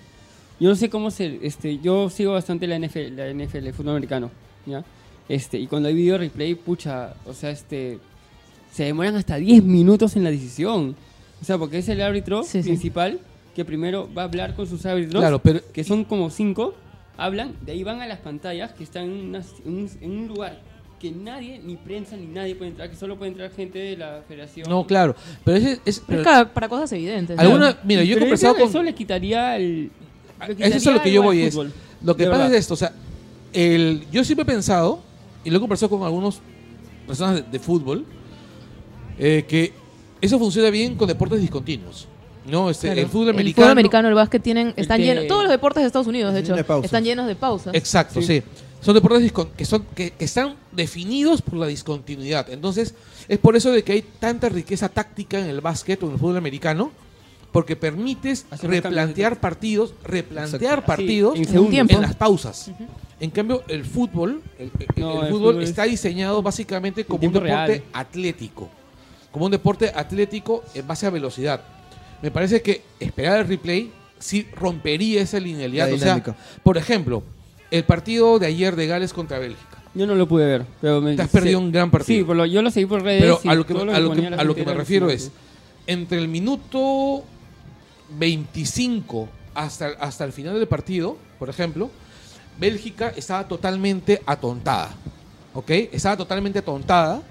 [0.58, 3.90] yo no sé cómo se, este, yo sigo bastante la NFL, la NFL, el fútbol
[3.92, 4.30] americano,
[4.66, 4.82] ¿ya?
[5.28, 7.98] Este, y cuando hay video replay, pucha, o sea, este,
[8.72, 10.96] se demoran hasta 10 minutos en la decisión.
[11.40, 12.70] O sea, porque es el árbitro Sí, sí.
[13.54, 16.74] Que primero va a hablar con sus árbitros, Claro, pero que son como cinco,
[17.16, 19.34] hablan, de ahí van a las pantallas que están en,
[19.64, 20.60] un, en un lugar
[21.00, 24.22] que nadie, ni prensa, ni nadie puede entrar, que solo puede entrar gente de la
[24.28, 24.68] federación.
[24.68, 27.36] no, claro, pero es Pero pero- para cosas evidentes.
[27.36, 27.42] ¿no?
[27.42, 29.90] alguna, mira, yo he conversado eso, con eso le quitaría el...
[30.58, 32.54] le Eso es a lo quitaría que yo voy es lo que de pasa verdad.
[32.54, 32.92] es esto, o sea,
[33.52, 35.00] el, yo siempre he pensado
[35.42, 36.40] y lo he conversado con algunas
[37.06, 38.04] personas de, de fútbol
[39.18, 39.72] eh, que
[40.20, 42.06] eso funciona bien con deportes discontinuos.
[42.46, 43.00] No, este, Claro.
[43.02, 43.64] el fútbol El americano.
[43.64, 46.40] fútbol americano, el básquet tienen, están que- llenos, todos los deportes de Estados Unidos, de
[46.40, 47.74] hecho, De están llenos de pausas.
[47.74, 48.26] Exacto, sí.
[48.40, 48.42] Sí.
[48.80, 52.48] Son deportes que, son, que, que están definidos por la discontinuidad.
[52.48, 52.94] Entonces,
[53.28, 56.18] es por eso de que hay tanta riqueza táctica en el básquet o en el
[56.18, 56.90] fútbol americano,
[57.52, 60.86] porque permites Hacer replantear partidos, replantear Exacto.
[60.86, 62.70] partidos en las pausas.
[63.18, 67.26] En cambio, el fútbol, el, el- No, el el fútbol fútbol está diseñado básicamente como
[67.26, 67.82] un deporte real.
[67.92, 68.70] atlético.
[69.30, 71.60] Como un deporte atlético en base a velocidad.
[72.22, 75.92] Me parece que esperar el replay sí rompería esa linealidad.
[75.92, 76.22] O sea,
[76.62, 77.22] por ejemplo,
[77.70, 79.82] el partido de ayer de Gales contra Bélgica.
[79.94, 80.66] Yo no lo pude ver.
[80.80, 82.18] Pero me, Te has perdido sé- un gran partido.
[82.18, 83.22] Sí, por lo- yo lo seguí por redes.
[83.22, 85.30] Pero a lo que, a lo que- a lo me refiero es,
[85.86, 87.24] entre el minuto
[88.18, 91.90] 25 hasta, hasta el final del partido, por ejemplo,
[92.58, 94.90] Bélgica estaba totalmente atontada.
[95.54, 95.70] ¿Ok?
[95.92, 97.22] Estaba totalmente atontada.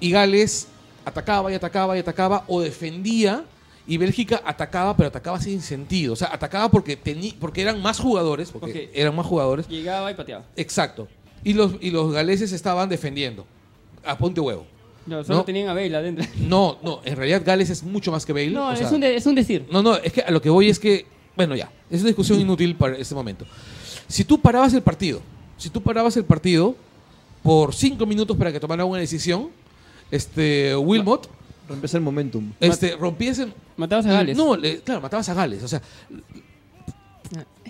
[0.00, 0.68] Y Gales
[1.04, 3.44] atacaba y atacaba y atacaba o defendía.
[3.88, 6.14] Y Bélgica atacaba, pero atacaba sin sentido.
[6.14, 6.98] O sea, atacaba porque,
[7.38, 8.50] porque eran más jugadores.
[8.50, 9.68] Porque eran más jugadores.
[9.68, 10.44] Llegaba y pateaba.
[10.56, 11.06] Exacto.
[11.44, 13.46] Y los, y los galeses estaban defendiendo.
[14.04, 14.66] A ponte huevo.
[15.06, 15.44] No, solo No.
[15.44, 16.24] tenían a Bale adentro.
[16.40, 18.50] No, no, en realidad Gales es mucho más que Bale.
[18.50, 19.64] No, o es, sea, un de- es un decir.
[19.70, 21.06] no, no, es que a lo que voy es que,
[21.36, 23.46] bueno, ya, es una discusión inútil para este momento.
[24.08, 25.20] Si tú parabas el partido,
[25.56, 26.74] si tú parabas el partido
[27.44, 29.50] por cinco minutos para que tomara una decisión,
[30.10, 31.28] este, Wilmot,
[31.68, 32.52] Rompes el momentum.
[32.60, 34.36] este, rompías el- Matabas a Gales.
[34.36, 35.82] No, le- claro, matabas a Gales, o sea,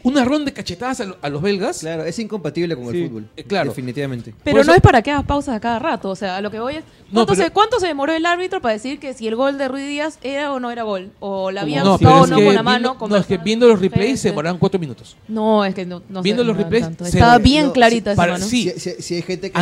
[0.09, 1.79] una ronda de cachetadas a, lo- a los belgas.
[1.81, 3.03] Claro, es incompatible con Sí.
[3.03, 3.29] el fútbol.
[3.37, 3.71] Eh, claro.
[3.71, 4.35] Definitivamente.
[4.45, 6.11] Pero no es para que hagas pausas a cada rato.
[6.11, 6.85] O sea, a lo que voy es.
[7.11, 9.59] No, ¿Cuánto, pero- se, ¿Cuánto se demoró el árbitro para decir que si el gol
[9.59, 11.11] de Ruiz Díaz era o no era gol?
[11.21, 12.97] O la había No, o no con la viendo- mano.
[13.09, 14.29] no, es que viendo los replays se Sí.
[14.29, 15.17] demoraban cuatro minutos.
[15.29, 18.45] No, es que no, no Viendo los demoraron replays, Estaba bien no, clarita esa mano.
[18.45, 18.71] sí.
[18.77, 19.61] Si, si- si hay gente que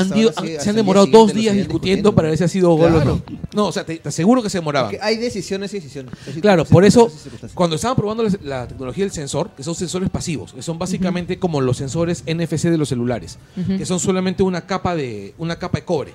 [0.60, 3.22] se han demorado dos días discutiendo para ver si ha sido gol o no.
[3.54, 4.90] No, o sea, te, aseguro que se demoraban.
[4.90, 6.12] Porque hay decisiones y decisiones.
[6.40, 7.10] Claro, por eso,
[7.54, 11.38] cuando estaban probando la, la tecnología del sensor, que son sensores pasivos, que son básicamente
[11.38, 15.78] como los sensores NFC de los celulares, que son solamente una capa de, una capa
[15.78, 16.12] de cobre.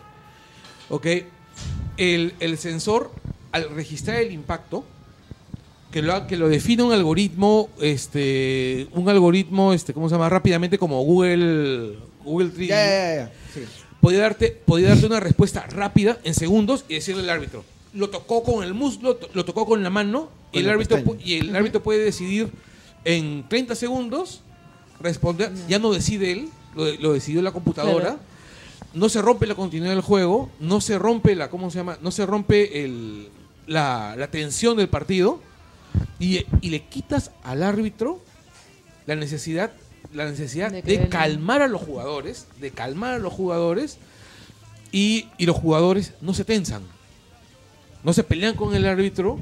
[0.89, 1.05] ¿Ok?
[1.97, 3.11] El, el sensor,
[3.51, 4.83] al registrar el impacto,
[5.91, 10.29] que lo, que lo define un algoritmo, este, un algoritmo, este, ¿cómo se llama?
[10.29, 13.31] Rápidamente como Google, Google Tree, Ya, ya, ya, ya.
[13.53, 13.61] Sí.
[13.99, 17.63] podía darte, podía darte una respuesta rápida en segundos y decirle al árbitro.
[17.93, 21.55] Lo tocó con el muslo, lo tocó con la mano y el, árbitro, y el
[21.55, 22.51] árbitro puede decidir
[23.05, 24.41] en 30 segundos
[24.99, 25.51] responder.
[25.67, 28.01] Ya no decide él, lo, lo decidió la computadora.
[28.01, 28.19] Claro.
[28.93, 31.97] No se rompe la continuidad del juego, no se rompe la, ¿cómo se llama?
[32.01, 33.29] No se rompe el,
[33.67, 35.39] la, la tensión del partido
[36.19, 38.19] y, y le quitas al árbitro
[39.05, 39.71] la necesidad,
[40.13, 43.97] la necesidad De calmar a los jugadores, de calmar a los jugadores
[44.91, 46.83] y, y los jugadores no se tensan,
[48.03, 49.39] no se pelean con el árbitro,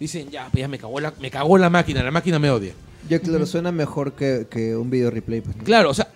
[0.00, 2.72] dicen ya, pues ya me cagó la, me cagó la máquina, la máquina me odia.
[3.08, 5.40] Ya, claro, suena mejor que, que un video replay.
[5.40, 5.64] Pues, ¿no?
[5.64, 6.12] Claro, o sea,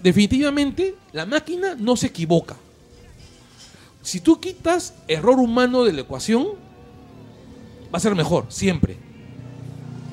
[0.00, 2.56] definitivamente la máquina no se equivoca.
[4.02, 6.46] Si tú quitas error humano de la ecuación,
[7.92, 8.96] va a ser mejor, siempre.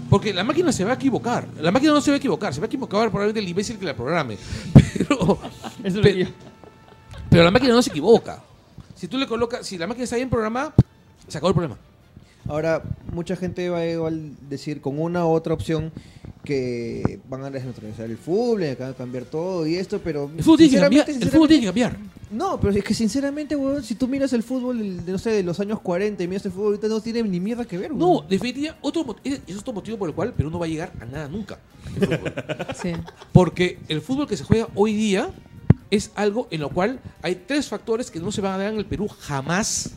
[0.10, 1.48] Porque la máquina se va a equivocar.
[1.60, 3.86] La máquina no se va a equivocar, se va a equivocar probablemente el imbécil que
[3.86, 4.38] la programe.
[4.98, 5.40] Pero,
[5.84, 6.28] Eso es lo pe- que yo-
[7.30, 8.44] pero la máquina no se equivoca.
[8.96, 10.72] Si tú le colocas, si la máquina está bien programada,
[11.28, 11.78] se acabó el problema.
[12.48, 12.84] Ahora,
[13.14, 15.92] mucha gente va a igual decir con una u otra opción
[16.44, 20.30] que van a desneutralizar el fútbol, y que van a cambiar todo y esto, pero...
[20.36, 21.06] El fútbol tiene que cambiar.
[21.06, 21.98] sinceramente- El fútbol tiene que cambiar.
[22.32, 25.44] No, pero es que sinceramente, weón, si tú miras el fútbol de, no sé, de
[25.44, 28.00] los años 40 y miras el fútbol ahorita no tiene ni mierda que ver, weón.
[28.00, 30.92] No, definitivamente, otro, ese es otro motivo por el cual Perú no va a llegar
[31.00, 31.60] a nada nunca.
[31.94, 32.34] fútbol.
[32.82, 32.92] Sí.
[33.32, 35.30] Porque el fútbol que se juega hoy día
[35.92, 38.80] es algo en lo cual hay tres factores que no se van a dar en
[38.80, 39.92] el Perú jamás.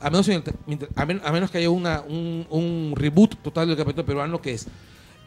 [0.00, 4.66] A menos, que haya una, un, un reboot total del campeonato peruano, que es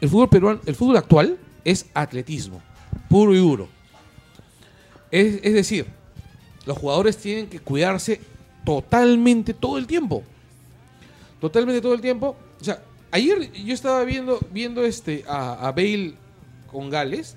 [0.00, 2.60] el fútbol peruano, el fútbol actual es atletismo,
[3.08, 3.68] puro y duro.
[5.10, 5.86] Es, es decir,
[6.66, 8.20] los jugadores tienen que cuidarse
[8.64, 10.24] totalmente todo el tiempo.
[11.40, 12.36] Totalmente todo el tiempo.
[12.60, 12.82] O sea,
[13.12, 16.14] ayer yo estaba viendo, viendo este, a Bale
[16.70, 17.36] con Gales.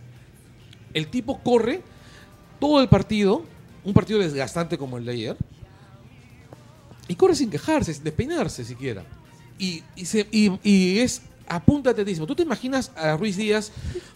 [0.93, 1.83] El tipo corre
[2.59, 3.43] todo el partido,
[3.85, 5.37] un partido desgastante como el de ayer,
[7.07, 9.03] y corre sin quejarse, sin despeinarse siquiera.
[9.59, 12.25] Y, y, se- y- y es a punta de atletismo.
[12.27, 13.71] ¿Tú te imaginas a Ruiz Díaz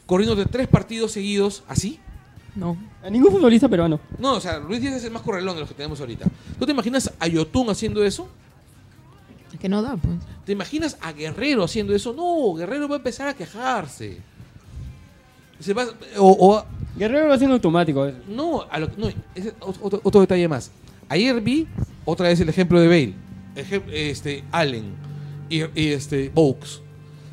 [0.05, 1.99] corriendo de tres partidos seguidos así?
[2.55, 2.77] No.
[3.01, 3.99] A ningún futbolista peruano.
[4.19, 6.25] No, o sea, Ruiz Díaz es el más correlón de los que tenemos ahorita.
[6.59, 8.27] ¿Tú te imaginas a Yotun haciendo eso?
[9.53, 10.15] Es que no da, pues.
[10.45, 12.13] ¿Te imaginas a Guerrero haciendo eso?
[12.13, 14.17] No, Guerrero va a empezar a quejarse.
[15.59, 15.87] Se va-
[16.17, 16.65] o, o-
[16.97, 18.05] Guerrero lo hace en automático.
[18.07, 18.15] eh.
[18.27, 20.71] no, a lo- no, ese es otro, otro detalle más.
[21.11, 21.67] Ayer vi
[22.05, 23.13] otra vez el ejemplo de Bale,
[23.57, 24.93] Ejem- este, Allen
[25.49, 26.81] y, y este, Vaux,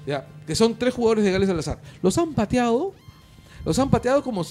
[0.04, 0.26] ¿ya?
[0.48, 1.78] que son tres jugadores de Gales al azar.
[2.02, 2.92] Los han pateado,
[3.64, 4.44] los han pateado como,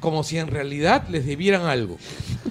[0.00, 1.98] como si en realidad les debieran algo.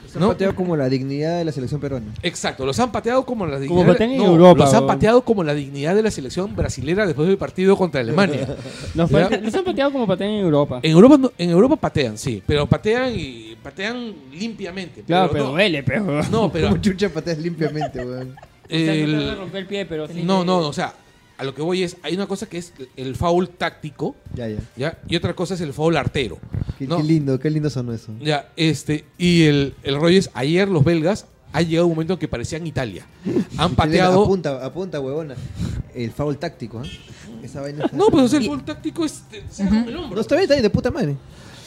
[0.08, 0.28] Se han ¿no?
[0.28, 2.14] pateado como la dignidad de la selección peruana.
[2.22, 3.88] Exacto, los han pateado como la Como dignidad.
[3.88, 7.28] patean en no, Europa, los han pateado como la dignidad de la selección brasilera después
[7.28, 8.46] del partido contra Alemania.
[8.94, 10.80] Los, los han pateado como patean en Europa.
[10.84, 15.02] En Europa, en Europa patean, sí, pero patean y patean limpiamente.
[15.02, 16.22] claro, pero no, duele, pero.
[16.32, 18.36] no, pero Como chucha pateas limpiamente, weón.
[18.36, 20.22] O sea, no te el- romper pie, pero sí.
[20.24, 20.94] no, no, o sea,
[21.38, 24.58] a lo que voy es, hay una cosa que es el foul táctico, Ya, ya.
[24.76, 24.98] ¿ya?
[25.08, 26.38] Y otra cosa es el foul artero.
[26.78, 26.98] Qué, No.
[26.98, 28.14] qué lindo, qué lindo sonó eso.
[28.22, 32.20] Ya, este, y el, el rollo es, ayer los belgas ha llegado un momento en
[32.20, 33.06] que parecían Italia.
[33.58, 34.24] Han pateado...
[34.24, 35.36] Apunta, apunta, huevona.
[35.94, 36.88] El foul táctico, ¿ah?
[37.44, 37.90] Esa vaina.
[37.94, 39.24] No, pues o sea, el foul táctico es...
[39.30, 40.16] te saca con el hombro.
[40.16, 41.16] No, está bien, está bien, de puta madre.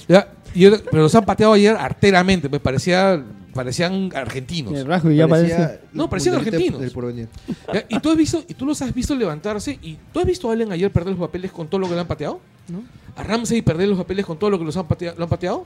[0.08, 3.22] Ya, y pero los han pateado ayer arteramente, me parecía,
[3.54, 4.72] parecían argentinos.
[4.74, 5.80] El rasgo ya parece.
[5.92, 6.80] No, parecían argentinos.
[6.80, 7.28] del porvenir.
[7.72, 10.48] Ya, Y tú has visto, y tú los has visto levantarse, y tú has visto
[10.50, 12.40] a Allen ayer perder los papeles con todo lo que le han pateado.
[12.68, 12.82] ¿no?
[13.16, 15.64] A Ramsey perder los papeles con todo lo que los han pateado, lo han pateado.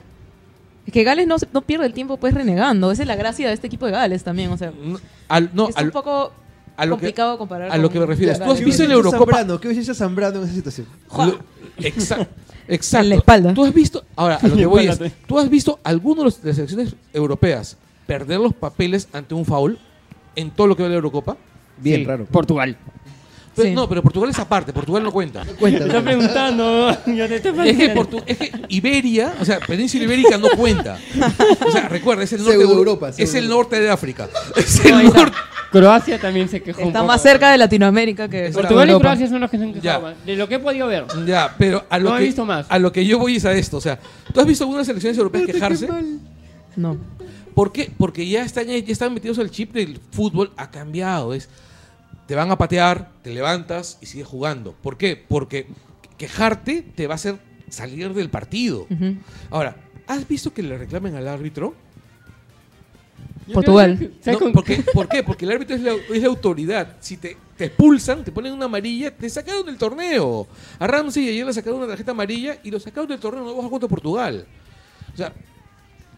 [0.86, 2.90] Es que Gales no, se- no pierde el tiempo pues renegando.
[2.90, 4.50] Esa es la gracia de este equipo de Gales también.
[4.50, 4.98] O sea, No,
[5.28, 6.32] al- no, es al- un poco
[6.80, 8.38] a lo que- complicado comparar a lo que me refieres.
[8.38, 9.18] Tú has ¿Qué visto hubiese en Eurocopa?
[9.32, 9.60] Zambrano?
[9.60, 10.86] ¿Qué hubiese hecho Zambrano en esa situación?
[11.16, 11.38] lo-
[11.78, 12.26] exa-
[12.68, 13.00] exacto.
[13.00, 13.54] En la espalda.
[13.54, 16.56] Tú has visto, ahora, a lo que voy es, tú has visto algunos de las
[16.56, 17.76] selecciones europeas
[18.06, 19.78] perder los papeles ante un foul
[20.36, 21.36] en todo lo que va de la Eurocopa.
[21.78, 22.26] Bien Sí, raro.
[22.26, 22.76] Portugal.
[23.56, 23.74] Pero- Sí.
[23.74, 25.44] No, pero Portugal es aparte, Portugal no cuenta.
[25.58, 26.90] Cuenta, Te está preguntando.
[27.06, 27.94] Yo te estoy Es que.
[27.94, 30.98] Portu- es que Iberia, o sea, Península Ibérica no cuenta.
[31.66, 34.28] O sea, recuerda, es el norte, de, Pseudo-Europa, es el norte de África.
[34.56, 35.18] Es No, el está.
[35.20, 35.36] norte.
[35.72, 36.80] Croacia también se quejó.
[36.82, 37.12] un Está poco.
[37.12, 39.08] más cerca de Latinoamérica que Está- Portugal y Europa.
[39.10, 40.14] Croacia son los que se han quejado más.
[40.26, 41.04] De lo que he podido ver.
[41.26, 42.66] Ya, pero a lo, No he que, visto más.
[42.68, 43.76] a lo que yo voy es a esto.
[43.76, 43.98] O sea,
[44.32, 45.88] ¿tú has visto algunas selecciones europeas quejarse?
[46.76, 46.96] No.
[47.54, 47.90] ¿Por qué?
[47.98, 51.34] Porque ya están, ya están metidos el chip del fútbol, ha cambiado.
[51.34, 51.48] Es,
[52.30, 54.72] te van a patear, te levantas y sigues jugando.
[54.72, 55.16] ¿Por qué?
[55.16, 55.66] Porque
[56.16, 58.86] quejarte te va a hacer salir del partido.
[59.50, 59.74] Ahora,
[60.06, 61.74] ¿has visto que le reclamen al árbitro?
[63.52, 63.96] Portugal.
[63.98, 65.24] creo que- ¿sabes No, con- porque, ¿Por qué?
[65.24, 66.98] Porque el árbitro es la, es la autoridad.
[67.00, 70.46] Si te, te expulsan, te ponen una amarilla, te sacaron del torneo.
[70.78, 73.44] A Ramsey ayer le sacaron una tarjeta amarilla y lo sacaron del torneo.
[73.44, 74.46] No vas a contra Portugal.
[75.12, 75.32] O sea,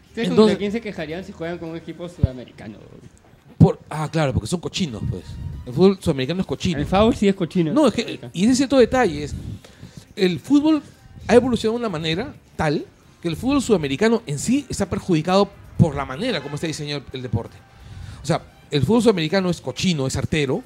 [0.09, 2.77] ¿Ustedes Entonces- ¿Contra quién se quejarían si juegan con un equipo sudamericano?
[3.57, 5.23] por, ah, claro, porque son cochinos, pues.
[5.65, 6.79] El fútbol sudamericano es cochino.
[6.79, 7.73] El foul sí es cochino.
[7.73, 9.33] No, es que, y ese cierto detalle es,
[10.15, 10.81] el fútbol
[11.27, 12.85] ha evolucionado de una manera tal
[13.21, 17.17] que el fútbol sudamericano en sí está perjudicado por la manera como está diseñado el,
[17.17, 17.55] el deporte.
[18.21, 18.41] O sea,
[18.71, 20.63] el fútbol sudamericano es cochino, es artero,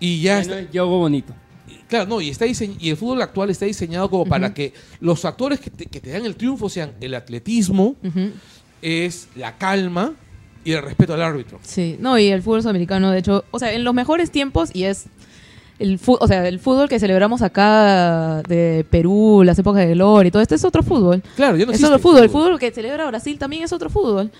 [0.00, 1.34] y ya Ya está, no bonito.
[1.88, 5.60] Claro, no, y, está y el fútbol actual está diseñado como para que los factores
[5.60, 7.96] que te, que te dan el triunfo sean el atletismo,
[8.82, 10.14] es la calma
[10.64, 11.58] y el respeto al árbitro.
[11.62, 14.84] Sí, no, y el fútbol sudamericano, de hecho, o sea, en los mejores tiempos, y
[14.84, 15.06] es
[15.78, 20.28] el, fu- o sea, el fútbol que celebramos acá de Perú, las épocas de gloria
[20.28, 21.22] y todo esto, es otro fútbol.
[21.36, 22.22] Claro, ya no es otro fútbol.
[22.24, 24.30] El fútbol que celebra Brasil también es otro fútbol.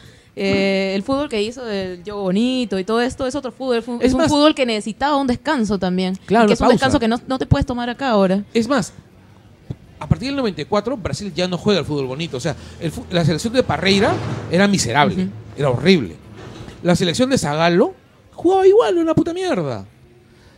[0.41, 3.79] Eh, el fútbol que hizo el juego bonito y todo esto es otro fútbol.
[3.79, 6.17] Es Es, un más- fútbol que necesitaba un descanso también.
[6.27, 6.75] Claro, que es un pausa.
[6.75, 8.43] descanso que no, no te puedes tomar acá ahora.
[8.55, 8.93] Es más,
[9.99, 12.37] a partir del 94 Brasil ya no juega el fútbol bonito.
[12.37, 14.13] O sea, el la selección de Parreira
[14.51, 15.29] era miserable.
[15.59, 16.15] Era horrible.
[16.83, 17.95] La selección de Zagallo
[18.33, 19.87] jugaba igual, una puta mierda.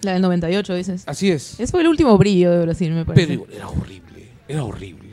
[0.02, 1.02] La del 98, dices.
[1.06, 1.58] Así es.
[1.58, 3.26] Ese fue el último brillo de Brasil, me parece.
[3.26, 5.10] Pero era horrible, era horrible.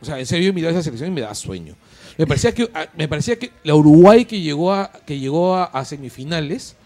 [0.00, 1.74] O sea, en serio, yo miraba esa selección y me daba sueño.
[2.16, 5.84] Me parecía que, me parecía que la Uruguay que llegó, a, que llegó a, a
[5.84, 6.76] semifinales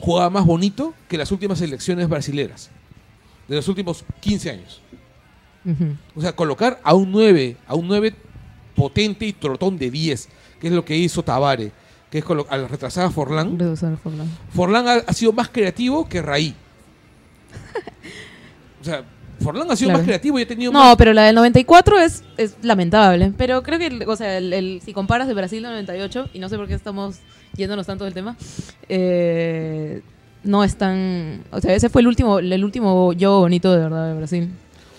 [0.00, 2.70] jugaba más bonito que las últimas selecciones brasileras.
[3.48, 4.80] De los últimos 15 años.
[6.14, 8.14] O sea, colocar a un 9, a un 9
[8.74, 10.28] potente y trotón de 10,
[10.64, 11.70] que es lo que hizo Tabare,
[12.10, 13.58] que es al retrasar a Forlán.
[13.58, 14.28] Reducir Forlán.
[14.54, 16.54] Forlán ha, ha sido más creativo que Raí.
[18.80, 19.04] O sea,
[19.40, 19.98] Forlán ha sido Claro.
[19.98, 20.96] más creativo y ha tenido No, más...
[20.96, 23.32] pero la del 94 es, es lamentable.
[23.36, 26.48] Pero creo que, o sea, el, el- si comparas de Brasil del 98, y no
[26.48, 27.16] sé por qué estamos
[27.56, 28.36] yéndonos tanto del tema,
[28.88, 30.00] eh,
[30.44, 31.42] no es tan...
[31.50, 34.50] O sea, ese fue el último, el último yo bonito de verdad de Brasil.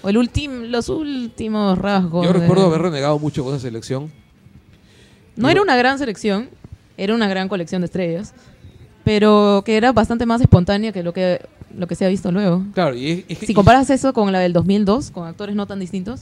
[0.04, 2.26] O el último, los últimos rasgos.
[2.28, 4.12] Yo de- recuerdo haber renegado mucho con esa selección.
[5.36, 6.50] No era una gran selección,
[6.98, 8.34] era una gran colección de estrellas,
[9.04, 11.42] pero que era bastante más espontánea que lo que,
[11.78, 12.64] lo que se ha visto luego.
[12.74, 15.80] Claro, y es, es Si comparas eso con la del 2002, con actores no tan
[15.80, 16.22] distintos,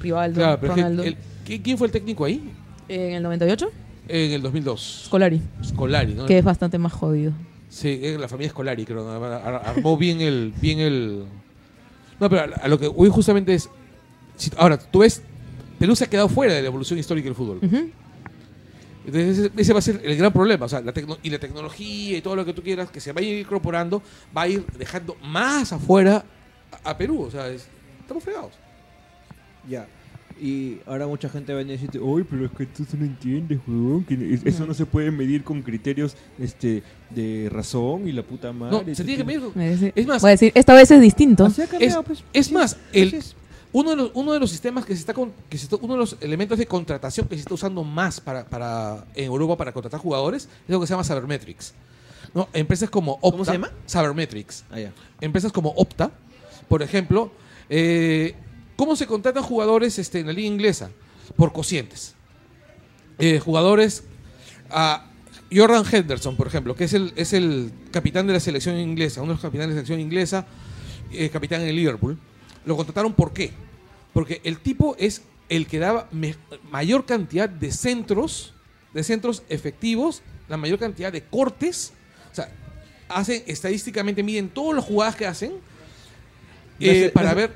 [0.00, 2.42] Rivaldo, Claro, pero es que Ronaldo, el- ¿qui- ¿quién fue el técnico ahí?
[2.88, 3.70] en el 98,
[4.08, 5.04] En el 2002.
[5.06, 6.26] Scolari, Scolari, ¿no?
[6.26, 7.32] que es bastante más jodido.
[7.68, 9.08] Sí, es la familia Scolari, creo.
[9.64, 11.24] Armó bien el, bien el.
[12.20, 13.70] No, pero a, lo que voy justamente es.
[14.58, 15.22] ahora, tú ves,
[15.82, 17.58] Perú se ha quedado fuera de la evolución histórica del fútbol.
[17.60, 17.90] Ujú.
[19.04, 20.66] Entonces, ese, ese va a ser el gran problema.
[20.66, 23.10] O sea, la tecno- y la tecnología y todo lo que tú quieras que se
[23.12, 24.00] vaya a ir incorporando
[24.36, 26.24] va a ir dejando más afuera
[26.84, 27.22] a, a Perú.
[27.22, 27.66] O sea, es-
[28.00, 28.52] estamos fregados.
[29.68, 29.88] Ya.
[30.40, 34.04] Y ahora mucha gente va a decirte, Uy, pero es que tú no entiendes, huevón,
[34.04, 38.52] que es- eso no se puede medir con criterios este de razón y la puta
[38.52, 38.84] madre.
[38.86, 39.42] No, se tiene que medir.
[39.56, 41.48] Es decir, Es más, voy a decir, esta vez es distinto.
[41.68, 42.22] Cambiado, pues.
[42.32, 43.34] es más, el- es.
[43.74, 45.94] Uno de, los, uno de los sistemas que se está con- que se está- uno
[45.94, 49.72] de los elementos de contratación que se está usando más para, para en Europa para
[49.72, 51.72] contratar jugadores es lo que se llama Sabermetrics.
[52.34, 52.48] ¿No?
[52.52, 53.70] Empresas como Opta, ¿Cómo se llama?
[53.86, 54.64] Sabermetrics.
[54.70, 54.76] Ah.
[55.20, 56.10] Empresas como Opta,
[56.68, 57.30] por ejemplo,
[57.70, 58.34] eh,
[58.76, 60.90] ¿cómo se contratan jugadores este, en la liga inglesa?
[61.36, 62.14] Por cocientes.
[63.18, 64.04] Eh, jugadores
[64.70, 65.06] a
[65.54, 69.32] Jordan Henderson, por ejemplo, que es el, es el capitán de la selección inglesa, uno
[69.32, 70.46] de los capitanes de la selección inglesa,
[71.10, 72.18] eh, capitán en el Liverpool.
[72.64, 73.52] Lo contrataron ¿por qué?
[74.12, 76.08] Porque el tipo es el que daba
[76.70, 78.54] mayor cantidad de centros,
[78.92, 81.92] de centros efectivos, la mayor cantidad de cortes.
[82.30, 82.50] O sea,
[83.08, 85.52] hacen estadísticamente, miden todas las jugadas que hacen
[86.80, 87.52] eh, para ver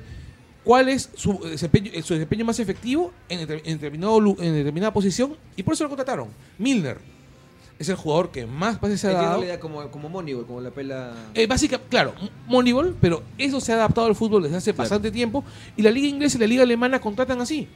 [0.64, 5.62] cuál es su desempeño, su desempeño más efectivo en, en determinado, en determinada posición y
[5.62, 6.28] por eso lo contrataron.
[6.58, 7.15] Milner
[7.78, 9.38] es el jugador que más pases se ha dado.
[9.40, 11.12] la idea como, como Moneyball, como la pela...
[11.34, 12.14] Eh, básica, claro,
[12.46, 14.84] Moneyball, pero eso se ha adaptado al fútbol desde hace Claro.
[14.84, 15.44] bastante tiempo
[15.76, 17.68] y la liga inglesa y la liga alemana contratan así.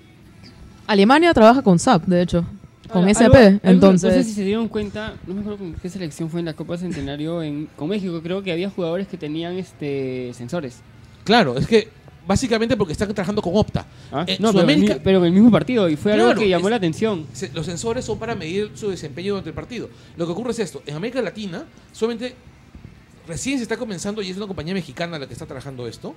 [0.87, 2.45] Alemania trabaja con SAP, de hecho,
[2.91, 3.35] con Ahora, SAP.
[3.35, 6.29] algo- algo- entonces, No sé si se dieron cuenta, no me acuerdo con qué selección
[6.31, 8.21] fue en la Copa Centenario en, con México.
[8.23, 10.81] Creo que había jugadores que tenían este sensores.
[11.25, 11.89] Claro, es que
[12.27, 13.87] básicamente porque están trabajando con Opta.
[14.13, 14.25] ¿Ah?
[14.27, 15.89] En no, pero, en el Sudamérica- mi- pero en el mismo partido.
[15.89, 17.27] Y fue algo que llamó es- la atención.
[17.33, 19.89] Se- Los sensores son para medir su desempeño durante el partido.
[20.17, 20.83] Lo que ocurre es esto.
[20.87, 22.35] En América Latina, solamente
[23.27, 26.15] recién se está comenzando, y es una compañía mexicana la que está trabajando esto,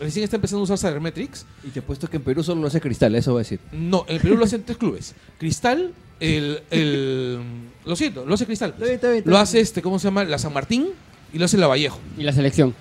[0.00, 1.46] recién está empezando a usar Sabermetrics.
[1.64, 3.60] Y te he puesto que en Perú solo lo hace Cristal, eso va a decir.
[3.72, 5.14] No, en el Perú lo hacen tres clubes.
[5.38, 7.38] Cristal, el, el-
[7.84, 8.70] lo siento, lo hace Cristal.
[8.70, 10.24] Está bien, está bien, está Lo hace este, ¿cómo se llama?
[10.24, 10.88] La San Martín
[11.32, 11.98] y lo hace la Vallejo.
[12.18, 12.74] Y la selección.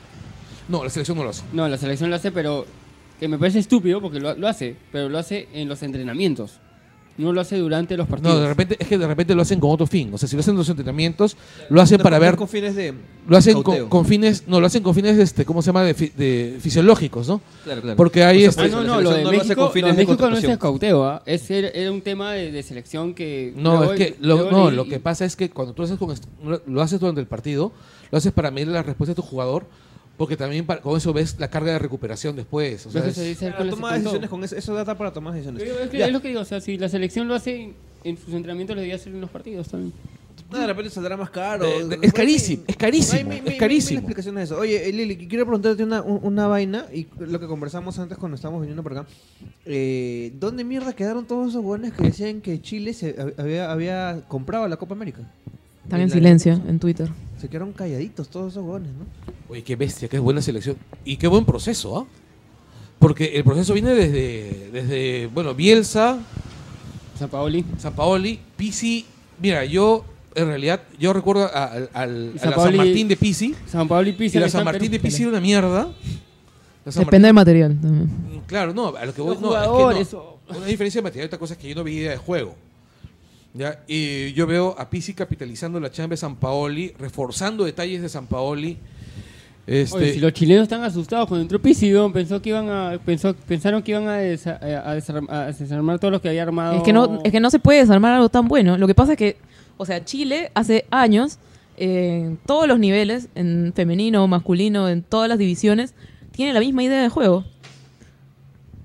[0.69, 1.43] No, la selección no lo hace.
[1.51, 2.65] No, la selección lo hace, pero
[3.19, 6.59] que me parece estúpido porque lo, lo hace, pero lo hace en los entrenamientos.
[7.17, 8.35] No lo hace durante los partidos.
[8.35, 10.09] No, de repente, es que de repente lo hacen con otro fin.
[10.13, 11.35] O sea, si lo hacen en los entrenamientos,
[11.69, 12.37] lo hacen para ver.
[12.37, 12.93] Con fines de.
[13.27, 14.45] Lo hacen con, fines.
[14.47, 15.83] No, lo hacen con fines, este, ¿cómo se llama?
[15.83, 17.41] De, fi- de fisiológicos, ¿no?
[17.65, 17.97] Claro, claro.
[17.97, 19.89] Porque hay O sea, este- Ah, no, no, lo de no lo hace con fines
[19.89, 21.21] lo de de México no es cauteo, ¿ah?
[21.25, 23.51] es, era, era un tema de, de selección que...
[23.57, 26.15] No, es que lo, no, lo que pasa es que cuando tú haces con
[26.67, 27.73] lo haces durante el partido,
[28.11, 29.65] lo haces para medir la respuesta de tu jugador,
[30.19, 32.85] porque también para- con eso ves la carga de recuperación después.
[32.85, 35.63] O sea, es- se dice toma decisiones con eso, eso data para tomar decisiones.
[35.63, 37.73] Pero Es, que es lo que digo, o sea, si la selección lo hace en,
[38.03, 39.93] en sus entrenamientos, lo debería hacer en los partidos también.
[40.51, 41.63] No, de repente saldrá más caro.
[41.65, 43.99] De- de- es carísimo, es carísimo, Hay mil- es carísimo.
[43.99, 44.61] explicaciones de eso.
[44.61, 48.35] Oye, eh, Lili, quiero preguntarte una, un- una vaina y lo que conversamos antes cuando
[48.35, 49.05] estábamos viniendo por acá.
[49.65, 54.21] Eh, ¿Dónde mierda quedaron todos esos buenos que decían que Chile se hab- había, había
[54.27, 55.21] comprado la Copa América?
[55.83, 57.09] Están en la- silencio en Twitter.
[57.39, 59.05] Se quedaron calladitos todos esos buenos, ¿no?
[59.49, 60.75] Oye, qué bestia, qué buena selección.
[61.05, 62.05] Y qué buen proceso, ¿ah?
[62.99, 66.17] Porque el proceso viene desde, desde bueno, Bielsa,
[67.17, 67.63] San Paoli.
[67.77, 69.05] Sampaoli, Pisi.
[69.41, 70.03] Mira, yo,
[70.35, 73.55] en realidad, yo recuerdo a- San la San Paoli- Martín de Pisi.
[73.65, 74.37] San Paoli Pizzi.
[74.37, 75.89] Y la San Martín de Pisi era una mierda.
[76.89, 78.09] San Depende del material también.
[78.09, 80.39] Martín- claro, no, a lo que voy Los no, es que no.
[80.57, 82.55] Una diferencia de material, otra cosa es que yo no vi idea de juego.
[83.53, 83.79] ¿Ya?
[83.87, 88.27] Y yo veo a Pisi capitalizando la chamba de San Paoli, reforzando detalles de San
[88.27, 88.77] Paoli.
[89.67, 93.35] Este, Oye, si los chilenos están asustados cuando entró Pizzi, pensó que iban a, pensó,
[93.35, 96.75] pensaron que iban a, desa- a, desarm- a desarmar todos los que había armado.
[96.77, 98.77] Es que, no, es que no se puede desarmar algo tan bueno.
[98.79, 99.37] Lo que pasa es que,
[99.77, 101.37] o sea, Chile hace años,
[101.77, 105.93] eh, en todos los niveles, en femenino, masculino, en todas las divisiones,
[106.31, 107.45] tiene la misma idea de juego.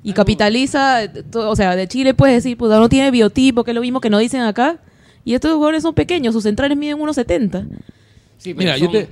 [0.04, 1.00] Y capitaliza,
[1.34, 4.10] o sea, de Chile puedes decir, puta, no tiene biotipo, que es lo mismo que
[4.10, 4.78] nos dicen acá.
[5.24, 7.66] Y estos jugadores son pequeños, sus centrales miden 1.70.
[8.36, 9.08] Sí, pero Mira, yo te.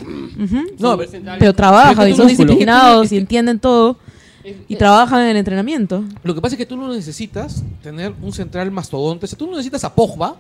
[0.79, 0.99] No,
[1.39, 3.97] pero- trabajan y son disciplinados Es que- y entienden todo.
[4.45, 6.05] Es- Y trabajan en el entrenamiento.
[6.25, 9.25] Lo que pasa es que tú no necesitas tener un central mastodonte.
[9.25, 10.37] O sea, tú no necesitas a Pogba,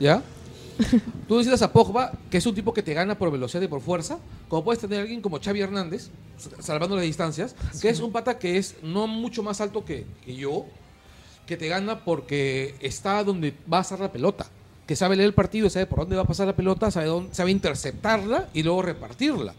[0.00, 0.22] ¿ya?
[1.28, 3.80] Tú necesitas a Pogba, que es un tipo que te gana por velocidad y por
[3.80, 4.18] fuerza.
[4.48, 6.10] Como puedes tener a alguien como Xavi Hernández,
[6.60, 10.34] salvando las distancias, que es un pata que es no mucho más alto que, que
[10.34, 10.66] yo,
[11.46, 14.46] que te gana porque está donde va a estar la pelota.
[14.86, 17.34] Que sabe leer el partido, sabe por dónde va a pasar la pelota, sabe, dónde,
[17.34, 19.54] sabe interceptarla y luego repartirla.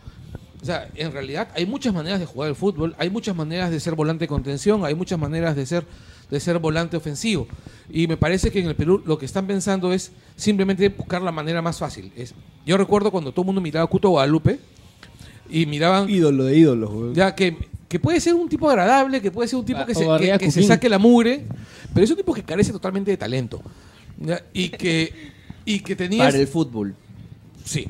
[0.64, 3.82] O sea, en realidad hay muchas maneras de jugar el fútbol, hay muchas maneras de
[3.82, 5.86] ser volante de contención, hay muchas maneras de ser,
[6.34, 7.48] de ser volante ofensivo.
[7.90, 11.32] Y me parece que en el Perú lo que están pensando es simplemente buscar la
[11.32, 12.12] manera más fácil.
[12.16, 12.34] Es,
[12.66, 14.60] yo recuerdo cuando todo el mundo miraba a Cuto Guadalupe
[15.50, 17.14] y miraban Ídolo de ídolos, güey.
[17.14, 17.56] ya que,
[17.88, 20.38] que puede ser un tipo agradable, que puede ser un tipo Ah, que se, que-
[20.40, 21.46] que se saque la mugre,
[21.94, 23.62] pero es un tipo que carece totalmente de talento.
[24.18, 24.42] ¿ya?
[24.54, 25.14] Y que,
[25.66, 26.24] y que tenía...
[26.26, 26.96] Para el fútbol.
[27.64, 27.88] Sí.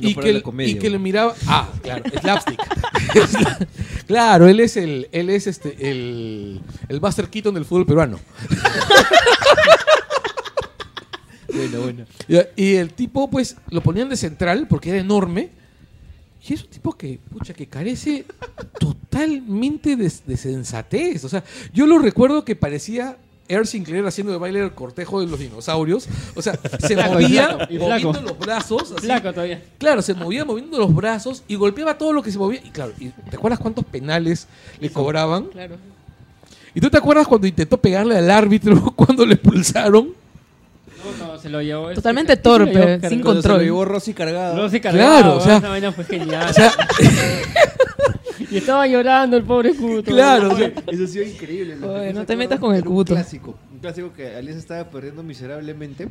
[0.00, 1.00] No y, que, comedia, y que güey.
[1.00, 1.34] miraba.
[1.46, 2.60] Ah, claro, slapstick.
[4.06, 8.18] claro, él es el, él es este, el, el Buster Keaton del fútbol peruano.
[11.54, 12.04] Bueno, bueno.
[12.56, 15.50] Y el tipo, pues, lo ponían de central porque era enorme.
[16.46, 18.24] Y es un tipo que, pucha, que carece
[18.80, 21.22] totalmente de, de sensatez.
[21.22, 23.18] O sea, yo lo recuerdo que parecía
[23.48, 26.06] Air Sinclair haciendo de baile el cortejo de los dinosaurios.
[26.34, 28.28] O sea, se Flaco, y movía flaco, y moviendo flaco.
[28.28, 28.92] los brazos.
[28.92, 29.04] así.
[29.06, 29.62] Flaco todavía.
[29.78, 32.60] Claro, se movía moviendo los brazos y golpeaba todo lo que se movía.
[32.64, 34.46] Y claro, y ¿te acuerdas cuántos penales
[34.80, 35.44] le cobraban?
[35.46, 35.76] Claro.
[36.74, 40.14] ¿Y tú te acuerdas cuando intentó pegarle al árbitro cuando le expulsaron?
[41.18, 41.90] No, no, se lo llevó.
[41.90, 43.08] este- Totalmente ¿quién se lo torpe, llevó?
[43.08, 43.22] sin.
[43.22, 43.62] Cuando se lo control.
[43.64, 44.56] llevó Rossi cargado.
[44.56, 46.50] No se Claro, o sea- esa vaina fue genial.
[46.50, 46.72] O sea,
[48.50, 50.10] y estaba llorando el pobre Cuto.
[50.10, 51.76] claro, o sea, Eso ha sido increíble.
[51.86, 53.14] Oye, no te metas con el era un cuto.
[53.14, 53.56] clásico.
[53.72, 56.08] Un clásico que Alianza estaba perdiendo miserablemente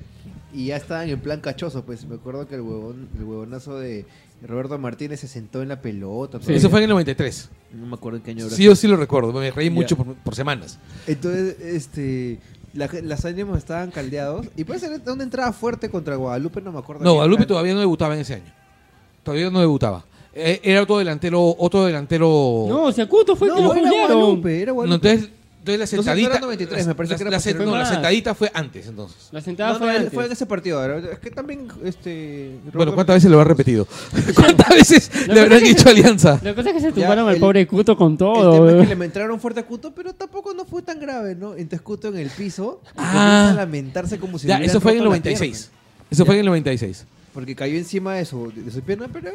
[0.53, 1.83] y ya estaban en plan cachoso.
[1.83, 4.05] Pues me acuerdo que el huevón, el huevonazo de
[4.45, 6.39] Roberto Martínez se sentó en la pelota.
[6.41, 6.53] Sí.
[6.53, 7.49] eso fue en el 93.
[7.73, 8.55] No me acuerdo en qué año era.
[8.55, 9.31] Sí, yo sí lo recuerdo.
[9.33, 9.73] Me reí Ya.
[9.73, 10.79] mucho por, por semanas.
[11.07, 12.39] Entonces, este.
[12.73, 14.47] La las ánimos estaban caldeados.
[14.57, 17.03] Y puede ser una entrada fuerte contra Guadalupe, no me acuerdo.
[17.03, 17.47] No, Guadalupe era.
[17.47, 18.51] todavía no debutaba en ese año.
[19.23, 20.03] Todavía no debutaba.
[20.35, 22.27] Eh, Era otro delantero, otro delantero.
[22.67, 23.89] No, o sea, Cuto fue el que lo No, era.
[23.91, 25.09] Guadalupe, era No, Guadalupe.
[25.11, 25.31] entonces,
[25.63, 26.29] entonces la sentadita.
[26.31, 27.65] era 93, me parece la- que era la, posterior.
[27.65, 29.29] no, la sentadita fue antes, entonces.
[29.31, 30.13] La sentada No, fue no, antes.
[30.13, 30.81] fue en ese partido.
[30.81, 30.99] ahora.
[31.11, 32.57] Es que también, este.
[32.73, 33.87] Bueno, ¿cuántas veces lo habrá repetido?
[34.35, 36.39] ¿Cuántas veces Lo le habrán que pasa es dicho Alianza?
[36.43, 38.53] La cosa es que se tumbaron al el- pobre Cuto con El todo.
[38.53, 38.87] tema es weón.
[38.87, 41.51] que le entraron fuerte a Cuto, pero tampoco no fue tan grave, ¿no?
[41.53, 43.11] Entonces Cuto en el piso y Ah.
[43.13, 45.51] comienza a lamentarse como si Ya, le eso fue en el roto la 96.
[45.69, 46.07] pierna.
[46.11, 47.05] Eso fue en el 96.
[47.33, 49.29] Porque cayó encima de su, de su pierna, pero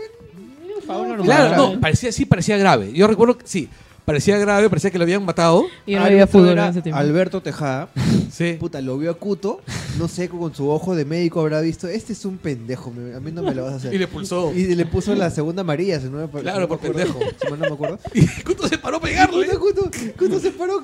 [0.86, 1.26] favor, normal.
[1.26, 2.92] Claro, no, parecía, sí parecía grave.
[2.92, 3.68] Yo recuerdo que sí,
[4.08, 5.66] parecía grave, parecía que lo habían matado.
[5.84, 6.98] Y no había fútbol en era ese tiempo.
[6.98, 7.90] Alberto Tejada,
[8.32, 8.56] Sí.
[8.58, 9.60] puta, lo vio a Cuto,
[9.98, 13.32] no sé, con su ojo de médico habrá visto, este es un pendejo, a mí
[13.32, 13.92] no me lo vas a hacer.
[13.98, 14.50] Y le pulsó.
[14.54, 16.94] Y le puso la segunda amarilla, si no me, Claro, si no me por acuerdo,
[16.94, 17.18] pendejo.
[17.38, 17.98] Si mal no me acuerdo.
[18.14, 19.46] Y Cuto se paró a pegarle.
[19.48, 20.82] Cuto, Cuto, Cuto se paró.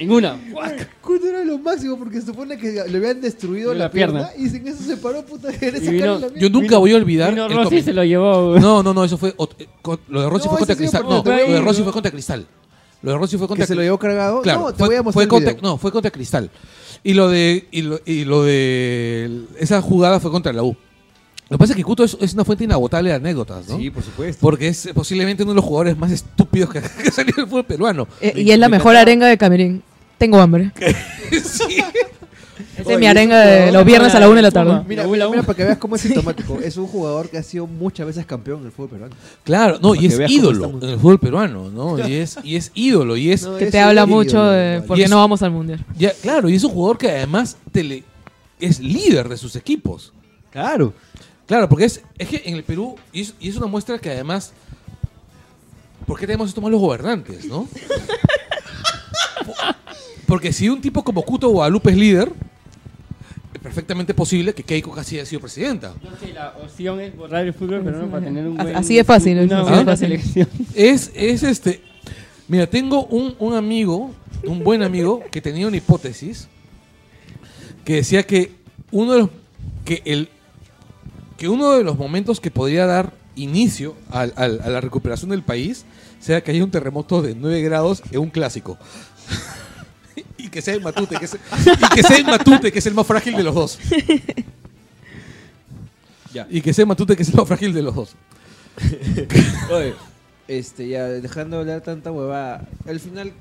[0.00, 0.36] En una.
[0.50, 1.00] ¡guac!
[1.00, 4.44] Cuto era lo máximo porque se supone que le habían destruido La la, pierna, pierna.
[4.46, 6.28] y sin eso se paró, puta, Y vino- la.
[6.34, 7.30] Yo nunca Vino- voy a olvidar.
[7.30, 8.58] Vino Rossi se lo llevó.
[8.58, 9.30] No, no, no, eso fue.
[9.58, 11.02] eh, con- lo de Rossi No, fue contra Cristal.
[11.04, 12.46] No, lo de Rossi fue contra Cristal.
[13.02, 14.42] Lo de Rossi fue contra que se lo llevó cargado.
[14.42, 16.50] Claro, no, te fue, voy a mostrar contra, no, fue contra Cristal.
[17.02, 20.76] Y lo de y lo, y lo de esa jugada fue contra la U.
[21.48, 23.76] Lo que pasa es que Cuto es, es una fuente inagotable de anécdotas, ¿no?
[23.78, 24.38] Sí, por supuesto.
[24.40, 27.64] Porque es posiblemente uno de los jugadores más estúpidos que, que ha salido del fútbol
[27.64, 28.06] peruano.
[28.20, 29.82] Eh, y es la mejor arenga de Camerín.
[30.20, 30.70] Tengo hambre.
[31.32, 31.82] sí.
[32.76, 34.82] Es mi arenga de los viernes a la una de la tarde.
[34.86, 36.60] Mira, mira, para que veas cómo es sintomático.
[36.60, 39.16] Es un jugador que ha sido muchas veces campeón en el fútbol peruano.
[39.44, 42.06] Claro, no, Para y es ídolo en el fútbol peruano, ¿no?
[42.06, 44.82] Y es, y es ídolo, y es, No, Que es te habla mucho ídolo, de
[44.82, 45.82] por qué no vamos al mundial.
[45.96, 48.04] ya, claro, y es un jugador que además te le-
[48.60, 50.12] es líder de sus equipos.
[50.50, 50.92] Claro.
[51.46, 54.10] Claro, porque es, es que en el Perú, y es, y es una muestra que
[54.10, 54.52] además,
[56.06, 57.66] ¿por qué tenemos estos malos gobernantes, no?
[60.30, 62.32] Porque si un tipo como Cuto Guadalupe es líder,
[63.52, 65.92] es perfectamente posible que Keiko casi haya sido presidenta.
[66.02, 69.02] Yo sé, la opción es borrar el fútbol peruano para tener un buen, Así de
[69.02, 70.06] fácil, una así de buena fácil.
[70.08, 70.48] selección.
[70.76, 71.82] Es, es este.
[72.46, 74.12] Mira, tengo un, un amigo,
[74.46, 76.46] un buen amigo, que tenía una hipótesis
[77.84, 78.52] que decía que
[78.92, 79.30] uno de los
[79.84, 80.28] que el
[81.38, 85.42] que uno de los momentos que podría dar inicio al- al- a la recuperación del
[85.42, 85.84] país
[86.20, 88.78] sea que haya un terremoto de 9 grados en un clásico.
[90.50, 92.94] Y que sea el Matute, que es, y que sea el Matute, que es el
[92.94, 93.78] más frágil de los dos.
[96.34, 96.46] Ya.
[96.50, 98.16] Y que sea el Matute, que es el más frágil de los dos.
[99.72, 99.94] Oye,
[100.48, 103.32] este, ya dejando de hablar tanta hueva, al final,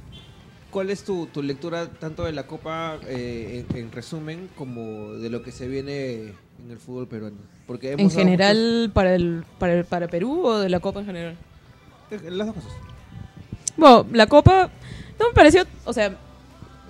[0.69, 5.30] ¿cuál es tu, tu lectura tanto de la Copa eh, en, en resumen como de
[5.30, 6.34] lo que se viene
[6.64, 7.38] en el fútbol peruano?
[7.65, 11.06] Porque ¿En hemos general para el, para el para Perú o de la Copa en
[11.07, 11.38] general?
[12.11, 12.72] eh, las dos cosas.
[13.77, 14.69] Bueno, la Copa
[15.19, 16.18] no me pareció, o sea,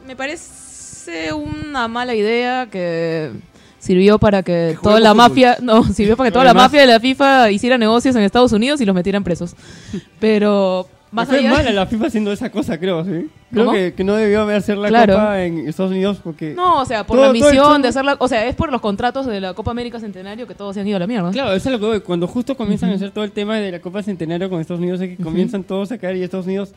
[0.10, 3.30] me parece una mala idea que
[3.78, 6.88] sirvió para que Que toda la mafia, no, sirvió para que toda la mafia de
[6.88, 9.56] la FIFA hiciera negocios en Estados Unidos y los metieran presos.
[10.20, 13.30] Pero más fue allá mala la FIFA haciendo esa cosa, creo, ¿sí?
[13.52, 13.78] Creo ¿Cómo?
[13.78, 15.14] que, que no debió hacer la Claro.
[15.14, 16.56] Copa en Estados Unidos porque...
[16.56, 19.28] No, o sea, por Todo- la misión de hacerla, o sea, es por los contratos
[19.28, 21.30] de la Copa América Centenario que todos se han ido a la mierda.
[21.30, 22.00] Claro, eso es lo que voy.
[22.02, 25.02] Cuando justo comienzan a hacer todo el tema de la Copa Centenario con Estados Unidos,
[25.02, 26.74] es que comienzan todos a caer y Estados Unidos,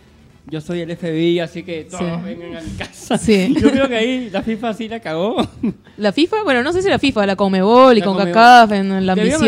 [0.46, 2.20] yo soy el FBI, así que todos Sí.
[2.24, 3.16] vengan a mi casa.
[3.16, 3.54] Sí.
[3.60, 5.36] Yo creo que ahí la FIFA sí la cagó.
[5.96, 8.34] La FIFA, bueno, no sé si la FIFA, la Conmebol y La con Conmebol.
[8.34, 9.38] CACAF en la en ha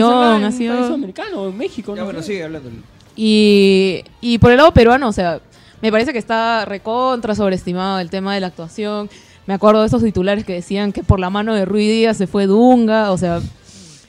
[0.52, 0.94] sido...
[0.94, 1.94] americano, en México.
[1.94, 2.28] Ya no bueno, sé.
[2.28, 2.70] sigue hablando.
[3.16, 5.40] Y, y por el lado peruano, o sea,
[5.82, 9.10] me parece que está recontra sobreestimado el tema de la actuación.
[9.46, 12.26] Me acuerdo de esos titulares que decían que por la mano de Rui Díaz se
[12.26, 13.40] fue Dunga, o sea,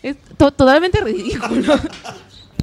[0.01, 1.73] es to- totalmente ridículo.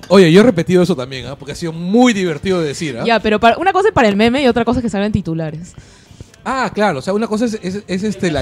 [0.08, 1.36] Oye, yo he repetido eso también, ¿ah?
[1.36, 2.98] porque ha sido muy divertido de decir.
[2.98, 3.04] ¿ah?
[3.06, 5.12] ya, pero para, una cosa es para el meme y otra cosa es que salgan
[5.12, 5.74] titulares.
[6.44, 8.40] Ah, claro, o sea, una cosa es, es- es, este, la,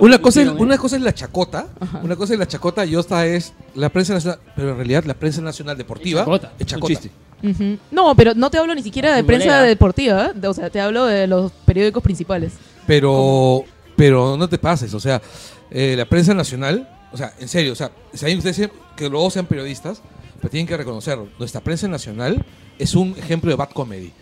[0.00, 0.50] una, cosa es, ¿eh?
[0.50, 2.00] una cosa es la chacota, Ajá.
[2.04, 5.14] una cosa es la chacota y otra es la prensa nacional, pero en realidad la
[5.14, 7.78] prensa nacional deportiva Es chacota, es un chacota.
[7.90, 10.46] No, pero no te hablo ni siquiera de prensa deportiva, ¿eh?
[10.46, 12.52] o sea, te hablo de los periódicos principales.
[12.86, 13.64] Pero,
[13.96, 15.22] pero no te pases, o sea,
[15.70, 19.30] eh, la prensa nacional, o sea, en serio, o sea, si hay ustedes que luego
[19.30, 20.02] sean periodistas,
[20.38, 22.44] pero tienen que reconocerlo, nuestra prensa nacional
[22.78, 24.12] es un ejemplo de bad comedy.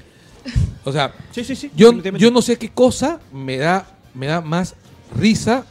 [0.84, 1.70] O sea, Sí, sí, sí.
[1.76, 4.74] Yo, yo no sé qué cosa me da, me da más
[5.14, 5.64] risa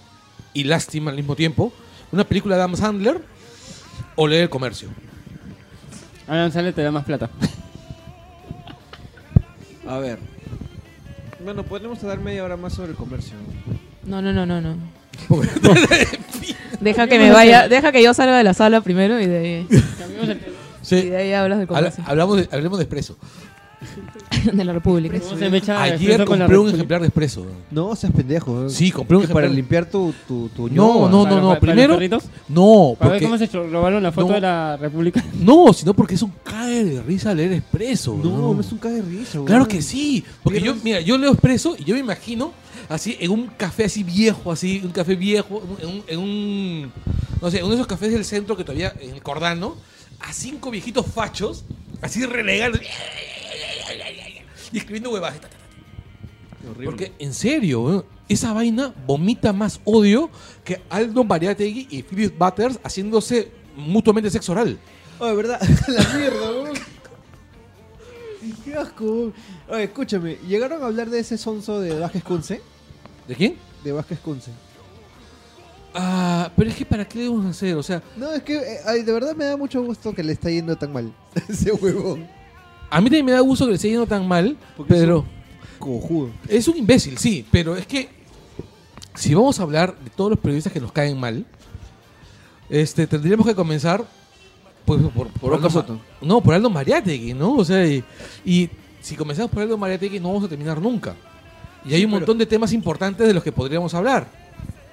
[0.53, 1.73] y lástima al mismo tiempo.
[2.11, 3.21] Una película de Adam Sandler
[4.15, 4.89] o leer el comercio.
[6.27, 7.29] Alan Sale te da más plata.
[9.87, 10.17] A ver.
[11.43, 13.35] Bueno, podemos dar media hora más sobre el comercio.
[14.03, 14.75] No, no, no, no, no.
[16.81, 19.63] Deja que me vaya, deja que yo salga de la sala primero y de ahí,
[19.67, 20.33] tema.
[20.33, 20.37] y
[20.81, 22.03] Sí, de ahí hablas de habla- comercio.
[22.05, 23.17] hablamos de, hablemos de Expreso.
[24.53, 25.19] de la República.
[25.19, 26.75] ¿Cómo se me echa Ayer compré un República?
[26.75, 27.45] ejemplar de Expreso.
[27.71, 28.69] No, seas pendejo.
[28.69, 29.55] Sí, compré un Que para ejemplar.
[29.55, 31.47] limpiar tu, tu, tu No, no, ¿Para- no, no.
[31.49, 32.23] para- para Primero, los perritos?
[32.49, 34.33] no, Para ver porque, cómo se robaron la foto No.
[34.35, 35.23] de la República.
[35.39, 38.19] no, sino porque es un cae de risa leer Expreso.
[38.23, 39.45] No, no es un cague de risa, güey.
[39.47, 42.51] Claro que sí, porque yo, mira, yo leo expreso y yo me imagino
[42.89, 46.91] así en un café así viejo, así, un café viejo, en un, en un-
[47.41, 49.75] no sé, uno de esos cafés del centro que todavía, en el Cordano,
[50.19, 51.63] a cinco viejitos fachos,
[52.01, 52.79] así relegando
[54.71, 55.33] y escribiendo ta.
[56.69, 56.85] Horrible.
[56.85, 60.29] Porque, en serio, weón, esa vaina vomita más odio
[60.63, 64.79] que Aldo Mariategui y Philip Butters haciéndose mutuamente sexo oral.
[65.19, 65.61] Oye, ¿verdad?
[65.87, 66.73] la mierda, weón.
[68.63, 69.31] Qué asco.
[69.69, 70.37] Oye, escúchame.
[70.47, 72.61] ¿Llegaron a hablar de ese sonso de Vázquez Kunce?
[73.27, 73.55] ¿De quién?
[73.83, 74.51] De Vázquez Kunce.
[75.93, 77.75] Ah, pero es que ¿para qué debemos hacer?
[77.75, 80.33] O sea, No, es que eh, ay, de verdad me da mucho gusto que le
[80.33, 81.13] está yendo tan mal.
[81.49, 82.27] ese huevón.
[82.89, 85.25] A mí también me da gusto que le esté yendo tan mal, Porque pero,
[85.79, 86.31] cojudo.
[86.47, 88.09] Es un imbécil, sí, pero es que
[89.15, 91.45] si vamos a hablar de todos los periodistas que nos caen mal,
[92.69, 94.05] este, tendríamos que comenzar
[94.85, 95.99] pues, por, por Aldo Soto.
[96.21, 97.53] No, por Aldo Mariátegui, ¿no?
[97.53, 98.03] O sea, y,
[98.43, 98.69] y
[99.01, 101.15] si comenzamos por Aldo Mariátegui no vamos a terminar nunca.
[101.85, 104.27] Y hay Sí, un pero- montón de temas importantes de los que podríamos hablar.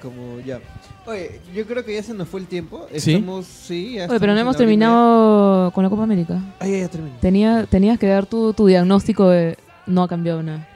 [0.00, 0.60] Como ya.
[1.06, 2.86] Oye, yo creo que ya se nos fue el tiempo.
[2.96, 3.14] ¿Sí?
[3.14, 6.40] Estamos, sí, ya Oye, pero no hemos terminado con la Copa América.
[6.60, 7.16] Ah, ya, ya terminé.
[7.20, 9.56] Tenía, tenías que dar tu, tu diagnóstico de
[9.86, 10.68] no ha cambiado nada.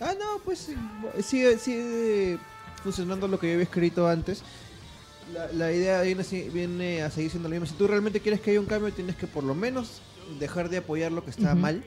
[0.00, 0.74] Ah, no, pues sí,
[1.22, 2.38] sigue, sigue
[2.82, 4.42] funcionando lo que yo había escrito antes.
[5.34, 6.22] La, la idea viene,
[6.52, 7.66] viene a seguir siendo la misma.
[7.66, 10.00] Si tú realmente quieres que haya un cambio, tienes que por lo menos
[10.38, 11.84] dejar de apoyar lo que está mal.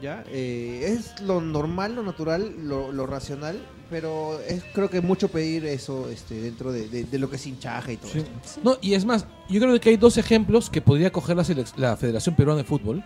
[0.00, 0.24] ¿Ya?
[0.28, 3.60] Eh, es lo normal, lo natural, lo, lo racional,
[3.90, 7.46] pero es creo que mucho pedir eso este, dentro de, de- de lo que es
[7.46, 8.18] hinchaje y todo Sí.
[8.44, 8.60] esto.
[8.62, 11.44] No, y es más, yo creo que hay dos ejemplos que podría coger la,
[11.76, 13.02] la Federación Peruana de Fútbol.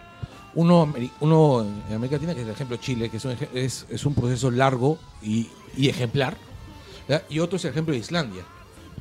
[0.56, 4.06] Uno, uno en América Latina, que es el ejemplo Chile, que es un, es, es
[4.06, 6.36] un proceso largo y, y ejemplar.
[7.08, 7.24] ¿ya?
[7.28, 8.44] Y otro es el ejemplo de Islandia,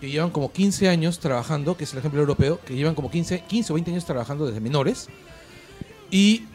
[0.01, 3.43] que llevan como 15 años trabajando, que es el ejemplo europeo, que llevan como 15,
[3.47, 5.09] 15 o 20 años trabajando desde menores.
[6.09, 6.45] Y,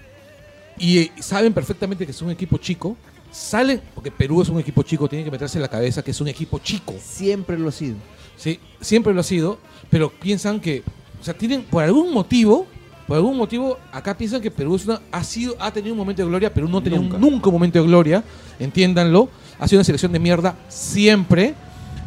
[0.79, 2.97] y eh, saben perfectamente que es un equipo chico.
[3.31, 6.21] Salen, porque Perú es un equipo chico, tienen que meterse en la cabeza que es
[6.21, 6.95] un equipo chico.
[7.03, 7.97] Siempre lo ha sido.
[8.37, 9.59] Sí, siempre lo ha sido,
[9.91, 10.83] pero piensan que,
[11.21, 12.67] o sea, tienen por algún motivo,
[13.07, 16.23] por algún motivo, acá piensan que Perú es una, ha sido, ha tenido un momento
[16.23, 17.19] de gloria, Perú no ha tenido Nunca.
[17.19, 18.25] nunca, un momento de gloria,
[18.59, 19.29] entiéndanlo,
[19.59, 21.55] ha sido una selección de mierda siempre.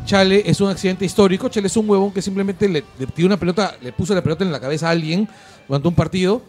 [0.05, 3.37] Chale es un accidente histórico, Chale es un huevón que simplemente le, le tiró una
[3.37, 5.27] pelota, le puso la pelota en la cabeza a alguien
[5.67, 6.41] durante un partido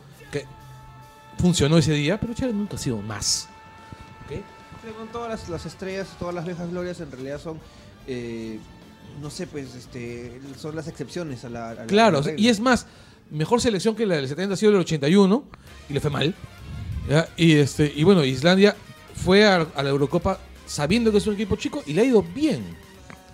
[1.43, 3.49] funcionó ese día, pero Chale nunca ha sido más.
[5.13, 7.59] todas las, las estrellas, todas las viejas glorias en realidad son,
[8.07, 8.61] eh,
[9.21, 12.87] no sé, pues, este, son las excepciones a la, a Claro, la y es más,
[13.31, 15.45] mejor selección que la del 70 ha sido el 81
[15.91, 16.33] y le fue mal.
[17.11, 17.29] ¿ya?
[17.37, 18.77] Y este y bueno, Islandia
[19.17, 22.23] fue a, a la Eurocopa sabiendo que es un equipo chico y le ha ido
[22.23, 22.63] bien.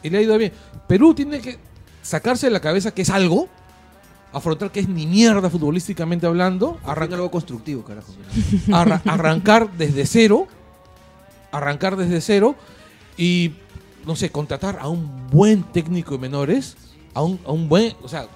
[0.02, 0.52] Y le ha ido bien.
[0.86, 1.59] Perú tiene que
[2.01, 3.51] sacarse de la cabeza que es algo,
[4.33, 8.13] afrontar que es ni mierda futbolísticamente hablando, Arranca arrancar, algo constructivo, carajo.
[8.73, 10.47] arra- arrancar desde cero,
[11.53, 12.55] arrancar desde cero
[13.17, 13.53] y,
[14.07, 16.77] no sé, contratar a un buen técnico de menores,
[17.15, 18.27] a un, a un buen, o sea,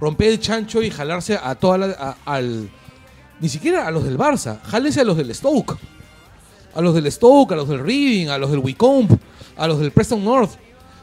[0.00, 2.68] romper el chancho y jalarse a toda la, a- al,
[3.40, 5.76] ni siquiera a los del Barça, jálense a los del Stoke,
[6.74, 9.18] a los del Stoke, a los del Reading, a los del Wycombe,
[9.56, 10.52] a los del Preston North.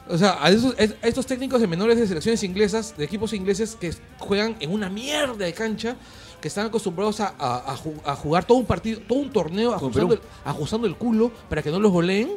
[0.07, 3.75] O sea, a, esos- a estos técnicos de menores de selecciones inglesas, de equipos ingleses
[3.75, 5.95] que juegan en una mierda de cancha,
[6.39, 9.73] que están acostumbrados a, a- a ju- a jugar todo un partido, todo un torneo
[9.73, 12.29] ajustando el, ajustando el culo para que no los goleen,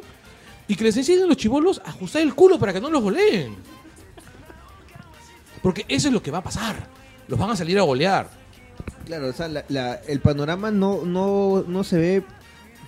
[0.67, 3.55] y que les enseñen los chivolos a ajustar el culo para que no los goleen.
[5.61, 6.87] Porque eso es lo que va a pasar.
[7.27, 8.29] Los van a salir a golear.
[9.05, 12.23] Claro, o sea, la- la- el panorama no, no, no se ve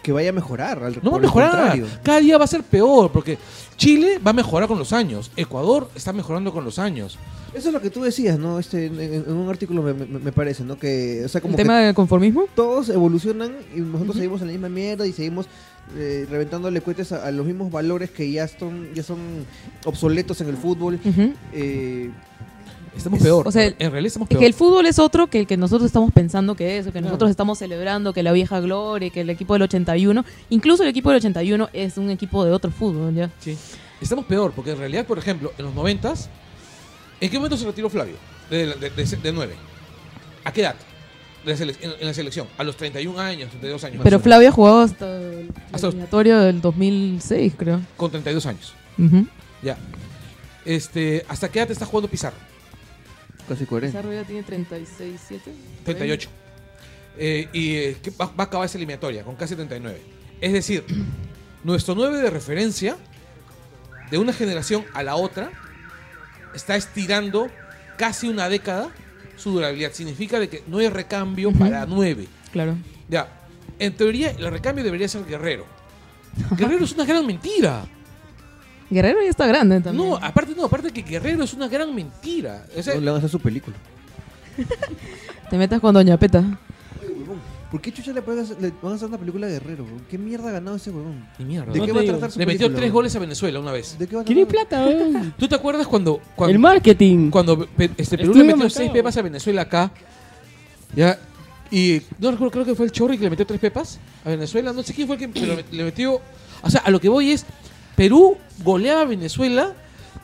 [0.01, 0.83] que vaya a mejorar.
[0.83, 1.51] al- No va a mejorar.
[1.51, 1.87] contrario.
[2.03, 3.37] Cada día va a ser peor, porque
[3.77, 5.31] Chile va a mejorar con los años.
[5.35, 7.17] Ecuador está mejorando con los años.
[7.53, 8.59] Eso es lo que tú decías, ¿no?
[8.59, 10.77] Este, en, un artículo me, me- me parece, ¿no?
[10.77, 12.45] Que, o sea, como ¿El que tema del conformismo?
[12.55, 15.47] todos evolucionan y nosotros seguimos en la misma mierda y seguimos
[15.97, 19.17] eh, reventándole cohetes a, a los mismos valores que ya son, ya son
[19.83, 20.97] obsoletos en el fútbol.
[21.51, 22.09] Eh,
[22.95, 23.47] Estamos Es- peor.
[23.47, 24.39] o sea, en realidad estamos Es peor.
[24.41, 26.93] que el fútbol es otro que el que nosotros estamos pensando que es, o que
[26.93, 27.05] Claro.
[27.07, 31.09] nosotros estamos celebrando, que la vieja gloria, que el equipo del 81, incluso el equipo
[31.09, 33.29] del 81 es un equipo de otro fútbol, ¿ya?
[33.39, 33.57] Sí.
[34.01, 36.29] Estamos peor, porque en realidad, por ejemplo, en los noventas,
[37.21, 38.15] ¿en qué momento se retiró Flavio?
[38.49, 39.53] De, de, de, de 9.
[40.43, 40.75] ¿A qué edad?
[41.45, 42.47] En, la selección.
[42.57, 44.01] A los 31 años, 32 años.
[44.03, 44.19] Pero.
[44.19, 47.81] Flavio ha jugado hasta el eliminatorio del 2006, creo.
[47.97, 48.73] Con 32 años.
[48.99, 49.25] Ujú.
[49.63, 49.77] Ya.
[50.65, 52.35] Este, ¿Hasta qué edad está jugando Pizarro?
[53.47, 53.97] Casi coherente.
[53.97, 55.51] Pizarro ya tiene 36, 7.
[55.85, 56.29] 38.
[57.17, 60.01] Eh, y eh, que va, va a acabar esa eliminatoria con casi 39.
[60.39, 60.83] Es decir,
[61.63, 62.97] nuestro 9 de referencia
[64.09, 65.51] de una generación a la otra
[66.53, 67.49] está estirando
[67.97, 68.91] casi una década
[69.37, 69.91] su durabilidad.
[69.93, 72.27] Significa de que no hay recambio para 9.
[72.51, 72.75] Claro.
[73.09, 73.27] Ya,
[73.79, 75.65] en teoría el recambio debería ser Guerrero.
[76.51, 77.85] Guerrero es una gran mentira.
[78.91, 80.09] Guerrero ya está grande también.
[80.09, 82.65] No, aparte no, aparte que Guerrero es una gran mentira.
[82.77, 83.75] O sea, No, le van a hacer su película.
[85.49, 86.43] Te metas con Doña Peta.
[87.71, 89.85] ¿Por qué chucha le, hacer- le van a hacer una película de Guerrero?
[90.09, 91.25] ¿Qué mierda ha ganado ese huevón?
[91.39, 91.71] ni mierda.
[91.71, 93.71] ¿De No qué va a tratar su Le metió película, tres goles a Venezuela una
[93.71, 93.97] vez.
[93.97, 94.85] ¿De qué va a ¿Quiere tratar?
[94.85, 95.33] plata, weón?
[95.39, 97.29] ¿Tú te acuerdas cuando, cuando El marketing.
[97.29, 99.89] cuando pe- este, Perú Estudio le metió seis pepas a Venezuela acá,
[100.93, 101.17] ya,
[101.71, 104.73] y no recuerdo, creo que fue el Chorri que le metió tres pepas a Venezuela,
[104.73, 106.19] no sé quién fue el que pero le metió,
[106.61, 107.45] o sea, a lo que voy es,
[107.95, 109.73] Perú goleaba a Venezuela,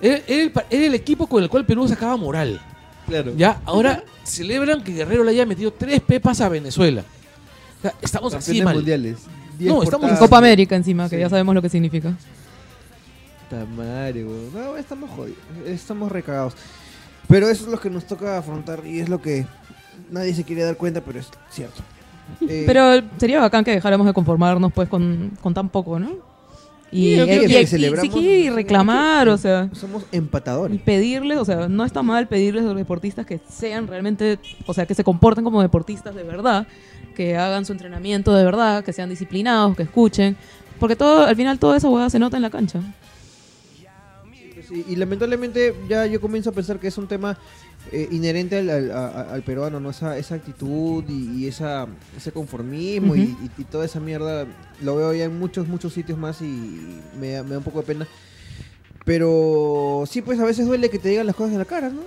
[0.02, 2.60] era, era el, pa- era el equipo con el cual Perú sacaba moral,
[3.08, 3.34] Claro.
[3.36, 7.04] ya, ahora celebran que Guerrero le haya metido tres pepas a Venezuela.
[7.80, 8.76] O sea, estamos así Campeones mal.
[8.76, 9.18] mundiales.
[9.58, 10.18] 10 No, estamos En.
[10.18, 11.22] Copa América encima, que Sí.
[11.22, 12.14] ya sabemos lo que significa.
[13.50, 14.54] Puta madre, weón.
[14.54, 15.38] No, estamos jodidos.
[15.66, 16.54] Estamos recagados.
[17.28, 19.46] Pero eso es lo que nos toca afrontar y es lo que
[20.12, 21.82] nadie se quiere dar cuenta, pero es cierto.
[22.48, 26.12] Eh, Pero sería bacán que dejáramos de conformarnos pues con, con tan poco, ¿no?
[26.92, 27.56] Y, y- y-
[28.20, 30.80] y- y reclamar, o sea, somos y empatadores.
[30.82, 34.86] pedirles, o sea, no está mal pedirles a los deportistas que sean realmente, o sea,
[34.86, 36.66] que se comporten como deportistas de verdad,
[37.16, 40.38] que hagan su entrenamiento de verdad, que sean disciplinados, que escuchen,
[40.80, 42.80] porque todo, al final todo eso hueá, se nota en la cancha.
[44.68, 47.38] Sí, y lamentablemente ya yo comienzo a pensar que es un tema
[47.92, 49.90] eh, inherente al, al- a- al peruano, ¿no?
[49.92, 51.88] Esa, esa actitud y, y esa,
[52.18, 53.38] ese conformismo y, Ujú.
[53.58, 54.46] y- y toda esa mierda
[54.82, 57.80] lo veo ya en muchos, muchos sitios más y me, da- me da un poco
[57.82, 58.08] de pena.
[59.06, 62.02] Pero sí, pues a veces duele que te digan las cosas en la cara, ¿no?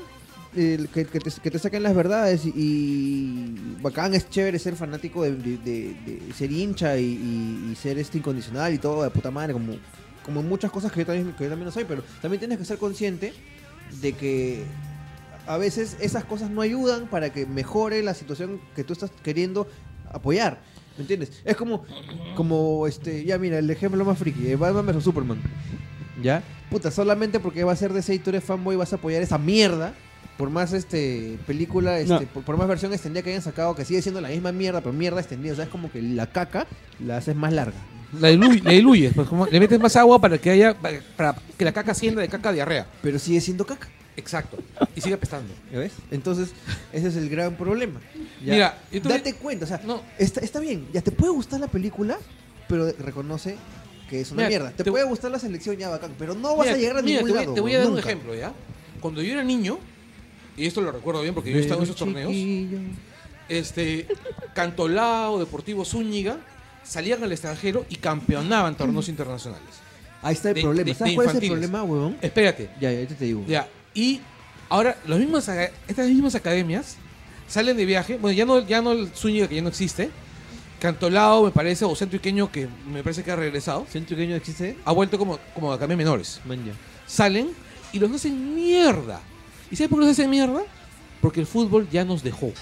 [0.54, 5.22] Que, que te, que te saquen las verdades y, y bacán, es chévere ser fanático
[5.22, 5.94] de, de- de-
[6.26, 9.74] de ser hincha y, y- y ser este incondicional y todo de puta madre, como,
[10.24, 12.64] como muchas cosas que yo, también, que yo también lo soy, pero también tienes que
[12.64, 13.32] ser consciente
[14.02, 14.64] de que
[15.46, 19.66] a veces esas cosas no ayudan para que mejore la situación que tú estás queriendo
[20.12, 20.58] apoyar.
[20.96, 21.32] ¿Me entiendes?
[21.44, 21.84] Es como,
[22.36, 25.40] como este, ya mira, el ejemplo más friki, eh, Batman vs Superman.
[26.22, 26.42] ¿Ya?
[26.70, 29.38] Puta, solamente porque va a ser de y tú eres fanboy vas a apoyar esa
[29.38, 29.94] mierda.
[30.36, 32.20] Por más este película, este, No.
[32.22, 34.92] por, por más versión extendida que hayan sacado, que sigue siendo la misma mierda, pero
[34.94, 35.52] mierda extendida.
[35.52, 36.66] O sea, es como que la caca
[37.04, 37.76] la haces más larga.
[38.18, 41.34] La, diluy- la diluyes, pues, como le metes más agua para que haya para, para
[41.58, 42.86] que la caca ascienda de caca diarrea.
[43.02, 43.88] Pero sigue siendo caca.
[44.20, 44.58] Exacto.
[44.94, 45.52] Y sigue apestando.
[45.72, 45.92] ¿Ya ves?
[46.10, 46.50] Entonces,
[46.92, 48.00] ese es el gran problema.
[48.44, 48.52] ¿ya?
[48.52, 50.02] Mira, date cuenta, o sea, No.
[50.18, 52.18] está, está bien, ya te puede gustar la película,
[52.68, 53.56] pero reconoce
[54.08, 54.70] que es una Mira, mierda.
[54.72, 57.02] Te, te- puede gustar la selección ya bacán, pero no vas Mira, a llegar a
[57.02, 57.54] mira, ningún te voy, lado.
[57.54, 58.52] te voy a dar un ejemplo, ¿ya?
[59.00, 59.78] Cuando yo era niño,
[60.56, 62.32] y esto lo recuerdo bien porque yo he estado en esos torneos,
[63.48, 64.06] este,
[64.54, 66.38] Cantolao, Deportivo Zúñiga,
[66.84, 69.66] salían al extranjero y campeonaban torneos internacionales.
[70.22, 70.84] Ahí está el de- problema.
[70.86, 72.16] de- ¿Sabes de cuál es el problema, huevón?
[72.20, 73.44] Espérate, Ya, ya, te digo.
[73.46, 73.66] ya.
[73.94, 74.20] Y
[74.68, 76.96] ahora, los mismos, estas mismas academias
[77.48, 78.16] salen de viaje.
[78.16, 80.10] Bueno, ya no, ya no el Zúñiga, que ya no existe.
[80.78, 83.86] Cantolao, me parece, o Centro Iqueño, que me parece que ha regresado.
[83.90, 84.78] ¿Centro Iqueño existe?
[84.84, 86.40] Ha vuelto como, como academias menores.
[87.06, 87.50] Salen
[87.92, 89.20] y los hacen mierda.
[89.70, 90.62] ¿Y sabes por qué los hacen mierda?
[91.20, 92.52] Porque el fútbol ya nos dejó.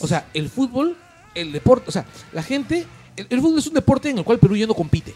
[0.00, 0.96] O sea, el fútbol,
[1.34, 2.86] el deporte, o sea, la gente,
[3.16, 5.14] el, el fútbol es un deporte en el cual Perú ya no compite.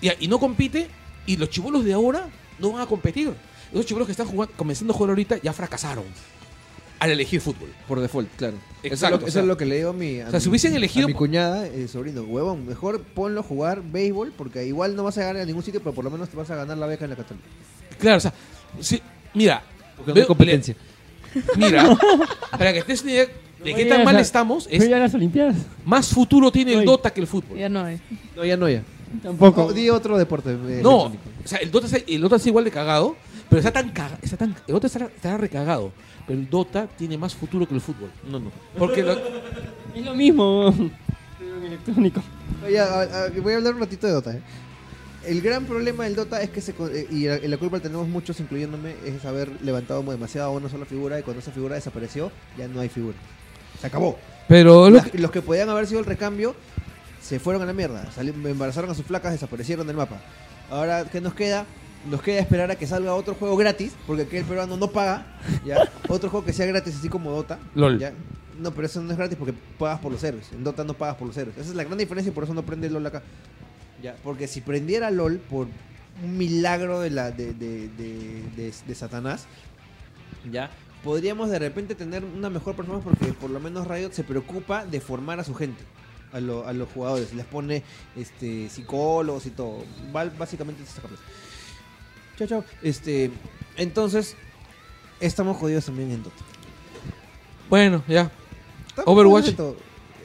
[0.00, 0.88] Y, y no compite,
[1.26, 3.32] y los chivolos de ahora no van a competir.
[3.72, 6.04] Esos chivolos que están jugando, comenzando a jugar ahorita ya fracasaron
[7.00, 7.68] al elegir fútbol.
[7.88, 8.54] Por default, claro.
[8.82, 10.28] eso es Exacto, lo, que- o eso es lo que le digo a mi, a
[10.28, 13.82] o sea, si hubiesen a elegido- mi cuñada, eh, sobrino, huevón, mejor ponlo a jugar
[13.82, 16.36] béisbol porque igual no vas a ganar a ningún sitio, pero por lo menos te
[16.36, 17.46] vas a ganar la beca en la Católica.
[17.98, 18.32] Claro, o sea,
[19.34, 19.62] mira,
[19.96, 20.76] Porque no veo- hay competencia.
[21.34, 21.98] le- mira,
[22.52, 23.26] para que estés una idea
[23.64, 25.56] de qué tan mal estamos, Pero es ya las Olimpiadas.
[25.84, 26.84] más futuro tiene el.
[26.84, 27.58] Dota que el fútbol.
[27.58, 28.00] Ya no hay.
[28.36, 28.82] No, ya no, ya.
[29.22, 29.72] Tampoco.
[29.72, 30.50] Di otro deporte.
[30.52, 31.22] eh, No, electrónico.
[31.44, 33.16] o sea, el Dota, está, el Dota está igual de cagado,
[33.48, 35.92] pero está tan cagado, está tan, el Dota está, está recagado,
[36.26, 38.10] pero el Dota tiene más futuro que el fútbol.
[38.30, 38.50] No, no.
[38.78, 39.16] Porque lo-
[39.94, 40.74] Es lo mismo.
[41.38, 42.22] Pero en electrónico.
[42.66, 44.32] Oye, a- a- voy a hablar un ratito de Dota.
[44.32, 44.40] ¿eh?
[45.26, 47.76] El gran problema del Dota es que se co- eh, y la, y la culpa
[47.78, 51.50] la tenemos muchos, incluyéndome, es haber levantado demasiado a una sola figura y cuando esa
[51.50, 53.16] figura desapareció, ya no hay figura.
[53.80, 54.18] Se acabó.
[54.46, 56.54] pero lo Las- que- los que podían haber sido el recambio
[57.24, 58.06] se fueron a la mierda.
[58.18, 60.20] Embarazaron a sus flacas, desaparecieron del mapa.
[60.70, 61.64] Ahora, ¿qué nos queda?
[62.10, 65.26] Nos queda esperar a que salga otro juego gratis, porque aquí el peruano no paga.
[65.64, 65.90] ¿ya?
[66.08, 67.58] Otro juego que sea gratis, así como Dota.
[67.74, 67.98] LOL.
[67.98, 68.12] ¿ya?
[68.60, 70.52] No, pero eso no es gratis porque pagas por los héroes.
[70.52, 71.56] En Dota no pagas por los héroes.
[71.56, 73.22] Esa es la gran diferencia y por eso no prende LOL acá.
[74.02, 74.16] ¿ya?
[74.22, 75.66] Porque si prendiera LOL por
[76.22, 77.90] un milagro de, la, de, de-
[78.86, 79.46] de Satanás,
[80.52, 80.70] ya
[81.02, 85.00] podríamos de repente tener una mejor performance porque por lo menos Riot se preocupa de
[85.00, 85.82] formar a su gente.
[86.34, 87.82] A, lo- a los jugadores, les pone
[88.16, 89.84] este psicólogos y todo.
[90.12, 90.90] Val- básicamente es.
[92.36, 92.64] Chao, chao.
[92.82, 93.30] Este,
[93.76, 94.34] entonces,
[95.20, 96.36] estamos jodidos también en Dota.
[97.70, 98.30] bueno, ya.
[98.88, 99.54] Estamos Overwatch.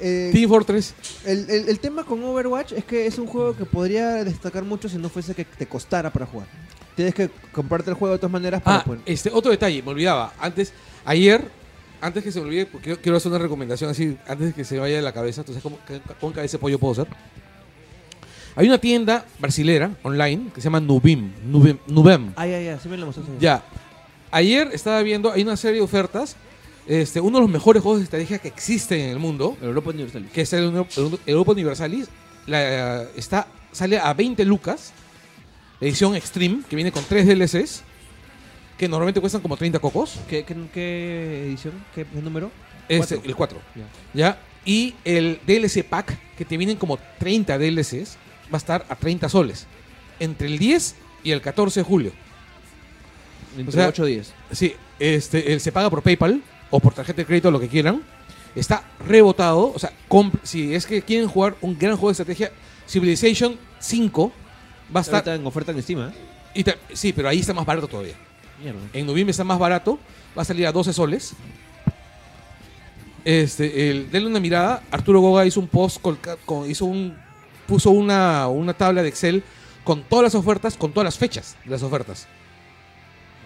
[0.02, 0.94] Eh, Team Fortress.
[1.26, 4.88] el, el- el tema con Overwatch es que es un juego que podría destacar mucho
[4.90, 6.48] si no fuese que te costara para jugar.
[6.96, 9.90] Tienes que comprarte el juego de todas maneras para Ah, poder- este, otro detalle, me
[9.92, 10.34] olvidaba.
[10.40, 10.74] Antes,
[11.06, 11.52] ayer,
[12.02, 14.64] antes que se me olvide, porque quiero- quiero hacer una recomendación así, antes de que
[14.64, 17.08] se me vaya de la cabeza, entonces, ¿cómo, qué- ¿con cabeza de pollo puedo hacer?
[18.56, 21.32] Hay una tienda brasilera, online, que se llama Nubim.
[21.46, 21.78] Nubem.
[21.88, 22.34] Nubem.
[22.36, 23.32] Ah, ya, ya, sí me lo mostraste.
[23.40, 23.64] Ya.
[24.32, 26.36] Ayer estaba viendo, hay una serie de ofertas.
[26.88, 30.28] Este, uno de los mejores juegos de estrategia que existen en el mundo, Europa Universal.
[30.34, 32.08] que es el, el Europa Universalis,
[32.48, 34.92] la, está, sale a 20 lucas,
[35.80, 37.84] la edición Extreme, que viene con 3 DLCs,
[38.80, 40.20] que normalmente cuestan como 30 cocos.
[40.30, 41.74] ¿Qué, qué, qué edición?
[41.94, 42.50] ¿Qué, qué número?
[42.88, 43.22] Es Cuatro.
[43.26, 43.62] el 4.
[43.76, 43.84] Ya.
[44.14, 44.40] ¿Ya?
[44.64, 48.16] Y el DLC pack, que te vienen como 30 DLCs,
[48.46, 49.68] va a estar a 30 soles.
[50.20, 52.12] Entre el 10 y el 14 de julio.
[53.58, 54.34] Entre O sea, 8 días.
[54.52, 58.02] Sí, este, él se paga por PayPal o por tarjeta de crédito, lo que quieran.
[58.56, 59.74] Está rebotado.
[59.74, 59.92] O sea,
[60.44, 62.52] si es que quieren jugar un gran juego de estrategia,
[62.88, 64.32] Civilization 5
[64.96, 65.20] va a estar.
[65.20, 66.14] Está en oferta en Steam, ¿eh?
[66.56, 66.64] y
[66.96, 68.16] sí, pero ahí está más barato todavía.
[68.62, 68.80] Mierda.
[68.94, 70.00] En noviembre está más barato,
[70.38, 71.34] va a salir a 12 soles.
[73.26, 74.82] Este, el, denle una mirada.
[74.92, 77.16] Arturo Goga hizo un post, con- hizo un,
[77.68, 79.44] puso una, una tabla de Excel
[79.84, 82.28] con todas las ofertas, con todas las fechas de las ofertas.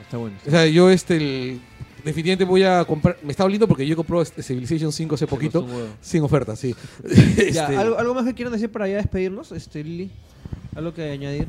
[0.04, 0.36] Está bueno.
[0.46, 1.62] O sea, yo este, el-
[2.04, 3.18] definitivamente voy a comprar.
[3.24, 5.66] Me está oliendo porque yo compré este Civilization 5 hace poquito,
[6.02, 6.76] sin oferta, sí.
[7.52, 10.12] Ya, Este, ¿algo, algo más que quieran decir para ya despedirnos, este, Lili?
[10.76, 11.48] ¿Algo que añadir?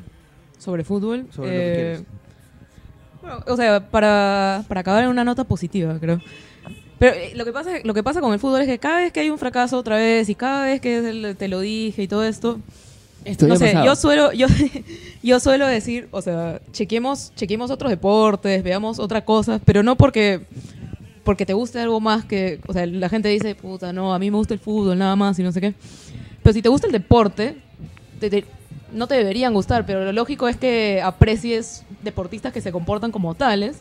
[0.59, 1.27] Sobre fútbol.
[1.31, 2.03] Sobre lo que eh, quieras.
[3.25, 6.21] Bueno, o sea, para, para acabar en una nota positiva, creo.
[6.99, 9.13] Pero eh, lo que, pasa, lo que pasa con el fútbol es que cada vez
[9.13, 12.09] que hay un fracaso otra vez y cada vez que el- te lo dije y
[12.09, 12.61] todo esto,
[13.25, 13.87] Esto no sé, pasado.
[13.87, 14.47] yo suelo, yo,
[15.23, 20.43] yo suelo decir, o sea, chequemos, chequemos otros deportes, veamos otra cosa, pero no porque,
[21.25, 24.31] porque te guste algo más que, o sea, la gente dice, puta, no, a mí
[24.31, 25.75] me gusta el fútbol nada más y no sé qué.
[26.43, 27.57] Pero si te gusta el deporte,
[28.21, 28.45] te- te-
[28.95, 33.35] no te deberían gustar, pero lo lógico es que aprecies deportistas que se comportan como
[33.35, 33.79] tales.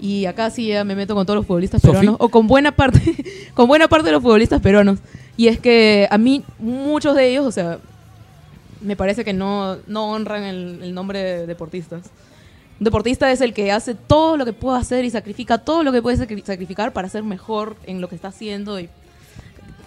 [0.00, 1.92] Y acá sí ya me meto con todos los futbolistas Sofi.
[1.92, 3.00] peruanos, o con buena parte,
[3.54, 5.00] con buena parte de los futbolistas peruanos.
[5.36, 7.78] Y es que a mí, muchos de ellos, o sea,
[8.80, 12.02] me parece que no, no honran el, el nombre de deportistas.
[12.78, 15.90] Un deportista es el que hace todo lo que puede hacer y sacrifica todo lo
[15.90, 18.78] que puede sacri- sacrificar para ser mejor en lo que está haciendo.
[18.78, 18.88] Y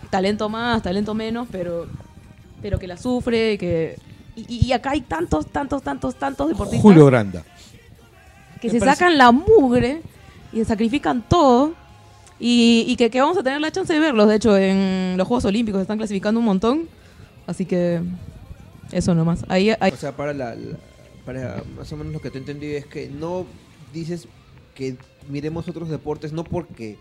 [0.09, 1.87] talento más, talento menos, pero,
[2.61, 3.53] pero que la sufre.
[3.53, 3.97] y Que,
[4.35, 7.43] y, y acá hay tantos, tantos, tantos, tantos deportistas Julio Granda.
[8.61, 10.01] que Me se parece- sacan la mugre
[10.53, 11.73] y se sacrifican todo.
[12.43, 14.27] Y, y que, que vamos a tener la chance de verlos.
[14.27, 16.89] De hecho, en los Juegos Olímpicos se están clasificando un montón.
[17.45, 18.01] Así que
[18.91, 19.45] eso nomás.
[19.47, 20.77] Ahí, ahí- O sea, para, la, la-
[21.25, 23.45] para más o menos lo que te entendí es que no
[23.93, 24.27] dices
[24.73, 24.95] que
[25.29, 26.97] miremos otros deportes, no porque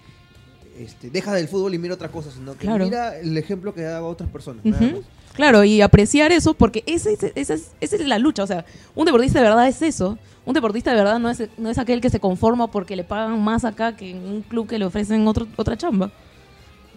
[0.78, 2.84] este, deja del fútbol y mira otra cosa, sino que Claro.
[2.84, 4.62] mira el ejemplo que daba otras personas.
[4.64, 5.00] nada más.
[5.34, 8.42] Claro, y apreciar eso, porque ese, ese- esa es, esa es la lucha.
[8.42, 10.18] O sea, un deportista de verdad es eso.
[10.44, 13.40] Un deportista de verdad no es, no es aquel que se conforma porque le pagan
[13.42, 16.10] más acá que en un club que le ofrecen otro, otra chamba.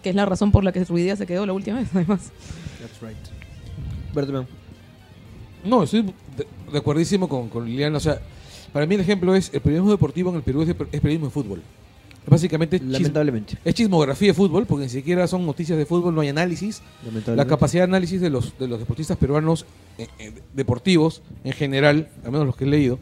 [0.02, 2.30] Que es la razón por la que Ruidía se quedó la última vez, además.
[2.80, 3.16] That's right.
[4.14, 4.46] Bertman.
[5.64, 7.96] No, estoy de, de acuerdísimo con, con Liliana.
[7.96, 8.20] O sea,
[8.72, 11.32] para mí el ejemplo es el periodismo deportivo en el Perú es, es periodismo de
[11.32, 11.62] fútbol.
[12.26, 13.58] Básicamente Lamentablemente.
[13.64, 16.82] es chismografía de fútbol, porque ni siquiera son noticias de fútbol, no hay análisis.
[17.26, 19.66] La capacidad de análisis de los, de los deportistas peruanos
[19.98, 22.98] eh, eh, deportivos en general, al menos los que he leído,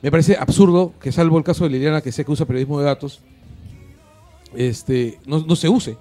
[0.00, 2.86] me parece absurdo que salvo el caso de Liliana, que sé que usa periodismo de
[2.86, 3.20] datos,
[4.54, 5.96] este, no, no se use.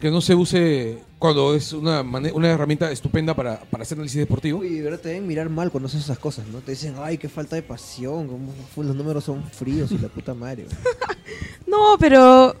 [0.00, 4.18] Que no se use cuando es una, mane- una herramienta estupenda para, para hacer análisis
[4.18, 4.60] deportivo.
[4.60, 6.60] Uy, de verdad te deben mirar mal cuando haces esas cosas, ¿no?
[6.60, 10.32] Te dicen, ay, qué falta de pasión, como los números son fríos y la puta
[10.34, 10.64] madre.
[10.64, 10.76] güey".
[11.66, 12.54] No, pero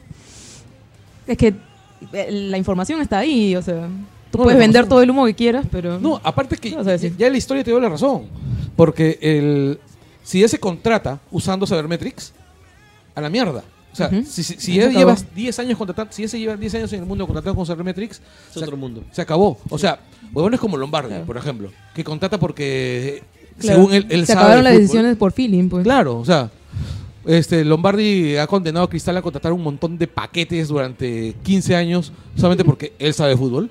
[1.26, 1.54] es que
[2.12, 3.88] eh, la información está ahí, o sea,
[4.30, 6.70] tú No, puedes la vender información- todo el humo que quieras, pero No, aparte que
[7.16, 8.26] ya la historia te dio la razón.
[8.76, 9.80] Porque el,
[10.22, 12.32] si ya se contrata usando Sabermetrics,
[13.14, 13.64] a la mierda.
[13.92, 16.56] O sea, si, si, si Se ya llevas 10 años contratando, si ya se lleva
[16.56, 19.02] 10 años en el mundo contratando con Sabermetrics, Es se, otro mundo.
[19.10, 19.58] se acabó.
[19.68, 19.98] O sea,
[20.32, 21.24] huevón es como Lombardi, Claro.
[21.24, 23.22] por ejemplo, que contrata porque
[23.58, 25.82] Claro, según él, él se sabe acabaron las decisiones por feeling, pues.
[25.84, 26.50] Claro, o sea,
[27.26, 32.12] este Lombardi ha condenado a Cristal a contratar un montón de paquetes durante 15 años
[32.36, 33.70] solamente porque él sabe fútbol.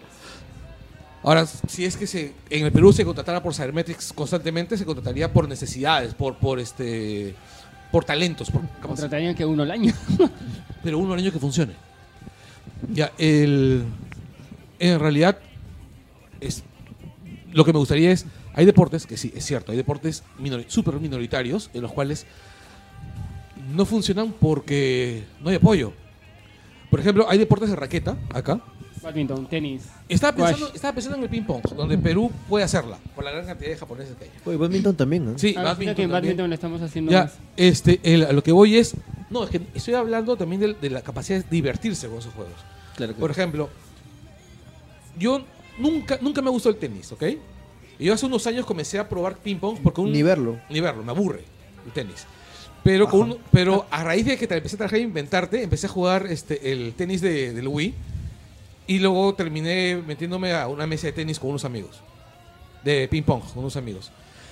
[1.24, 5.32] Ahora, si es que se, en el Perú se contratara por Sabermetrics constantemente, se contrataría
[5.32, 7.36] por necesidades, por, por este
[7.92, 8.62] por talentos, por.
[8.82, 9.94] Contratarían que uno al año.
[10.84, 11.74] Pero uno al año que funcione.
[12.94, 13.84] Ya, el,
[14.80, 15.38] en realidad,
[16.40, 16.64] es,
[17.52, 20.96] lo que me gustaría es, hay deportes, que sí, es cierto, hay deportes minori- súper
[20.96, 22.26] minoritarios en los cuales
[23.76, 25.94] no funcionan porque no hay apoyo.
[26.90, 28.62] Por ejemplo, hay deportes de raqueta acá.
[29.02, 29.84] Badminton, tenis.
[30.08, 30.50] Estaba Squash.
[30.52, 33.78] pensando, estaba pensando en el ping-pong, donde Perú puede hacerla, por la gran cantidad de
[33.78, 34.32] japoneses que hay.
[34.46, 35.38] Oye, badminton también, ¿no?
[35.38, 36.12] Sí, Ah, badminton que en también.
[36.36, 37.34] badminton lo estamos haciendo Ya, más.
[37.58, 38.96] este, el- a lo que voy es.
[39.30, 42.54] No, es que estoy hablando también de, de la capacidad de divertirse con esos juegos.
[42.96, 43.70] Claro, Por ejemplo,
[45.18, 45.42] yo
[45.78, 47.24] nunca, nunca me gustó el tenis, ¿ok?
[48.00, 50.12] Y yo hace unos años comencé a probar ping-pong porque un.
[50.12, 50.58] Ni verlo.
[50.70, 51.44] Ni verlo, me aburre
[51.86, 52.26] el tenis.
[52.84, 55.88] Pero, con un- pero a raíz de que te empecé a trabajar e inventarte, empecé
[55.88, 57.94] a jugar este, el tenis de, del Wii.
[58.90, 62.02] Y luego terminé metiéndome a una mesa de tenis con unos amigos.
[62.84, 64.12] De ping-pong, con unos amigos.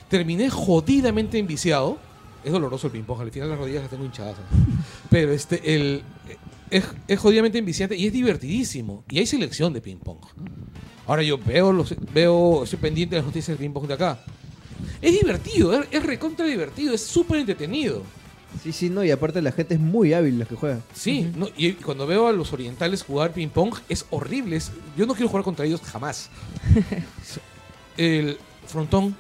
[0.09, 1.97] Terminé jodidamente enviciado
[2.43, 3.19] Es doloroso el ping-pong.
[3.19, 4.35] Al final las rodillas las tengo hinchadas.
[5.09, 6.03] Pero este, el,
[6.69, 9.03] es, es jodidamente enviciante y es divertidísimo.
[9.09, 10.19] Y hay selección de ping-pong.
[11.07, 14.19] Ahora yo veo, los, veo, estoy pendiente de las noticias del ping-pong de acá.
[15.01, 18.03] Es divertido, es, es recontra divertido, es súper entretenido.
[18.63, 20.81] Sí, sí, no, y aparte la gente es muy hábil los que juegan.
[20.93, 24.55] Sí, no, y cuando veo a los orientales jugar ping-pong es horrible.
[24.55, 26.29] es- yo no quiero jugar contra ellos jamás.
[27.97, 28.37] El
[28.67, 29.15] frontón,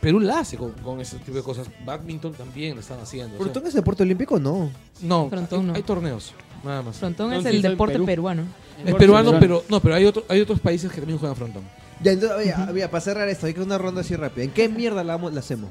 [0.00, 1.68] Perú la hace con, con ese tipo de cosas.
[1.84, 3.34] Badminton también lo están haciendo.
[3.34, 4.38] o sea, ¿Frontón es deporte olímpico?
[4.38, 4.70] No.
[5.02, 5.74] no, Frontón hay, no.
[5.74, 6.32] hay torneos,
[6.62, 6.96] nada más.
[6.96, 8.06] Frontón No, es el deporte Perú.
[8.06, 8.42] peruano.
[8.84, 11.62] Es peruano, pero no, pero hay, otro, hay otros países que también juegan frontón.
[12.02, 14.44] Ya, entonces, oye, mira, para cerrar esto, hay que una ronda así rápida.
[14.44, 15.70] ¿En qué mierda la, la hacemos?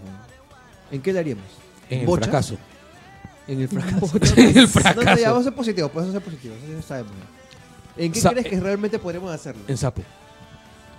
[0.90, 1.44] ¿En qué la haríamos?
[1.90, 2.24] En el ¿Bocha?
[2.24, 2.58] fracaso.
[3.48, 4.12] En el fracaso.
[4.38, 5.22] en el No, no, ya, fracaso.
[5.26, 7.12] vamos a ser positivos, pues vamos a ser positivos, eso ya sabemos.
[7.98, 9.62] ¿En qué Sa- crees que realmente podremos hacerlo?
[9.68, 10.02] En sapo.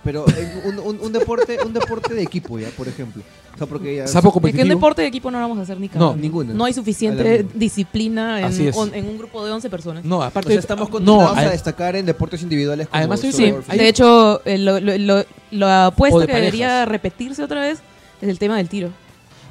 [0.03, 3.23] Pero en un, un- un deporte, un deporte de equipo, ya, por ejemplo.
[3.55, 4.67] O sea, porque ya- Sapo Es que un competitivo.
[4.75, 6.15] deporte de equipo no lo vamos a hacer ni No, cagando.
[6.17, 6.53] ninguna.
[6.53, 8.75] No hay A suficiente disciplina en, Así es.
[8.77, 10.05] on- en un grupo de 11 personas.
[10.05, 13.23] No, O aparte sea, estamos no, condenados a ade- destacar en deportes individuales como Además,
[13.23, 16.67] hay- Sí, surf, hay- de hecho, eh, lo, lo- lo- la O de que debería
[16.67, 16.87] parejas.
[16.89, 17.79] repetirse otra vez
[18.21, 18.89] es el tema del tiro.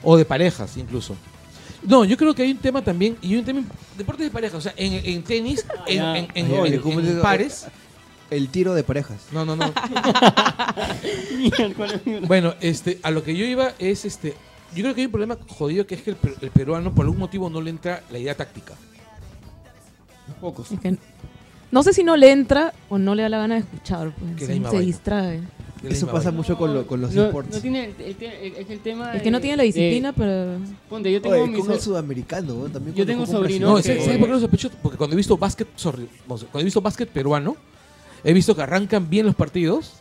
[0.05, 1.17] o de parejas incluso.
[1.85, 3.63] No, yo creo que hay un tema también, y un tema,
[3.97, 6.17] deportes de parejas, o sea, en, en tenis, en, ya.
[6.19, 7.67] en- en- Oye, en- ¿cómo en le- pares.
[8.31, 9.19] el tiro de parejas.
[9.33, 9.73] No, no, no.
[12.27, 14.35] Bueno, este, a lo que yo iba es este.
[14.75, 17.05] Yo creo que hay un problema jodido que es que el, per- el peruano por
[17.05, 18.75] algún motivo no le entra la idea táctica.
[20.41, 20.73] Pocos.
[20.73, 20.97] Es que
[21.71, 24.13] no sé si no le entra o no le da la gana de escuchar.
[24.19, 24.87] pues, Que se, la misma se vaina.
[24.87, 25.41] distrae.
[25.93, 26.37] Eso misma pasa vaina.
[26.39, 27.55] mucho con, lo- con los no, esports.
[27.55, 30.19] no tiene el, el- el- es el tema Es que no tiene la disciplina, de-
[30.19, 30.59] pero...
[30.89, 32.69] ponte, yo tengo Oye, mis con el sudamericano, ¿no?
[32.69, 34.71] también Yo tengo sobrinos No, ¿sabes por qué lo sospecho?
[34.83, 37.57] Porque cuando he visto básquet, sorry, cuando he visto básquet peruano,
[38.23, 39.95] he visto que arrancan bien los partidos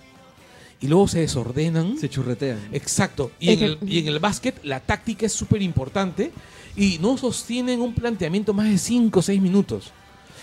[0.81, 1.97] y luego se desordenan.
[1.97, 2.59] Se churretean.
[2.73, 3.31] Exacto.
[3.39, 6.31] Y en, el, y en el básquet la táctica es súper importante
[6.75, 9.91] y no sostienen un planteamiento más de 5 o 6 minutos.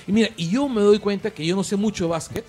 [0.06, 2.44] Y mira, y yo me doy cuenta que yo no sé mucho de básquet.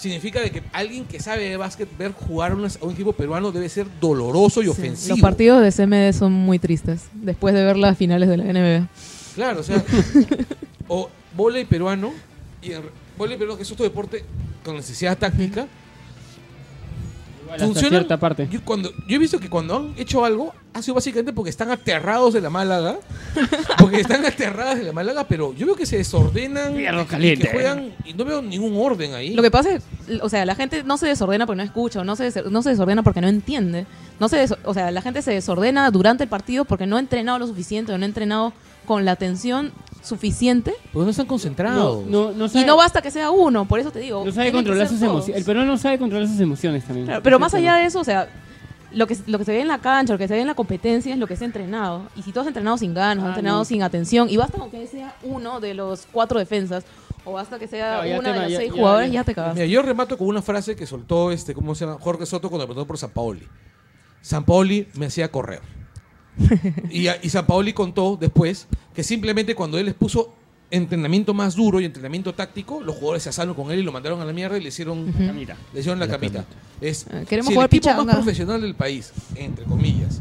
[0.00, 3.12] Significa de que alguien que sabe de básquet ver jugar a, una- a un equipo
[3.12, 5.16] peruano debe ser doloroso y Sí, ofensivo.
[5.16, 8.88] Los partidos de CMD son muy tristes después de ver las finales de la NBA.
[9.34, 9.84] Claro, o sea,
[10.88, 12.12] o volei peruano,
[12.62, 12.70] y
[13.18, 14.24] volei peruano que es otro deporte
[14.64, 15.66] con necesidad táctica,
[17.50, 17.88] igual hasta funciona.
[17.98, 18.48] cierta parte.
[18.50, 21.70] Yo, cuando, yo he visto que cuando han hecho algo, ha sido básicamente porque están
[21.70, 22.98] aterrados de la Málaga,
[23.78, 27.46] porque están aterradas de la Málaga, pero yo veo que se desordenan Fierro y caliente.
[27.46, 29.34] que juegan y no veo ningún orden ahí.
[29.34, 29.82] Lo que pasa es,
[30.22, 32.62] o sea, la gente no se desordena porque no escucha, o no se, des- no
[32.62, 33.86] se desordena porque no entiende.
[34.18, 37.00] No se des- o sea, la gente se desordena durante el partido porque no ha
[37.00, 38.52] entrenado lo suficiente o no ha entrenado
[38.86, 39.72] con la atención
[40.02, 40.74] suficiente.
[40.92, 42.04] Porque no están concentrados.
[42.06, 44.24] No, no, no Y no basta que sea uno, por eso te digo.
[44.24, 45.36] no sabe controlar sus emociones.
[45.38, 47.06] El peruano no sabe controlar sus emociones también.
[47.06, 48.28] Claro, pero más allá de eso, o sea,
[48.92, 50.54] lo que, lo que se ve en la cancha, lo que se ve en la
[50.54, 52.02] competencia es lo que se ha entrenado.
[52.16, 53.64] Y si tú has entrenado sin ganas, Ah, has entrenado no.
[53.64, 56.84] sin atención, y basta con que sea uno de los cuatro defensas,
[57.24, 59.14] o basta que sea ya una te- de los ya- seis ya- jugadores, ya.
[59.20, 59.60] ya te cagaste.
[59.60, 61.98] Mira, yo remato con una frase que soltó este, ¿cómo se llama?
[62.00, 63.46] Jorge Soto cuando preguntó por San Paoli.
[64.22, 65.60] San Paoli me hacía correr.
[66.90, 70.34] y, a- y San Paoli contó después que simplemente cuando él les puso
[70.72, 74.20] entrenamiento más duro y entrenamiento táctico, los jugadores se asaron con él y lo mandaron
[74.20, 75.56] a la mierda y le hicieron, Camita.
[75.74, 76.44] le hicieron la, La camita.
[76.80, 78.04] Es, Ah, queremos si jugar el equipo pichanga.
[78.04, 80.20] más profesional del país, entre comillas,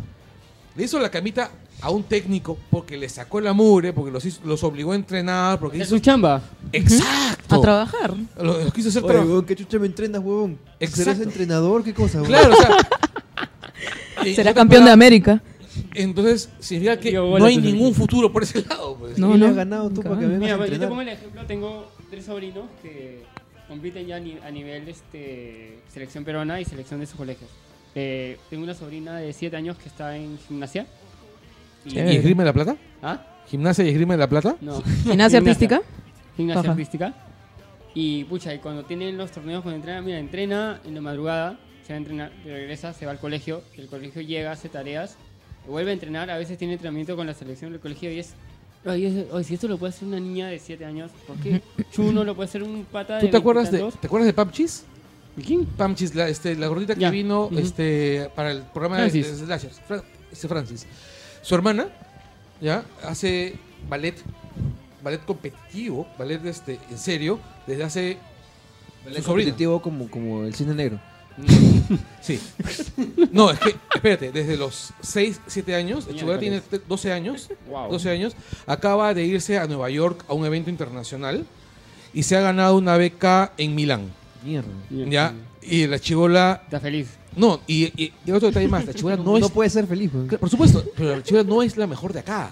[0.75, 1.51] le hizo la camita
[1.81, 5.59] a un técnico porque le sacó la mugre, porque los, hizo- los obligó a entrenar,
[5.59, 5.95] porque Es hizo...
[5.97, 6.41] su chamba.
[6.73, 7.55] ¡Exacto!
[7.55, 8.15] A trabajar.
[8.41, 10.57] Los, los quiso hacer Oye, huevón, ¿qué chucha me entrenas, huevón?
[10.81, 11.83] ¿Serás entrenador?
[11.83, 12.27] ¿Qué cosa, huevón?
[12.31, 12.77] Claro, o sea.
[14.35, 15.41] Será campeón de América.
[15.95, 18.95] Entonces, significa que no hay ningún futuro por ese lado.
[18.97, 19.17] Pues.
[19.17, 19.45] No, ¿Qué le no.
[19.47, 21.45] has ganado tú para que vengas Mira, a pues, yo te pongo el ejemplo.
[21.45, 23.23] Tengo tres sobrinos que
[23.67, 27.49] compiten ya a, ni- a nivel este, selección peruana y selección de sus colegios.
[27.95, 30.85] Eh, tengo una sobrina de 7 años que está en gimnasia.
[31.85, 32.77] Y, ¿Y esgrima de la plata?
[33.01, 33.25] ¿Ah?
[33.47, 34.55] ¿Gimnasia y esgrima de la plata?
[34.61, 34.81] No.
[35.03, 35.81] Gimnasia artística.
[36.37, 36.71] Gimnasia Ajá.
[36.71, 37.13] artística.
[37.95, 41.93] Y pucha, y cuando tienen los torneos, cuando entrena, mira, entrena en la madrugada, se
[41.93, 45.17] va a entrenar, regresa, se va al colegio, el colegio llega, hace tareas,
[45.67, 48.27] vuelve a entrenar, a veces tiene entrenamiento con la selección del colegio y es.
[48.27, 48.35] Es-
[48.85, 51.61] oye, si esto lo puede hacer una niña de 7 años, ¿por qué
[51.91, 53.79] Chuno lo puede hacer un pata de ¿Tú te acuerdas de?
[53.99, 54.83] ¿te acuerdas de Pamchis?
[55.45, 55.65] ¿Quién?
[55.65, 57.09] Pamchis, la, este, la gordita que Ya.
[57.11, 57.57] vino Ujú.
[57.59, 59.25] este, para el programa Francis.
[59.25, 59.79] de, de Slashers.
[59.87, 60.85] Fra- este Francis.
[61.41, 61.87] Su hermana,
[62.61, 62.83] ¿ya?
[63.03, 63.55] Hace
[63.89, 64.15] ballet,
[65.03, 68.17] ballet competitivo, ballet este, en serio, desde hace...
[69.03, 69.23] Sobrina.
[69.25, 70.99] competitivo como, como el cine negro.
[72.21, 72.39] Sí.
[73.31, 76.87] No, es que, espérate, desde los 6, 7 años, Chugar tiene Carlos.
[76.87, 77.91] 12 años, Wow.
[77.91, 78.35] 12 años,
[78.67, 81.45] acaba de irse a Nueva York a un evento internacional
[82.13, 84.11] y se ha ganado una beca en Milán.
[84.43, 84.69] Mierda.
[84.89, 86.61] Ya, Y la chivola.
[86.65, 87.09] Está feliz.
[87.35, 88.85] No, y, y, y otro detalle más.
[88.85, 89.49] La chivola no, es.
[89.49, 90.11] puede ser feliz.
[90.11, 90.39] pues.
[90.39, 92.51] Por supuesto, pero la chivola no es la mejor de acá.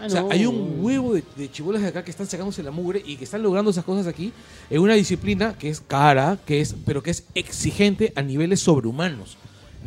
[0.00, 0.30] Ah, O sea, no.
[0.30, 3.24] hay un huevo de, de chibolas de acá que están sacándose la mugre y que
[3.24, 4.32] están logrando esas cosas aquí
[4.70, 9.36] en una disciplina que es cara, que es, pero que es exigente a niveles sobrehumanos.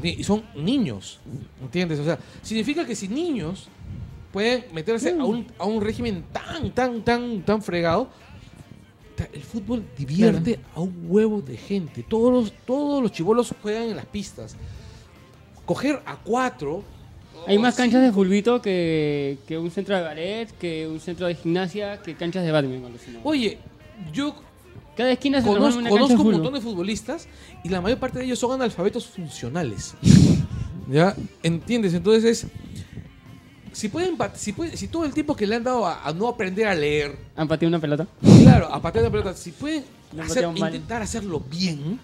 [0.02, 1.20] Y son niños,
[1.62, 2.00] ¿entiendes?
[2.00, 3.68] O sea, significa que si niños
[4.32, 8.10] pueden meterse a un, a un régimen tan, tan, tan, tan fregado,
[9.32, 12.04] el fútbol divierte a un huevo de gente.
[12.10, 14.56] Todos los, todos los chibolos juegan en las pistas.
[15.66, 16.84] Coger a cuatro.
[17.48, 21.36] Hay más canchas de fulbito que, que un centro de ballet, que un centro de
[21.36, 22.94] gimnasia, que canchas de badminton.
[23.24, 23.58] Oye,
[24.14, 24.36] yo
[24.96, 27.28] Cada esquina se Conozco, una conozco un montón de futbolistas
[27.64, 29.96] y la mayor parte de ellos son analfabetos funcionales.
[30.90, 31.16] ¿Ya?
[31.42, 31.94] ¿Entiendes?
[31.94, 32.48] Entonces es...
[33.72, 36.68] Si pueden, si, si todo el tiempo que le han dado a, a no aprender
[36.68, 38.06] a leer, Han pateado una pelota.
[38.44, 39.84] claro, a patear la pelota, si pueden
[40.22, 42.00] hacer- intentar hacerlo bien,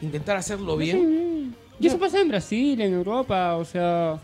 [0.00, 4.18] intentar hacerlo bien, Y eso pasa en Brasil, en Europa, o sea,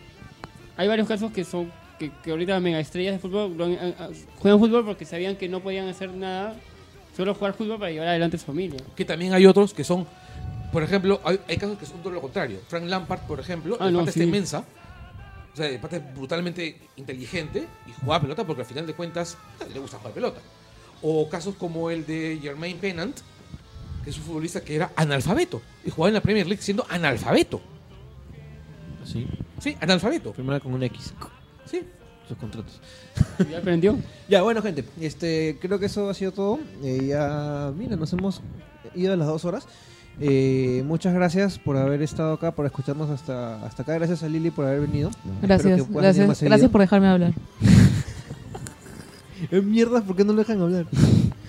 [0.78, 3.54] hay varios casos que son que, que ahorita mega estrellas de fútbol
[4.38, 6.54] juegan fútbol porque sabían que no podían hacer nada,
[7.16, 8.78] solo jugar fútbol para llevar adelante a su familia.
[8.96, 10.06] que también hay otros que son,
[10.72, 12.60] por ejemplo, hay, hay casos que son todo lo contrario.
[12.68, 14.26] Frank Lampard, por ejemplo, Ah, el no, pata está sí.
[14.26, 14.64] inmensa.
[15.52, 19.36] O sea, el pata es brutalmente inteligente y juega pelota porque al final de cuentas
[19.74, 20.40] le gusta jugar pelota.
[21.02, 23.16] O casos como el de Jermaine Pennant,
[24.04, 27.60] que es un futbolista que era analfabeto y jugaba en la Premier League siendo analfabeto.
[29.10, 29.26] Sí.
[29.58, 30.32] Sí, analfabeto.
[30.32, 31.14] Firmar con un X.
[31.64, 31.82] Sí.
[32.28, 32.80] Sus contratos.
[33.50, 33.98] ¿Ya aprendió?
[34.28, 36.58] Ya, bueno, gente, este, creo que eso ha sido todo.
[36.82, 38.42] Eh, ya, mira, nos hemos
[38.94, 39.66] ido a las dos horas.
[40.20, 43.94] Eh, muchas gracias por haber estado acá, por escucharnos hasta, hasta acá.
[43.94, 45.10] Gracias a Lili por haber venido.
[45.40, 47.32] Gracias, gracias, gracias por dejarme hablar.
[49.52, 50.86] Eh, mierda, ¿por qué no lo dejan hablar?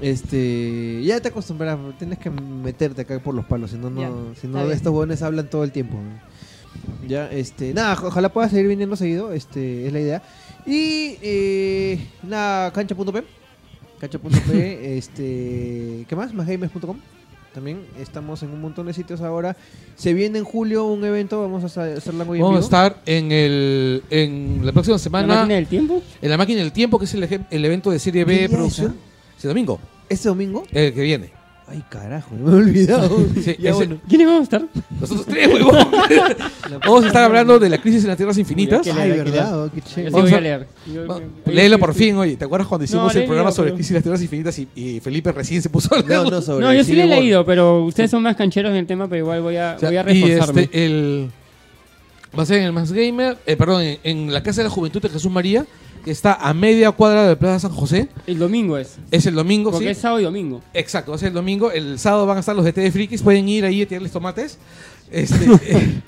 [0.00, 4.46] Este, ya te acostumbrarás, tienes que meterte acá por los palos, si no, no, si
[4.46, 4.72] no bien.
[4.72, 5.98] estos buenos hablan todo el tiempo.
[7.06, 10.22] Ya, este, nada, ojalá puedas seguir viniendo seguido, este, es la idea.
[10.66, 13.24] Y, eh, nada, cancha.p,
[13.98, 16.32] cancha.p, este, ¿qué más?
[16.32, 16.98] Másgamers.com.
[17.54, 19.56] También estamos en un montón de sitios ahora.
[19.96, 22.62] Se viene en julio un evento, vamos a hacer hacer la muy en Vamos a
[22.62, 26.02] estar en, el, en la próxima ¿La semana máquina del tiempo?
[26.20, 29.07] en la máquina del tiempo, que es el, el evento de Serie ¿Qué B producción.
[29.38, 29.78] Ese domingo,
[30.08, 30.64] Este domingo.
[30.72, 31.38] el que viene.
[31.70, 33.10] Ay, carajo, me he olvidado.
[33.34, 33.98] Sí, ya ese- bueno.
[34.08, 34.62] ¿Quiénes vamos a estar?
[34.98, 35.76] Nosotros tres, huevón.
[36.84, 38.80] Vamos a estar hablando de la crisis en las tierras infinitas.
[38.82, 40.08] Qué Ay, qué verdad, oh, qué Yo chévere.
[40.08, 40.66] sí Vamos voy a- a leer.
[40.92, 42.36] Yo- Va- yo- Léelo yo- por fin, oye.
[42.36, 44.68] ¿Te acuerdas cuando hicimos el léelo, programa sobre pero- crisis en las tierras infinitas y,
[44.74, 46.30] y Felipe recién se puso a No, leerlo?
[46.30, 47.20] no, sobre No, yo sí lo he Civil War.
[47.20, 49.90] leído, pero ustedes son más cancheros en el tema, pero igual voy a, O sea,
[49.90, 50.62] voy a y reforzarme.
[50.62, 51.30] este, el,
[52.38, 54.70] va a ser en el Más Gamer, eh, perdón, en, en la Casa de la
[54.70, 55.66] Juventud de Jesús María,
[56.04, 58.08] que está a media cuadra de Plaza San José.
[58.26, 58.98] El domingo es.
[59.10, 59.90] Es el domingo, Porque ¿sí?
[59.90, 60.62] es sábado y domingo.
[60.74, 61.70] Exacto, va a ser el domingo.
[61.70, 63.22] El sábado van a estar los de de Frikis.
[63.22, 64.58] Pueden ir ahí a tirarles tomates.
[65.10, 66.00] Este, eh,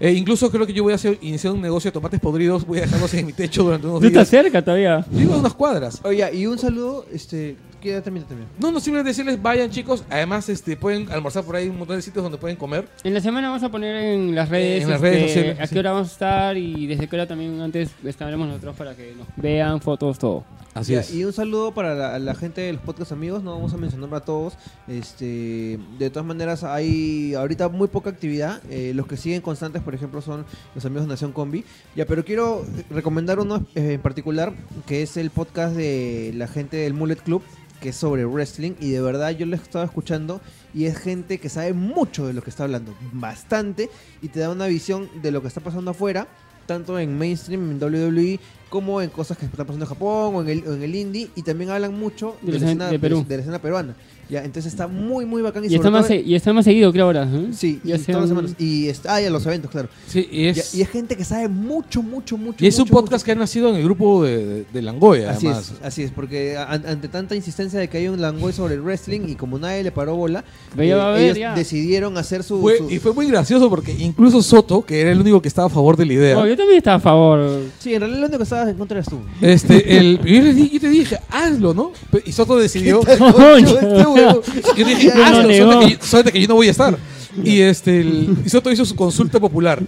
[0.00, 2.66] eh, incluso creo que yo voy a hacer, iniciar un negocio de tomates podridos.
[2.66, 4.42] Voy a dejarlos en mi techo durante unos Tú estás días.
[4.44, 5.04] cerca todavía.
[5.10, 6.00] Digo, unas cuadras.
[6.04, 7.56] Oye, y un saludo, este,
[7.90, 8.48] ya termina también.
[8.58, 10.04] No, no, simplemente decirles, vayan chicos.
[10.10, 12.86] Además, este, pueden almorzar por ahí un montón de sitios donde pueden comer.
[13.02, 15.66] En la semana vamos a poner en las redes, En las este, redes sociales, a
[15.66, 15.74] sí.
[15.74, 19.14] qué hora vamos a estar y desde qué hora también antes estaremos nosotros para que
[19.16, 20.44] nos vean fotos, todo.
[20.74, 21.14] Así Ya, es.
[21.14, 24.12] Y un saludo para la, la gente de los podcast amigos, no vamos a mencionar
[24.12, 24.54] a todos.
[24.88, 28.60] Este, de todas maneras, hay ahorita muy poca actividad.
[28.68, 30.44] Eh, los que siguen constantes, por ejemplo, son
[30.74, 31.64] los amigos de Nación Combi.
[31.94, 34.52] Ya, pero quiero recomendar uno eh, en particular,
[34.86, 37.42] que es el podcast de la gente del Mullet Club,
[37.80, 38.72] que es sobre wrestling.
[38.80, 40.40] Y de verdad, yo lo he estado escuchando
[40.74, 43.90] y es gente que sabe mucho de lo que está hablando, bastante,
[44.22, 46.26] y te da una visión de lo que está pasando afuera
[46.66, 48.40] tanto en mainstream, en WWE,
[48.74, 51.30] como en cosas que están pasando en Japón o en el, o en el indie,
[51.36, 53.24] y también hablan mucho De de, la escena escena, de Perú.
[53.24, 53.94] de la escena peruana.
[54.28, 55.64] Ya, entonces está muy, muy bacán.
[55.64, 57.28] Y, Y está, más, todo- y está más seguido, creo, ahora.
[57.32, 57.48] ¿eh?
[57.52, 58.56] Sí, Ya y sea todas las semanas.
[58.58, 59.88] Y está, ah, ya los eventos, claro.
[60.06, 62.64] Sí, y es, Ya, y es gente que sabe mucho, mucho, mucho.
[62.64, 63.24] y es un podcast mucho.
[63.26, 65.72] que ha nacido en el grupo de, de, de Langoya, Así además.
[65.72, 68.80] es, así es, porque an- ante tanta insistencia de que hay un Langoy sobre el
[68.82, 71.54] wrestling y como nadie le paró bola, haber, ellos ya.
[71.54, 72.60] decidieron hacer su...
[72.60, 75.66] Fue- su- y fue muy gracioso porque incluso Soto, que era el único que estaba
[75.66, 77.60] a favor de la idea, Oh, yo también estaba a favor.
[77.78, 79.18] Sí, en realidad lo único que estabas en contra eras tú.
[79.40, 81.92] este, el, yo te dije, hazlo, ¿no?
[82.24, 83.00] Y Soto decidió.
[84.76, 86.96] Yo dije, hazlo, que, suerte que yo no voy a estar.
[87.42, 89.82] Y este, el, y Soto hizo su consulta popular.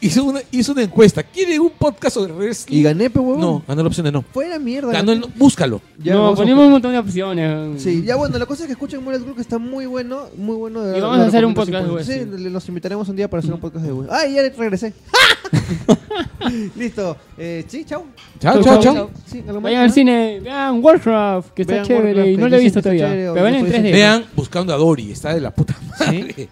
[0.00, 1.22] Hizo una, hizo una encuesta.
[1.22, 2.76] ¿Quiere un podcast sobre wrestling?
[2.78, 3.40] Y gané, pe huevón.
[3.40, 4.22] No, ganó la opción de no.
[4.32, 4.92] Fuera mierda.
[4.92, 5.28] Ganó el no.
[5.36, 5.80] Búscalo.
[5.98, 7.82] Ya, no, vamos ponemos un montón de opciones.
[7.82, 10.56] Sí, ya bueno, la cosa es que escuchen Muelas Group que está muy bueno, muy
[10.56, 10.82] bueno.
[10.82, 12.36] de Y vamos a hacer un podcast de 100%.
[12.36, 14.16] Sí, los invitaremos un día para hacer un podcast de wrestling.
[14.16, 14.92] ¡Ay, ya regresé!
[16.76, 17.16] Listo.
[17.38, 18.04] Eh, sí, chau.
[18.38, 18.94] Chao, Chau, chao, chau.
[18.94, 19.10] chao.
[19.26, 19.62] Sí, ¿algo más?
[19.64, 19.92] Vayan al ¿Ah?
[19.92, 23.08] cine, vean Warcraft, que está Vean chévere Warcraft, y no lo he visto todavía.
[23.08, 23.92] chévere, Pero ven o en yo estoy 3D.
[23.92, 25.10] Vean Buscando a Dory.
[25.12, 26.48] Está de la puta madre.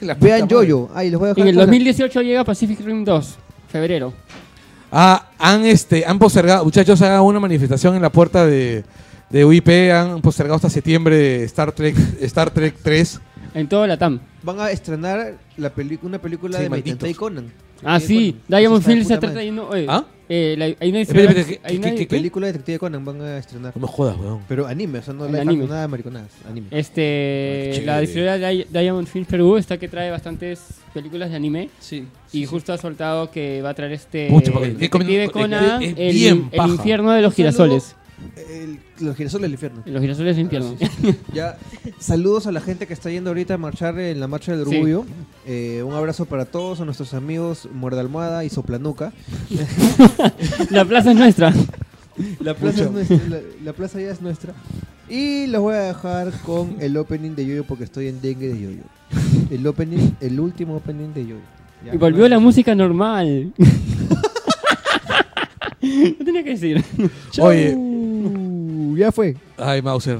[0.00, 0.48] La Vean.
[0.48, 0.88] Yoyo.
[0.94, 1.42] Ahí les voy a dejar.
[1.42, 3.38] En el con la- 2018 llega Pacific Rim 2,
[3.68, 4.12] febrero.
[4.92, 8.84] Ah, han, este, han postergado, muchachos, hagan una manifestación en la puerta de,
[9.30, 9.68] de UIP.
[9.92, 13.20] Han postergado hasta septiembre Star Trek, Star Trek 3.
[13.54, 14.20] En todo la TAM.
[14.42, 16.70] Van a estrenar la una película Sí, de.
[16.70, 17.52] Mike Conan.
[17.84, 18.36] Ah, sí.
[18.48, 20.04] Diamond Eso está de Field se trata de ¿Ah?
[20.32, 23.04] Eh, la- hay una Espera, espera, ¿qué- hay una- qué- qué- Película de Detective Conan
[23.04, 23.72] van a estrenar.
[23.74, 24.40] No me jodas, weón.
[24.48, 25.66] Pero anime, o sea, no El live anime.
[25.66, 26.30] nada de mariconadas.
[26.48, 26.68] Anime.
[26.70, 27.86] Este, Chévere.
[27.86, 30.60] la distribuidora Di- Diamond Films Perú está que trae bastantes
[30.94, 32.04] películas de anime Sí.
[32.32, 36.12] y justo ha soltado que va a traer este Pucha, porque- Detective Conan, es el,
[36.14, 36.68] bien el paja.
[36.74, 37.96] infierno de los girasoles.
[38.36, 39.82] El- los girasoles del infierno.
[39.86, 40.76] Los girasoles del infierno.
[41.32, 41.58] Ya,
[41.98, 44.74] saludos a la gente que está yendo ahorita a marchar en la marcha del Sí.
[44.76, 45.04] orgullo.
[45.46, 49.12] Eh, un abrazo para todos, a nuestros amigos Muerde Almohada y Soplanuca.
[50.70, 51.52] la plaza es nuestra.
[52.40, 54.52] La plaza, es nuestra, la, la plaza ya es nuestra.
[55.08, 58.60] Y los voy a dejar con el opening de Yoyo porque estoy en dengue de
[58.60, 58.82] Yoyo.
[59.50, 61.40] El opening, el último opening de Yoyo.
[61.84, 63.52] Ya, Y volvió la música normal.
[65.82, 66.84] no tenía que decir.
[67.30, 67.46] Chau.
[67.46, 67.76] Oye.
[69.00, 69.36] Ya fue.
[69.56, 70.18] Ay, Mauser.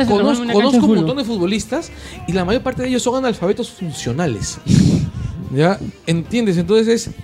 [0.00, 0.42] Esquinas Conozco,
[0.78, 1.90] una un montón de futbolistas
[2.26, 4.58] y la mayor parte de ellos son analfabetos funcionales.
[5.54, 5.78] ¿Ya?
[6.06, 6.56] ¿Entiendes?
[6.56, 7.14] Entonces es.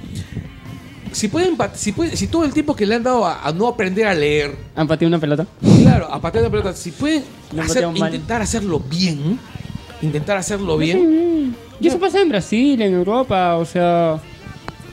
[1.12, 3.66] si pueden, si pueden, si todo el tiempo que le han dado a, a no
[3.66, 5.46] aprender a leer, ¿Han pateado una pelota?
[5.82, 7.24] claro, a patear la pelota, si pueden
[7.58, 9.38] hacer- intentar hacerlo bien,
[10.02, 14.20] intentar hacerlo bien, Y eso pasa en Brasil, en Europa, o sea,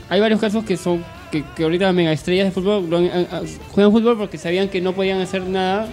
[0.08, 3.92] hay varios casos que son que, que ahorita mega estrellas de fútbol han- han- juegan
[3.92, 5.88] fútbol porque sabían que no podían hacer nada,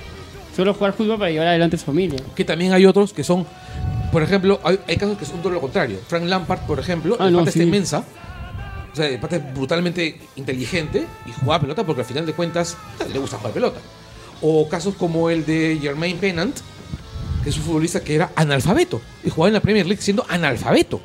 [0.56, 2.20] solo jugar fútbol para llevar adelante a su familia.
[2.36, 3.46] que también hay otros que son,
[4.12, 6.00] por ejemplo, hay, hay casos que son todo lo contrario.
[6.08, 8.04] Frank Lampard, por ejemplo, Ah, el no, pata está inmensa.
[8.92, 12.78] O sea, el pata es brutalmente inteligente y jugaba pelota porque al final de cuentas
[13.12, 13.80] le gusta jugar pelota.
[14.42, 16.56] O casos como el de Jermaine Pennant,
[17.44, 21.02] que es un futbolista que era analfabeto y jugaba en la Premier League siendo analfabeto.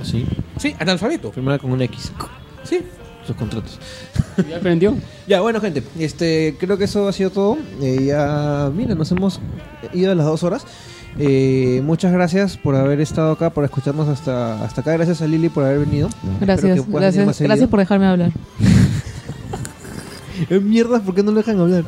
[0.00, 0.26] Así.
[0.58, 1.32] Sí, analfabeto.
[1.32, 2.12] Firmar con un X.
[2.64, 2.80] Sí.
[3.26, 3.78] Sus contratos.
[4.48, 4.96] ¿Ya aprendió?
[5.24, 7.56] Ya, bueno, gente, este, creo que eso ha sido todo.
[7.80, 9.40] Eh, ya, mira, nos hemos
[9.92, 10.66] ido a las dos horas.
[11.18, 14.92] Eh, muchas gracias por haber estado acá, por escucharnos hasta, hasta acá.
[14.94, 16.08] Gracias a Lili por haber venido.
[16.40, 18.32] Gracias, gracias, gracias por dejarme hablar.
[20.50, 21.84] Eh, mierda, ¿por qué no lo dejan hablar?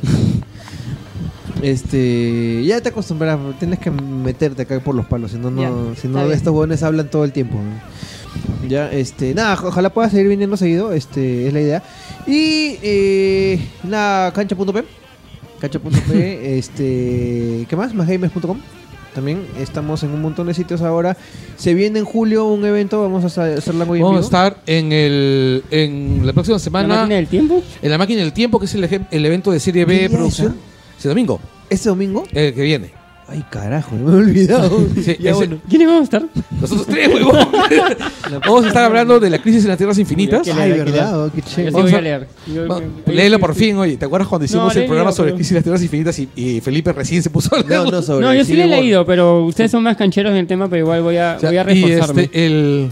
[1.61, 6.06] Este, ya te acostumbras, tienes que meterte acá por los palos, si no, no, si
[6.06, 7.56] no estos huevones hablan todo el tiempo.
[7.56, 7.81] ¿no?
[8.69, 11.82] Ya, este, nada, ojalá pueda seguir viniendo seguido, este, es la idea.
[12.27, 14.85] Y, eh, nada, cancha.p,
[15.61, 17.95] cancha.p, este, ¿qué más?
[17.95, 18.59] Másgamers.com.
[19.15, 21.16] También estamos en un montón de sitios ahora.
[21.57, 24.24] Se viene en julio un evento, vamos a hacer hacer la muy en Vamos a
[24.24, 27.62] estar en, el, en la próxima ¿La semana máquina del tiempo?
[27.81, 30.57] en la máquina del tiempo, que es el, el evento de Serie ¿Qué B producción.
[30.99, 31.39] Ese domingo,
[31.70, 32.24] ¿Este domingo?
[32.32, 33.03] el que viene.
[33.26, 34.86] Ay, carajo, me he olvidado.
[34.96, 35.59] Sí, ya ese- bueno.
[35.68, 36.22] ¿Quiénes vamos a estar?
[36.60, 37.38] Nosotros tres, huevón.
[38.46, 40.42] Vamos a estar hablando de la crisis en las tierras infinitas.
[40.42, 41.70] ¿Qué Ay, verdad, qué Yo chévere.
[41.70, 42.28] sí Vamos voy a- leer.
[42.46, 43.96] Yo- Va- yo- Léelo por fin, oye.
[43.96, 46.28] ¿Te acuerdas cuando hicimos No, el programa sobre pero- crisis en las tierras infinitas y,
[46.36, 47.84] y Felipe recién se puso a leerlo?
[47.86, 48.78] No, no, sobre No, yo sí lo he War.
[48.80, 51.51] leído, pero ustedes son más cancheros en el tema, pero igual voy a, O sea,
[51.51, 52.22] voy a y reforzarme.
[52.24, 52.90] este, el,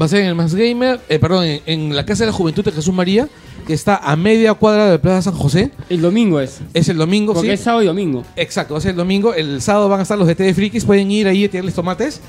[0.00, 2.32] va a ser en el Más Gamer, eh, perdón, en, en la Casa de la
[2.36, 3.28] Juventud de Jesús María,
[3.66, 5.70] que está a media cuadra de Plaza San José.
[5.90, 6.60] El domingo es.
[6.72, 7.54] Es el domingo, Porque sí.
[7.54, 8.24] es sábado y domingo.
[8.36, 9.34] Exacto, va a ser el domingo.
[9.34, 10.84] El sábado van a estar los de Frikis.
[10.84, 12.20] Pueden ir ahí a tirarles tomates.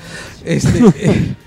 [0.43, 1.35] Este, eh,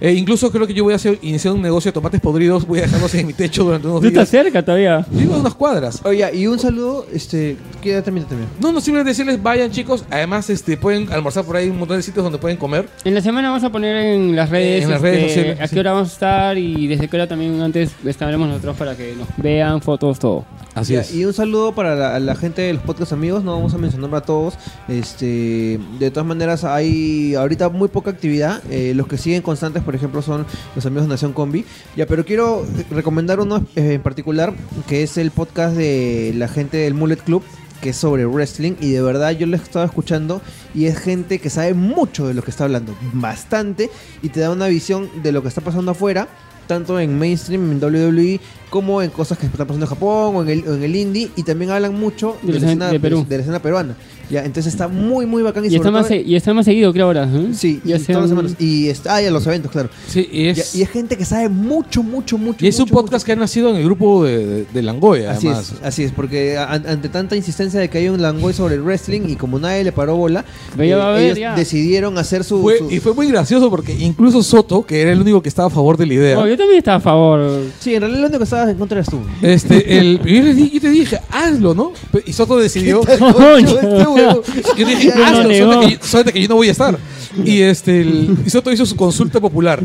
[0.00, 2.66] eh, incluso creo que yo voy a hacer, iniciar un negocio de tomates podridos.
[2.66, 4.44] Voy a dejarlos en mi techo durante unos Tú estás días.
[4.44, 5.04] cerca todavía.
[5.10, 6.00] Vivo a unas cuadras.
[6.04, 8.48] Oye, y un saludo, este, queda también también.
[8.60, 10.04] No, no, simplemente decirles, vayan chicos.
[10.10, 12.88] Además, este, pueden almorzar por ahí un montón de sitios donde pueden comer.
[13.04, 15.66] En la semana vamos a poner en las redes, En las este, redes sociales, a
[15.66, 15.74] sí.
[15.74, 19.14] qué hora vamos a estar y desde qué hora también antes estaremos nosotros para que
[19.16, 20.44] nos vean fotos, todo.
[20.74, 21.14] Así Ya, es.
[21.14, 24.14] Y un saludo para la, la gente de los podcast amigos, no vamos a mencionar
[24.14, 24.54] a todos.
[24.88, 28.62] Este, de todas maneras, hay ahorita muy poca actividad.
[28.70, 31.64] Eh, los que siguen constantes, por ejemplo, son los amigos de Nación Combi.
[31.96, 34.54] Ya, pero quiero recomendar uno eh, en particular,
[34.88, 37.42] que es el podcast de la gente del Mullet Club
[37.80, 40.40] que es sobre wrestling y de verdad yo lo he estado escuchando
[40.74, 43.90] y es gente que sabe mucho de lo que está hablando, bastante
[44.22, 46.28] y te da una visión de lo que está pasando afuera,
[46.66, 48.40] tanto en mainstream, en WWE,
[48.70, 51.30] como en cosas que están pasando en Japón o en el, o en el indie
[51.36, 53.26] y también hablan mucho De de, la escena de Perú.
[53.28, 53.96] de la escena peruana.
[54.30, 56.64] Ya, entonces está muy muy bacán y, Y, sobre está más, todo- y está más
[56.64, 57.24] seguido, creo, ahora.
[57.24, 57.48] ¿eh?
[57.52, 58.56] Sí, ya y sea todas las semanas.
[58.60, 59.88] Y está, ah, los eventos, claro.
[60.06, 62.64] Sí, y es, Ya, y es gente que sabe mucho, mucho, mucho.
[62.64, 65.48] y es un mucho, podcast que ha nacido en el grupo de, de, Langoy, Así
[65.48, 65.72] además.
[65.72, 68.82] es, así es, porque a- ante tanta insistencia de que haya un Langoy sobre el
[68.82, 70.44] wrestling y como nadie le paró bola,
[70.74, 71.56] haber, ellos ya.
[71.56, 72.60] decidieron hacer su...
[72.62, 75.66] Fue- su- y fue muy gracioso porque incluso Soto, que era el único que estaba
[75.66, 77.62] a favor de la idea, Oh, yo también estaba a favor.
[77.80, 79.20] Sí, en realidad lo único que estabas en contra eras tú.
[79.42, 81.92] este, el, yo, le di- yo te dije, hazlo, ¿no?
[82.26, 83.00] Y Soto decidió.
[83.06, 84.76] Este.
[84.76, 86.98] Yo dije, hazlo, suerte que, yo- suerte que yo no voy a estar.
[87.44, 89.80] Y este, el, y Soto hizo su consulta popular.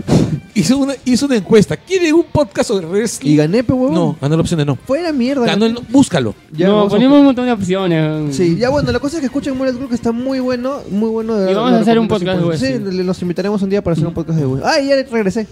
[0.58, 1.76] Hizo una, hizo una encuesta.
[1.76, 3.32] ¿Quiere un podcast sobre wrestling?
[3.32, 3.94] Y gané, pe huevón.
[3.94, 4.78] No, ganó la opción de no.
[4.78, 5.46] Fuera mierda.
[5.46, 5.82] Ganó el no.
[5.90, 6.34] Búscalo.
[6.54, 8.36] Ya, no, vamos a- ponemos un montón de opciones.
[8.36, 11.10] Sí, ya bueno, la cosa es que escuchen Mullet Group que está muy bueno, muy
[11.10, 11.36] bueno.
[11.36, 12.58] de Y vamos a hacer un podcast de 100%.
[12.58, 12.98] Sí, wrestling.
[12.98, 14.70] le- los invitaremos un día para hacer un podcast de wrestling.
[14.74, 15.46] ¡Ay, ya regresé!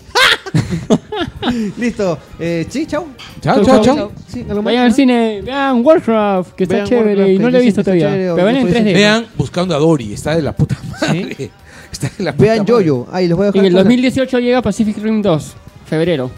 [1.78, 2.18] Listo.
[2.40, 3.08] Eh, sí, chao.
[3.42, 3.96] Chao, Chau, chao, chau.
[3.98, 4.12] chao.
[4.28, 4.96] Sí, algo más, Vayan al ¿no?
[4.96, 7.82] cine, vean Warcraft, que está Vean chévere Warcraft, y no que lo he dicen visto
[7.82, 8.08] está todavía.
[8.08, 8.94] chévere, o Pero ven yo en estoy 3D.
[8.94, 10.14] Vean Buscando a Dory.
[10.14, 11.52] Está de la puta madre.
[11.94, 12.74] Está de la puta Vean madre.
[13.14, 13.60] Ahí les voy a dejar.
[13.60, 15.54] En el todas las- 2018 llega Pacific Rim 2,
[15.86, 16.30] febrero.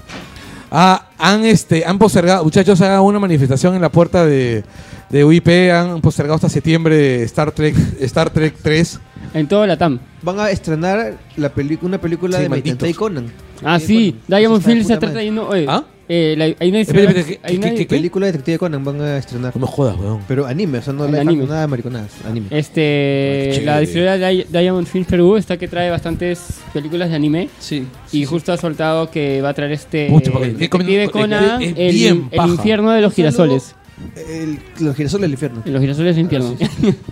[0.72, 4.64] Ah, han, este, han postergado, muchachos, hagan una manifestación en la puerta de,
[5.10, 5.48] de UIP.
[5.72, 9.00] Han postergado hasta septiembre Star Trek, Star Trek 3.
[9.34, 10.00] En todo la TAM.
[10.22, 12.82] Van a estrenar la película, una película Sí, de malditos.
[12.82, 13.26] Maitantai Conan.
[13.64, 15.14] Ah, Sí, sí, bueno, Diamond eso está de Field se puta está madre.
[15.14, 15.48] trayendo.
[15.48, 15.84] oye, ¿Ah?
[16.08, 17.96] Eh, la- hay una Espera, diferencia- espera, ¿qué- hay una- qué- qué- qué?
[17.96, 19.56] Película de Detective Conan van a estrenar.
[19.56, 20.22] No me jodas, weón.
[20.28, 21.46] Pero anime, o sea, no En le anime.
[21.46, 22.12] nada de mariconadas.
[22.26, 22.48] Anime.
[22.52, 23.80] Este, Ay, qué la chévere.
[23.82, 27.86] distribuidora Di- Diamond Films Perú está que trae bastantes películas de anime Sí.
[28.12, 31.74] y justo ha soltado que va a traer este Pucha, porque- Detective es- Conan, es
[31.78, 32.50] el, bien el paja.
[32.50, 33.76] infierno de los girasoles.
[34.16, 35.62] El- los girasoles del infierno.
[35.66, 36.56] Los girasoles del infierno.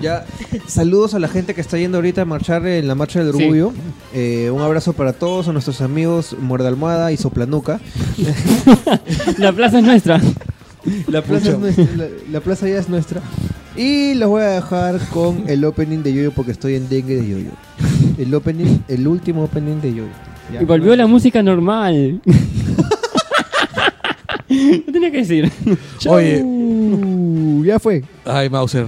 [0.01, 0.25] Ya,
[0.67, 3.43] saludos a la gente que está yendo ahorita a marchar en la marcha del Sí.
[3.43, 3.71] orgullo.
[4.13, 7.79] Eh, un abrazo para todos, a nuestros amigos Muerde Almohada y Soplanuca.
[9.37, 10.21] La plaza es nuestra.
[11.07, 13.21] La plaza, es nuestra, la, la plaza ya es nuestra.
[13.77, 17.27] Y los voy a dejar con el opening de Yoyo porque estoy en dengue de
[17.27, 17.51] Yoyo.
[18.17, 20.11] El opening, el último opening de Yoyo.
[20.53, 20.61] Ya.
[20.61, 22.21] Y volvió la música normal.
[24.87, 25.51] no tenía que decir.
[26.07, 28.03] Oye, Uh, ya fue.
[28.25, 28.87] ay, Mauser.